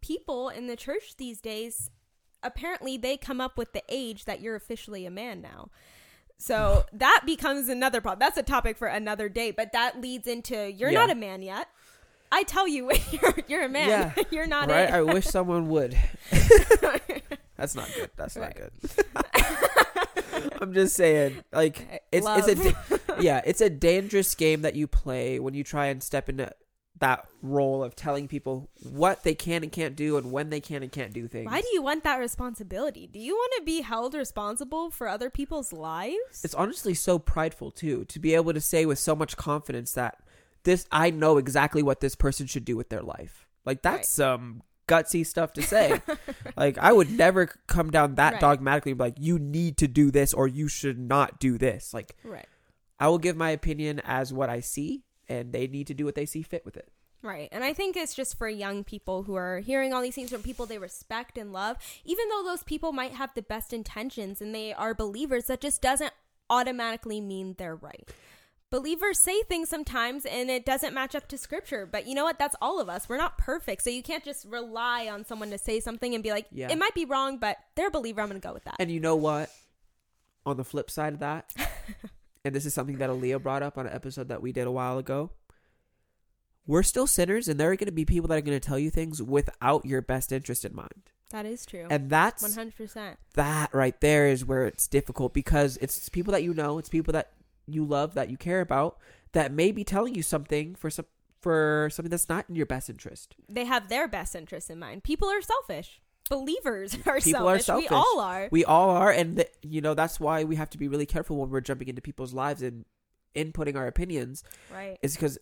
people 0.00 0.48
in 0.48 0.66
the 0.66 0.76
church 0.76 1.16
these 1.18 1.40
days 1.40 1.90
apparently 2.42 2.96
they 2.96 3.16
come 3.16 3.40
up 3.40 3.58
with 3.58 3.72
the 3.72 3.82
age 3.88 4.24
that 4.24 4.40
you're 4.40 4.54
officially 4.54 5.04
a 5.04 5.10
man 5.10 5.40
now. 5.42 5.70
So 6.38 6.84
that 6.92 7.22
becomes 7.26 7.68
another 7.68 8.00
problem. 8.00 8.18
That's 8.20 8.38
a 8.38 8.42
topic 8.42 8.76
for 8.76 8.88
another 8.88 9.28
day, 9.28 9.50
but 9.50 9.72
that 9.72 10.00
leads 10.00 10.26
into 10.26 10.70
you're 10.72 10.90
Yeah. 10.90 11.00
not 11.00 11.10
a 11.10 11.14
man 11.14 11.42
yet. 11.42 11.68
I 12.32 12.42
tell 12.42 12.66
you, 12.66 12.86
when 12.86 12.98
you're 13.12 13.34
you're 13.48 13.62
a 13.64 13.68
man. 13.68 13.88
Yeah. 14.16 14.22
you're 14.30 14.46
not 14.46 14.68
right? 14.68 14.88
it. 14.88 14.90
I 14.94 15.02
wish 15.02 15.26
someone 15.26 15.68
would. 15.68 15.96
That's 17.56 17.74
not 17.74 17.88
good. 17.94 18.10
That's 18.16 18.36
not 18.36 18.54
good. 18.54 18.70
I'm 20.60 20.74
just 20.74 20.94
saying, 20.94 21.42
like 21.52 22.02
it's 22.12 22.26
it's 22.28 22.66
a 22.66 23.00
yeah, 23.22 23.40
it's 23.46 23.60
a 23.62 23.70
dangerous 23.70 24.34
game 24.34 24.62
that 24.62 24.74
you 24.74 24.86
play 24.86 25.38
when 25.38 25.54
you 25.54 25.64
try 25.64 25.86
and 25.86 26.02
step 26.02 26.28
into 26.28 26.52
that 27.00 27.26
role 27.42 27.84
of 27.84 27.94
telling 27.94 28.26
people 28.28 28.70
what 28.82 29.22
they 29.22 29.34
can 29.34 29.62
and 29.62 29.70
can't 29.70 29.96
do 29.96 30.16
and 30.16 30.32
when 30.32 30.50
they 30.50 30.60
can 30.60 30.82
and 30.82 30.90
can't 30.90 31.12
do 31.12 31.28
things. 31.28 31.46
Why 31.50 31.60
do 31.60 31.68
you 31.72 31.82
want 31.82 32.04
that 32.04 32.16
responsibility? 32.16 33.06
Do 33.06 33.18
you 33.18 33.34
want 33.34 33.52
to 33.58 33.64
be 33.64 33.82
held 33.82 34.14
responsible 34.14 34.90
for 34.90 35.06
other 35.08 35.28
people's 35.30 35.72
lives? 35.72 36.42
it's 36.42 36.54
honestly 36.54 36.94
so 36.94 37.18
prideful 37.18 37.70
too 37.70 38.04
to 38.06 38.18
be 38.18 38.34
able 38.34 38.52
to 38.52 38.60
say 38.60 38.86
with 38.86 38.98
so 38.98 39.14
much 39.14 39.36
confidence 39.36 39.92
that 39.92 40.18
this 40.64 40.86
I 40.90 41.10
know 41.10 41.36
exactly 41.38 41.82
what 41.82 42.00
this 42.00 42.14
person 42.14 42.46
should 42.46 42.64
do 42.64 42.76
with 42.76 42.88
their 42.88 43.02
life. 43.02 43.46
Like 43.64 43.82
that's 43.82 44.08
some 44.08 44.62
gutsy 44.88 45.26
stuff 45.26 45.52
to 45.54 45.62
say. 45.62 46.00
like 46.56 46.78
I 46.78 46.92
would 46.92 47.10
never 47.10 47.46
come 47.66 47.90
down 47.90 48.14
that 48.16 48.34
Right. 48.34 48.40
dogmatically 48.40 48.92
and 48.92 48.98
be 48.98 49.04
like 49.04 49.16
you 49.18 49.38
need 49.38 49.76
to 49.78 49.88
do 49.88 50.10
this 50.10 50.32
or 50.32 50.48
you 50.48 50.66
should 50.68 50.98
not 50.98 51.38
do 51.40 51.58
this. 51.58 51.92
Like 51.92 52.16
right. 52.24 52.46
I 52.98 53.08
will 53.08 53.18
give 53.18 53.36
my 53.36 53.50
opinion 53.50 54.00
as 54.04 54.32
what 54.32 54.48
I 54.48 54.60
see 54.60 55.02
and 55.28 55.52
they 55.52 55.66
need 55.66 55.86
to 55.88 55.94
do 55.94 56.04
what 56.04 56.14
they 56.14 56.26
see 56.26 56.42
fit 56.42 56.64
with 56.64 56.76
it. 56.76 56.88
Right. 57.22 57.48
And 57.50 57.64
I 57.64 57.72
think 57.72 57.96
it's 57.96 58.14
just 58.14 58.38
for 58.38 58.48
young 58.48 58.84
people 58.84 59.24
who 59.24 59.34
are 59.34 59.58
hearing 59.58 59.92
all 59.92 60.02
these 60.02 60.14
things 60.14 60.30
from 60.30 60.42
people 60.42 60.66
they 60.66 60.78
respect 60.78 61.36
and 61.38 61.52
love, 61.52 61.76
even 62.04 62.28
though 62.28 62.44
those 62.44 62.62
people 62.62 62.92
might 62.92 63.12
have 63.12 63.30
the 63.34 63.42
best 63.42 63.72
intentions 63.72 64.40
and 64.40 64.54
they 64.54 64.72
are 64.72 64.94
believers, 64.94 65.46
that 65.46 65.60
just 65.60 65.82
doesn't 65.82 66.12
automatically 66.50 67.20
mean 67.20 67.54
they're 67.58 67.74
right. 67.74 68.08
Believers 68.70 69.18
say 69.20 69.42
things 69.44 69.68
sometimes 69.68 70.26
and 70.26 70.50
it 70.50 70.64
doesn't 70.66 70.92
match 70.92 71.14
up 71.14 71.28
to 71.28 71.38
scripture, 71.38 71.86
but 71.86 72.06
you 72.06 72.14
know 72.14 72.24
what? 72.24 72.38
That's 72.38 72.56
all 72.60 72.80
of 72.80 72.88
us. 72.88 73.08
We're 73.08 73.16
not 73.16 73.38
perfect. 73.38 73.82
So 73.82 73.90
you 73.90 74.02
can't 74.02 74.24
just 74.24 74.44
rely 74.44 75.08
on 75.08 75.24
someone 75.24 75.50
to 75.50 75.58
say 75.58 75.80
something 75.80 76.14
and 76.14 76.22
be 76.22 76.30
like, 76.30 76.46
Yeah. 76.52 76.70
it 76.70 76.78
might 76.78 76.94
be 76.94 77.04
wrong, 77.04 77.38
but 77.38 77.56
they're 77.76 77.88
a 77.88 77.92
believer. 77.92 78.20
I'm 78.20 78.28
going 78.28 78.40
to 78.40 78.46
go 78.46 78.52
with 78.52 78.64
that. 78.64 78.76
And 78.78 78.90
you 78.90 79.00
know 79.00 79.16
what? 79.16 79.50
On 80.44 80.56
the 80.56 80.64
flip 80.64 80.90
side 80.90 81.12
of 81.12 81.20
that, 81.20 81.52
and 82.46 82.54
this 82.54 82.64
is 82.64 82.72
something 82.74 82.98
that 82.98 83.10
Aaliyah 83.10 83.42
brought 83.42 83.62
up 83.62 83.76
on 83.76 83.86
an 83.86 83.92
episode 83.92 84.28
that 84.28 84.40
we 84.40 84.52
did 84.52 84.66
a 84.66 84.70
while 84.70 84.98
ago. 84.98 85.30
We're 86.66 86.82
still 86.82 87.06
sinners, 87.06 87.48
and 87.48 87.60
there 87.60 87.70
are 87.70 87.76
going 87.76 87.86
to 87.86 87.92
be 87.92 88.04
people 88.04 88.28
that 88.28 88.38
are 88.38 88.40
going 88.40 88.58
to 88.58 88.66
tell 88.66 88.78
you 88.78 88.90
things 88.90 89.22
without 89.22 89.84
your 89.84 90.02
best 90.02 90.32
interest 90.32 90.64
in 90.64 90.74
mind. 90.74 91.10
that 91.30 91.46
is 91.46 91.66
true. 91.66 91.86
And 91.90 92.08
that's 92.08 92.56
100%. 92.56 93.16
that 93.34 93.74
right 93.74 94.00
there 94.00 94.28
is 94.28 94.44
where 94.44 94.64
it's 94.64 94.86
difficult 94.88 95.34
because 95.34 95.76
it's 95.78 96.08
people 96.08 96.32
that 96.32 96.42
you 96.42 96.54
know, 96.54 96.78
it's 96.78 96.88
people 96.88 97.12
that 97.12 97.32
you 97.66 97.84
love, 97.84 98.14
that 98.14 98.30
you 98.30 98.36
care 98.36 98.60
about, 98.60 98.98
that 99.32 99.52
may 99.52 99.72
be 99.72 99.84
telling 99.84 100.14
you 100.14 100.22
something 100.22 100.74
for 100.74 100.88
some 100.90 101.06
for 101.40 101.88
something 101.92 102.10
that's 102.10 102.28
not 102.28 102.46
in 102.48 102.56
your 102.56 102.66
best 102.66 102.90
interest. 102.90 103.36
They 103.48 103.66
have 103.66 103.88
their 103.88 104.08
best 104.08 104.34
interests 104.34 104.68
in 104.68 104.80
mind. 104.80 105.04
People 105.04 105.28
are 105.28 105.42
selfish. 105.42 106.00
Believers 106.28 106.94
are 107.06 107.20
People 107.20 107.48
are 107.48 107.58
selfish. 107.58 107.88
selfish. 107.88 107.90
We 107.90 107.96
all 107.96 108.20
are. 108.20 108.48
We 108.50 108.64
all 108.64 108.90
are, 108.90 109.10
and 109.10 109.36
th- 109.36 109.50
you 109.62 109.80
know 109.80 109.94
that's 109.94 110.18
why 110.20 110.44
we 110.44 110.56
have 110.56 110.70
to 110.70 110.78
be 110.78 110.88
really 110.88 111.06
careful 111.06 111.36
when 111.36 111.50
we're 111.50 111.60
jumping 111.60 111.88
into 111.88 112.02
people's 112.02 112.32
lives 112.34 112.62
and 112.62 112.84
inputting 113.34 113.76
our 113.76 113.86
opinions. 113.86 114.42
Right. 114.72 114.98
Is 115.02 115.14
because 115.14 115.38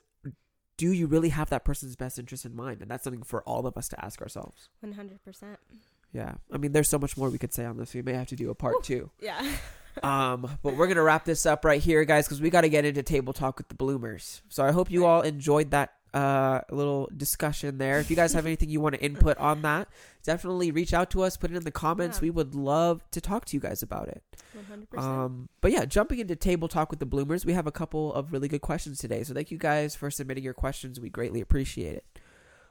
do 0.76 0.91
you 0.91 1.07
really 1.07 1.28
have 1.28 1.51
that 1.51 1.64
person's 1.64 1.95
best 1.97 2.18
interest 2.18 2.45
in 2.45 2.55
mind? 2.57 2.82
And 2.82 2.91
that's 2.91 3.05
something 3.05 3.22
for 3.22 3.43
all 3.45 3.66
of 3.66 3.76
us 3.76 3.89
to 3.91 4.05
ask 4.05 4.20
ourselves. 4.20 4.68
100%. 4.85 5.57
Yeah, 6.12 6.35
I 6.53 6.59
mean, 6.59 6.72
there's 6.72 6.89
so 6.89 6.99
much 6.99 7.16
more 7.16 7.30
we 7.30 7.39
could 7.39 7.55
say 7.55 7.64
on 7.64 7.76
this. 7.76 7.95
We 7.95 8.03
may 8.03 8.12
have 8.14 8.26
to 8.28 8.37
do 8.37 8.51
a 8.51 8.55
part 8.57 8.74
Woo. 8.76 8.82
two. 8.82 9.11
Yeah. 9.20 9.47
Um, 10.03 10.59
but 10.64 10.74
we're 10.74 10.89
gonna 10.89 11.05
wrap 11.05 11.24
this 11.24 11.47
up 11.47 11.64
right 11.64 11.80
here, 11.80 12.05
guys, 12.05 12.26
because 12.26 12.41
we 12.41 12.51
got 12.51 12.62
to 12.62 12.68
get 12.68 12.85
into 12.85 13.01
table 13.05 13.32
talk 13.32 13.59
with 13.59 13.68
the 13.68 13.76
bloomers. 13.76 14.43
So 14.49 14.64
I 14.64 14.72
hope 14.72 14.91
you 14.91 15.07
all 15.07 15.20
enjoyed 15.20 15.70
that 15.70 15.93
uh, 16.15 16.61
a 16.69 16.75
little 16.75 17.11
discussion 17.17 17.79
there. 17.79 17.99
If 17.99 18.09
you 18.09 18.17
guys 18.17 18.33
have 18.35 18.47
anything 18.47 18.71
you 18.71 18.81
want 18.81 18.95
to 18.95 19.03
input 19.03 19.37
on 19.39 19.62
that, 19.62 19.89
definitely 20.23 20.71
reach 20.71 20.95
out 20.95 21.11
to 21.11 21.23
us. 21.23 21.37
Put 21.37 21.51
it 21.51 21.57
in 21.57 21.65
the 21.65 21.73
comments. 21.73 22.19
Yeah. 22.19 22.23
We 22.23 22.31
would 22.31 22.55
love 22.55 23.03
to 23.11 23.21
talk 23.21 23.47
to 23.47 23.57
you 23.57 23.61
guys 23.61 23.83
about 23.83 24.09
it. 24.09 24.23
100%. 24.57 24.99
Um, 24.99 25.49
but 25.61 25.73
yeah, 25.73 25.85
jumping 25.85 26.21
into 26.21 26.37
table 26.37 26.69
talk 26.69 26.91
with 26.91 27.01
the 27.01 27.07
bloomers, 27.07 27.45
we 27.45 27.53
have 27.53 27.67
a 27.67 27.73
couple 27.73 28.15
of 28.15 28.33
really 28.33 28.47
good 28.47 28.61
questions 28.61 28.99
today. 28.99 29.25
So 29.25 29.35
thank 29.35 29.51
you 29.51 29.59
guys 29.59 29.97
for 29.97 30.09
submitting 30.11 30.45
your 30.45 30.55
questions. 30.55 31.01
We 31.01 31.11
greatly 31.11 31.41
appreciate 31.41 31.97
it. 31.97 32.05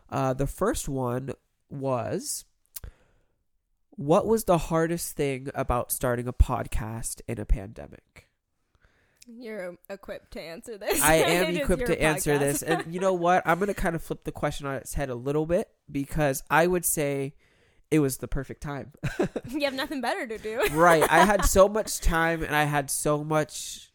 Uh, 0.10 0.34
the 0.34 0.48
first 0.48 0.88
one 0.88 1.32
was, 1.70 2.46
what 3.90 4.26
was 4.26 4.46
the 4.46 4.58
hardest 4.58 5.18
thing 5.18 5.50
about 5.54 5.92
starting 5.92 6.28
a 6.28 6.34
podcast 6.34 7.20
in 7.28 7.40
a 7.40 7.46
pandemic? 7.46 8.30
You're 9.28 9.78
equipped 9.90 10.32
to 10.32 10.42
answer 10.42 10.78
this. 10.78 11.02
I 11.02 11.16
am 11.16 11.56
equipped 11.56 11.86
to 11.88 12.02
answer 12.02 12.38
this, 12.38 12.62
and 12.62 12.94
you 12.94 13.00
know 13.00 13.14
what? 13.14 13.44
I'm 13.46 13.60
gonna 13.60 13.74
kind 13.74 13.96
of 13.96 14.04
flip 14.04 14.24
the 14.24 14.32
question 14.32 14.68
on 14.68 14.76
its 14.76 14.94
head 14.96 15.10
a 15.10 15.16
little 15.16 15.46
bit 15.46 15.70
because 15.92 16.44
I 16.50 16.68
would 16.68 16.86
say 16.86 17.36
it 17.94 18.00
was 18.00 18.18
the 18.18 18.28
perfect 18.28 18.62
time. 18.62 18.92
you 19.50 19.62
have 19.62 19.74
nothing 19.76 20.02
better 20.02 20.26
to 20.26 20.38
do. 20.40 20.60
right 20.72 21.06
i 21.12 21.24
had 21.26 21.46
so 21.46 21.70
much 21.80 22.00
time 22.00 22.42
and 22.42 22.56
i 22.56 22.64
had 22.64 22.90
so 22.90 23.24
much 23.24 23.92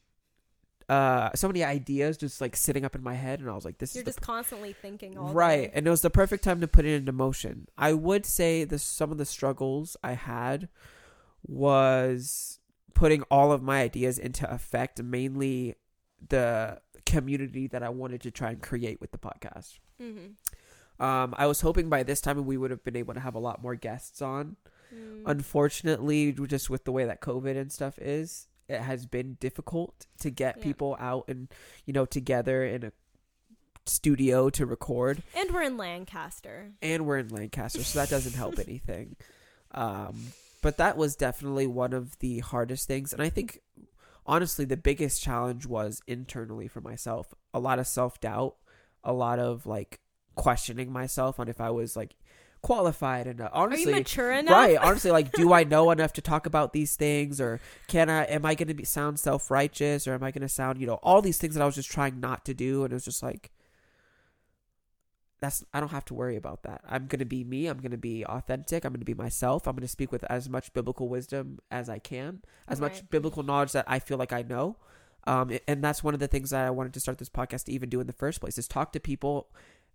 uh 0.88 1.30
so 1.34 1.48
many 1.48 1.64
ideas 1.64 2.16
just 2.16 2.40
like 2.40 2.54
sitting 2.54 2.84
up 2.84 2.94
in 2.94 3.02
my 3.02 3.14
head 3.14 3.40
and 3.40 3.50
i 3.50 3.54
was 3.54 3.64
like 3.64 3.78
this 3.78 3.94
You're 3.96 4.04
just 4.04 4.20
constantly 4.20 4.72
thinking 4.72 5.18
all 5.18 5.32
right 5.34 5.70
and 5.74 5.86
it 5.86 5.90
was 5.90 6.02
the 6.02 6.10
perfect 6.10 6.44
time 6.44 6.60
to 6.60 6.68
put 6.68 6.84
it 6.84 6.94
into 6.94 7.12
motion 7.12 7.66
i 7.76 7.92
would 7.92 8.24
say 8.24 8.62
the 8.64 8.78
some 8.78 9.10
of 9.10 9.18
the 9.18 9.26
struggles 9.26 9.96
i 10.04 10.12
had 10.12 10.68
was 11.46 12.60
putting 12.94 13.22
all 13.30 13.52
of 13.52 13.62
my 13.62 13.80
ideas 13.80 14.18
into 14.18 14.50
effect 14.52 15.02
mainly 15.02 15.74
the 16.28 16.80
community 17.06 17.66
that 17.68 17.82
i 17.82 17.88
wanted 17.88 18.20
to 18.20 18.30
try 18.30 18.50
and 18.50 18.60
create 18.62 19.00
with 19.00 19.10
the 19.12 19.18
podcast 19.18 19.78
Mm-hmm. 20.02 21.02
um 21.04 21.34
i 21.38 21.46
was 21.46 21.60
hoping 21.62 21.88
by 21.88 22.02
this 22.02 22.20
time 22.20 22.44
we 22.46 22.56
would 22.56 22.70
have 22.70 22.84
been 22.84 22.96
able 22.96 23.14
to 23.14 23.20
have 23.20 23.34
a 23.34 23.38
lot 23.38 23.62
more 23.62 23.74
guests 23.74 24.20
on 24.22 24.56
Mm. 24.94 25.22
unfortunately 25.26 26.32
just 26.32 26.70
with 26.70 26.84
the 26.84 26.92
way 26.92 27.04
that 27.04 27.20
covid 27.20 27.58
and 27.58 27.70
stuff 27.70 27.98
is 27.98 28.48
it 28.68 28.80
has 28.80 29.04
been 29.04 29.36
difficult 29.38 30.06
to 30.20 30.30
get 30.30 30.56
Yeah. 30.56 30.62
people 30.64 30.96
out 30.98 31.24
and 31.28 31.48
you 31.84 31.92
know 31.92 32.06
together 32.06 32.64
in 32.64 32.84
a 32.84 32.92
studio 33.84 34.48
to 34.50 34.64
record 34.64 35.22
And 35.34 35.52
we're 35.52 35.62
in 35.62 35.76
Lancaster. 35.76 36.72
and 36.80 37.04
we're 37.06 37.18
in 37.18 37.28
lancaster 37.28 37.82
so 37.84 37.98
that 37.98 38.08
doesn't 38.08 38.34
help 38.34 38.58
anything 38.58 39.16
um 39.72 40.16
but 40.62 40.76
that 40.76 40.96
was 40.96 41.16
definitely 41.16 41.66
one 41.66 41.92
of 41.92 42.18
the 42.18 42.40
hardest 42.40 42.86
things 42.86 43.12
and 43.12 43.22
i 43.22 43.28
think 43.28 43.60
honestly 44.26 44.64
the 44.64 44.76
biggest 44.76 45.22
challenge 45.22 45.66
was 45.66 46.00
internally 46.06 46.68
for 46.68 46.80
myself 46.80 47.34
a 47.54 47.60
lot 47.60 47.78
of 47.78 47.86
self-doubt 47.86 48.54
a 49.04 49.12
lot 49.12 49.38
of 49.38 49.66
like 49.66 50.00
questioning 50.34 50.92
myself 50.92 51.40
on 51.40 51.48
if 51.48 51.60
i 51.60 51.70
was 51.70 51.96
like 51.96 52.14
qualified 52.60 53.26
and 53.28 53.40
uh, 53.40 53.44
Are 53.52 53.64
honestly 53.66 53.92
you 53.92 53.98
mature 53.98 54.32
enough? 54.32 54.52
right 54.52 54.76
honestly 54.80 55.10
like 55.12 55.30
do 55.32 55.52
i 55.52 55.62
know 55.62 55.90
enough 55.92 56.12
to 56.14 56.20
talk 56.20 56.44
about 56.44 56.72
these 56.72 56.96
things 56.96 57.40
or 57.40 57.60
can 57.86 58.10
i 58.10 58.24
am 58.24 58.44
i 58.44 58.54
going 58.54 58.68
to 58.68 58.74
be 58.74 58.84
sound 58.84 59.20
self-righteous 59.20 60.08
or 60.08 60.14
am 60.14 60.24
i 60.24 60.32
going 60.32 60.42
to 60.42 60.48
sound 60.48 60.80
you 60.80 60.86
know 60.86 60.98
all 61.02 61.22
these 61.22 61.38
things 61.38 61.54
that 61.54 61.62
i 61.62 61.66
was 61.66 61.76
just 61.76 61.90
trying 61.90 62.18
not 62.18 62.44
to 62.44 62.54
do 62.54 62.82
and 62.82 62.92
it 62.92 62.96
was 62.96 63.04
just 63.04 63.22
like 63.22 63.50
that's 65.40 65.64
i 65.72 65.80
don't 65.80 65.90
have 65.90 66.04
to 66.04 66.14
worry 66.14 66.36
about 66.36 66.62
that 66.62 66.80
i'm 66.88 67.06
going 67.06 67.18
to 67.18 67.24
be 67.24 67.44
me 67.44 67.66
i'm 67.66 67.78
going 67.78 67.90
to 67.90 67.96
be 67.96 68.24
authentic 68.26 68.84
i'm 68.84 68.92
going 68.92 69.00
to 69.00 69.06
be 69.06 69.14
myself 69.14 69.66
i'm 69.66 69.74
going 69.74 69.82
to 69.82 69.88
speak 69.88 70.10
with 70.10 70.24
as 70.24 70.48
much 70.48 70.72
biblical 70.72 71.08
wisdom 71.08 71.58
as 71.70 71.88
i 71.88 71.98
can 71.98 72.42
as 72.66 72.80
much 72.80 73.08
biblical 73.10 73.42
knowledge 73.42 73.72
that 73.72 73.84
i 73.88 73.98
feel 73.98 74.18
like 74.18 74.32
i 74.32 74.42
know 74.42 74.76
um, 75.26 75.50
and 75.66 75.84
that's 75.84 76.02
one 76.02 76.14
of 76.14 76.20
the 76.20 76.28
things 76.28 76.50
that 76.50 76.66
i 76.66 76.70
wanted 76.70 76.92
to 76.94 77.00
start 77.00 77.18
this 77.18 77.28
podcast 77.28 77.64
to 77.64 77.72
even 77.72 77.88
do 77.88 78.00
in 78.00 78.06
the 78.06 78.12
first 78.12 78.40
place 78.40 78.58
is 78.58 78.66
talk 78.66 78.92
to 78.92 79.00
people 79.00 79.48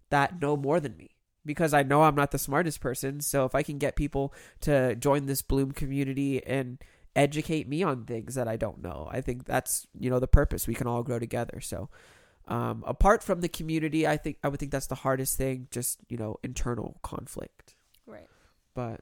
that 0.10 0.42
know 0.42 0.56
more 0.56 0.80
than 0.80 0.96
me 0.96 1.10
because 1.46 1.74
I 1.74 1.84
know 1.84 2.04
I'm 2.04 2.16
not 2.16 2.32
the 2.32 2.38
smartest 2.38 2.80
person. 2.82 3.22
So 3.22 3.46
if 3.46 3.56
I 3.56 3.64
can 3.64 3.78
get 3.78 3.96
people 3.96 4.34
to 4.62 4.96
join 4.96 5.26
this 5.26 5.42
Bloom 5.42 5.72
community 5.72 6.44
and 6.46 6.80
educate 7.16 7.68
me 7.68 7.84
on 7.84 8.06
things 8.06 8.36
that 8.36 8.48
I 8.48 8.56
don't 8.56 8.82
know, 8.82 9.08
I 9.12 9.22
think 9.22 9.46
that's 9.46 9.88
you 10.00 10.10
know 10.10 10.20
the 10.20 10.28
purpose. 10.28 10.68
We 10.68 10.76
can 10.76 10.88
all 10.88 11.04
grow 11.04 11.20
together. 11.20 11.60
So 11.62 11.90
um, 12.48 12.84
apart 12.86 13.24
from 13.24 13.42
the 13.42 13.50
community, 13.50 14.08
I 14.08 14.18
think 14.18 14.38
I 14.44 14.50
would 14.50 14.60
think 14.60 14.72
that's 14.72 14.88
the 14.88 14.96
hardest 14.96 15.38
thing. 15.38 15.68
Just 15.72 16.00
you 16.10 16.18
know 16.18 16.38
internal 16.44 17.00
conflict. 17.02 17.76
Right. 18.06 18.28
But 18.74 19.02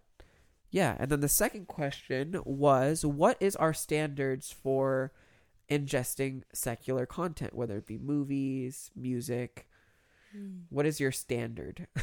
yeah, 0.69 0.95
and 0.99 1.09
then 1.09 1.21
the 1.21 1.27
second 1.29 1.67
question 1.67 2.39
was, 2.45 3.05
what 3.05 3.37
is 3.39 3.55
our 3.55 3.73
standards 3.73 4.51
for 4.51 5.11
ingesting 5.69 6.43
secular 6.53 7.05
content, 7.05 7.53
whether 7.53 7.77
it 7.77 7.87
be 7.87 7.97
movies, 7.97 8.91
music? 8.95 9.67
What 10.69 10.85
is 10.85 10.99
your 10.99 11.11
standard? 11.11 11.87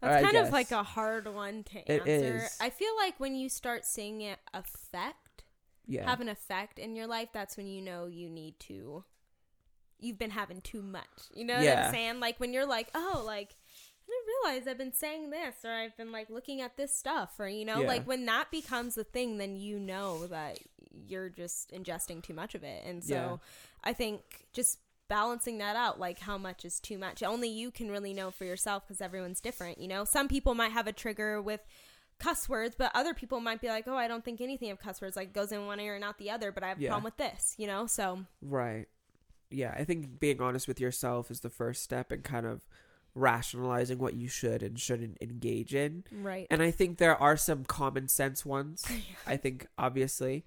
That's 0.00 0.24
kind 0.24 0.36
of 0.36 0.52
like 0.52 0.70
a 0.70 0.82
hard 0.82 1.32
one 1.32 1.62
to 1.64 1.90
answer. 1.90 2.36
is. 2.36 2.56
I 2.60 2.70
feel 2.70 2.94
like 2.96 3.20
when 3.20 3.34
you 3.34 3.48
start 3.48 3.84
seeing 3.84 4.22
it 4.22 4.38
affect, 4.52 5.44
yeah. 5.86 6.08
have 6.08 6.20
an 6.20 6.28
effect 6.28 6.78
in 6.78 6.96
your 6.96 7.06
life, 7.06 7.28
that's 7.32 7.56
when 7.56 7.66
you 7.66 7.80
know 7.80 8.06
you 8.06 8.28
need 8.28 8.58
to. 8.60 9.04
You've 10.04 10.18
been 10.18 10.30
having 10.30 10.60
too 10.60 10.82
much. 10.82 11.08
You 11.32 11.44
know 11.44 11.54
what 11.54 11.64
I'm 11.86 11.90
saying? 11.92 12.20
Like 12.20 12.38
when 12.38 12.52
you're 12.52 12.66
like, 12.66 12.88
oh, 12.94 13.22
like 13.24 13.56
I 14.06 14.10
didn't 14.10 14.26
realize 14.60 14.68
I've 14.68 14.78
been 14.78 14.92
saying 14.92 15.30
this, 15.30 15.54
or 15.64 15.70
I've 15.72 15.96
been 15.96 16.12
like 16.12 16.28
looking 16.30 16.60
at 16.60 16.76
this 16.76 16.94
stuff, 16.96 17.34
or 17.40 17.48
you 17.48 17.64
know, 17.64 17.80
Yeah. 17.80 17.86
like 17.88 18.06
when 18.06 18.26
that 18.26 18.50
becomes 18.50 18.98
a 18.98 19.04
thing, 19.04 19.38
then 19.38 19.56
you 19.56 19.78
know 19.78 20.26
that 20.26 20.58
you're 21.08 21.28
just 21.30 21.70
ingesting 21.72 22.22
too 22.22 22.34
much 22.34 22.54
of 22.54 22.62
it. 22.62 22.84
And 22.86 23.02
so 23.02 23.14
Yeah. 23.14 23.36
I 23.82 23.92
think 23.94 24.46
just 24.52 24.78
balancing 25.08 25.58
that 25.58 25.76
out 25.76 26.00
like 26.00 26.18
how 26.20 26.38
much 26.38 26.64
is 26.64 26.80
too 26.80 26.96
much 26.96 27.22
only 27.22 27.46
you 27.48 27.70
can 27.70 27.90
really 27.90 28.14
know 28.14 28.30
for 28.30 28.46
yourself 28.46 28.82
because 28.86 29.02
everyone's 29.02 29.38
different 29.38 29.78
you 29.78 29.86
know 29.86 30.02
some 30.02 30.28
people 30.28 30.54
might 30.54 30.72
have 30.72 30.86
a 30.86 30.92
trigger 30.94 31.42
with 31.42 31.60
cuss 32.18 32.48
words 32.48 32.74
but 32.78 32.90
other 32.94 33.12
people 33.12 33.38
might 33.38 33.60
be 33.60 33.68
like 33.68 33.86
oh 33.86 33.96
i 33.96 34.08
don't 34.08 34.24
think 34.24 34.40
anything 34.40 34.70
of 34.70 34.78
cuss 34.80 35.02
words 35.02 35.14
like 35.14 35.34
goes 35.34 35.52
in 35.52 35.66
one 35.66 35.78
ear 35.78 35.94
and 35.94 36.02
out 36.02 36.16
the 36.16 36.30
other 36.30 36.50
but 36.50 36.62
i 36.62 36.68
have 36.68 36.78
a 36.78 36.80
problem 36.88 37.04
with 37.04 37.18
this 37.18 37.54
you 37.58 37.66
know 37.66 37.86
so 37.86 38.24
Right. 38.40 38.86
Yeah, 39.54 39.74
I 39.76 39.84
think 39.84 40.18
being 40.20 40.40
honest 40.40 40.66
with 40.68 40.80
yourself 40.80 41.30
is 41.30 41.40
the 41.40 41.50
first 41.50 41.82
step 41.82 42.10
and 42.12 42.22
kind 42.22 42.46
of 42.46 42.66
rationalizing 43.14 43.98
what 43.98 44.14
you 44.14 44.26
should 44.28 44.62
and 44.62 44.78
shouldn't 44.78 45.18
engage 45.20 45.74
in. 45.74 46.04
right 46.10 46.46
And 46.50 46.62
I 46.62 46.70
think 46.72 46.98
there 46.98 47.16
are 47.16 47.36
some 47.36 47.64
common 47.64 48.08
sense 48.08 48.44
ones. 48.44 48.84
I 49.26 49.36
think 49.36 49.66
obviously 49.78 50.44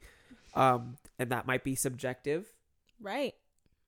um 0.53 0.97
and 1.19 1.29
that 1.31 1.47
might 1.47 1.63
be 1.63 1.75
subjective. 1.75 2.53
right 2.99 3.33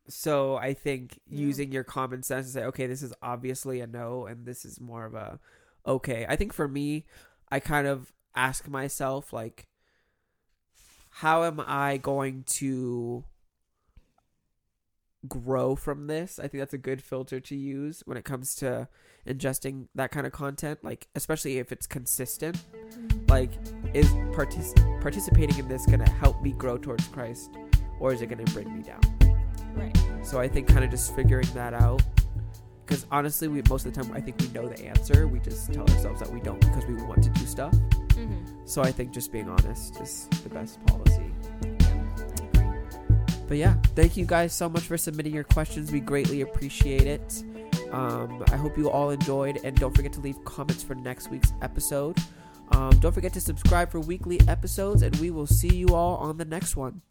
So 0.08 0.56
I 0.56 0.74
think 0.74 1.20
Yeah. 1.28 1.46
using 1.48 1.72
your 1.72 1.84
common 1.84 2.24
sense 2.24 2.48
to 2.48 2.52
say 2.54 2.64
okay, 2.66 2.88
this 2.88 3.02
is 3.04 3.14
obviously 3.22 3.82
a 3.82 3.88
no 3.88 4.26
and 4.26 4.46
this 4.46 4.64
is 4.66 4.80
more 4.80 5.06
of 5.06 5.14
a 5.14 5.40
okay. 5.86 6.26
I 6.30 6.36
think 6.36 6.54
for 6.54 6.68
me, 6.68 7.06
I 7.52 7.60
kind 7.60 7.86
of 7.88 8.14
ask 8.36 8.68
myself 8.68 9.34
like 9.34 9.68
how 11.10 11.44
am 11.44 11.60
I 11.60 11.98
going 11.98 12.44
to 12.60 13.26
grow 15.28 15.76
from 15.76 16.08
this? 16.08 16.40
I 16.40 16.44
think 16.44 16.62
that's 16.62 16.74
a 16.74 16.80
good 16.80 17.02
filter 17.02 17.40
to 17.40 17.56
use 17.56 18.02
when 18.06 18.18
it 18.18 18.26
comes 18.26 18.56
to 18.56 18.88
ingesting 19.28 19.88
that 19.96 20.12
kind 20.12 20.26
of 20.26 20.34
content, 20.34 20.80
like 20.84 21.08
especially 21.16 21.58
if 21.58 21.72
it's 21.72 21.88
consistent. 21.88 22.58
Like 23.28 23.52
is 23.94 24.08
partic- 24.34 25.02
participating 25.02 25.58
in 25.60 25.68
this 25.68 25.86
going 25.86 26.04
to 26.04 26.12
help 26.12 26.42
me 26.42 26.54
grow 26.54 26.78
towards 26.78 27.08
Christ 27.08 27.52
or 28.00 28.14
is 28.14 28.22
it 28.22 28.28
going 28.28 28.44
to 28.44 28.54
bring 28.54 28.76
me 28.76 28.84
down? 28.84 29.02
right 29.76 29.96
So 30.24 30.40
I 30.40 30.48
think 30.48 30.68
kind 30.68 30.84
of 30.84 30.90
just 30.90 31.16
figuring 31.16 31.48
that 31.54 31.74
out. 31.74 32.02
Because 32.86 33.06
honestly, 33.12 33.48
we 33.48 33.62
most 33.70 33.86
of 33.86 33.94
the 33.94 34.02
time 34.02 34.12
I 34.14 34.20
think 34.20 34.40
we 34.40 34.48
know 34.48 34.68
the 34.68 34.84
answer. 34.86 35.28
We 35.28 35.40
just 35.40 35.72
tell 35.72 35.88
ourselves 35.92 36.22
that 36.22 36.32
we 36.32 36.40
don't 36.40 36.60
because 36.60 36.86
we 36.88 36.96
want 36.96 37.22
to 37.24 37.30
do 37.30 37.46
stuff. 37.46 37.74
mm-hmm. 37.74 38.66
So 38.66 38.82
I 38.82 38.92
think 38.92 39.12
just 39.12 39.32
being 39.32 39.48
honest 39.48 40.00
is 40.02 40.28
the 40.44 40.50
best 40.50 40.84
policy. 40.88 41.32
But 43.50 43.58
yeah, 43.58 43.74
thank 43.96 44.16
you 44.16 44.28
guys 44.28 44.54
so 44.54 44.70
much 44.70 44.84
for 44.84 44.96
submitting 44.96 45.34
your 45.34 45.44
questions. 45.44 45.92
We 45.92 46.00
greatly 46.00 46.42
appreciate 46.42 47.08
it. 47.08 47.44
Um, 47.92 48.46
I 48.50 48.56
hope 48.56 48.78
you 48.78 48.92
all 48.92 49.10
enjoyed, 49.10 49.60
and 49.64 49.76
don't 49.76 49.96
forget 49.96 50.14
to 50.14 50.22
leave 50.22 50.42
comments 50.46 50.84
for 50.84 50.94
next 50.94 51.32
week's 51.32 51.52
episode. 51.64 52.16
Um, 52.74 52.92
don't 53.00 53.12
forget 53.12 53.34
to 53.34 53.42
subscribe 53.42 53.90
for 53.92 54.00
weekly 54.00 54.40
episodes, 54.48 55.02
and 55.02 55.16
we 55.16 55.32
will 55.32 55.48
see 55.48 55.76
you 55.76 55.96
all 55.96 56.18
on 56.18 56.38
the 56.38 56.46
next 56.46 56.76
one. 56.76 57.02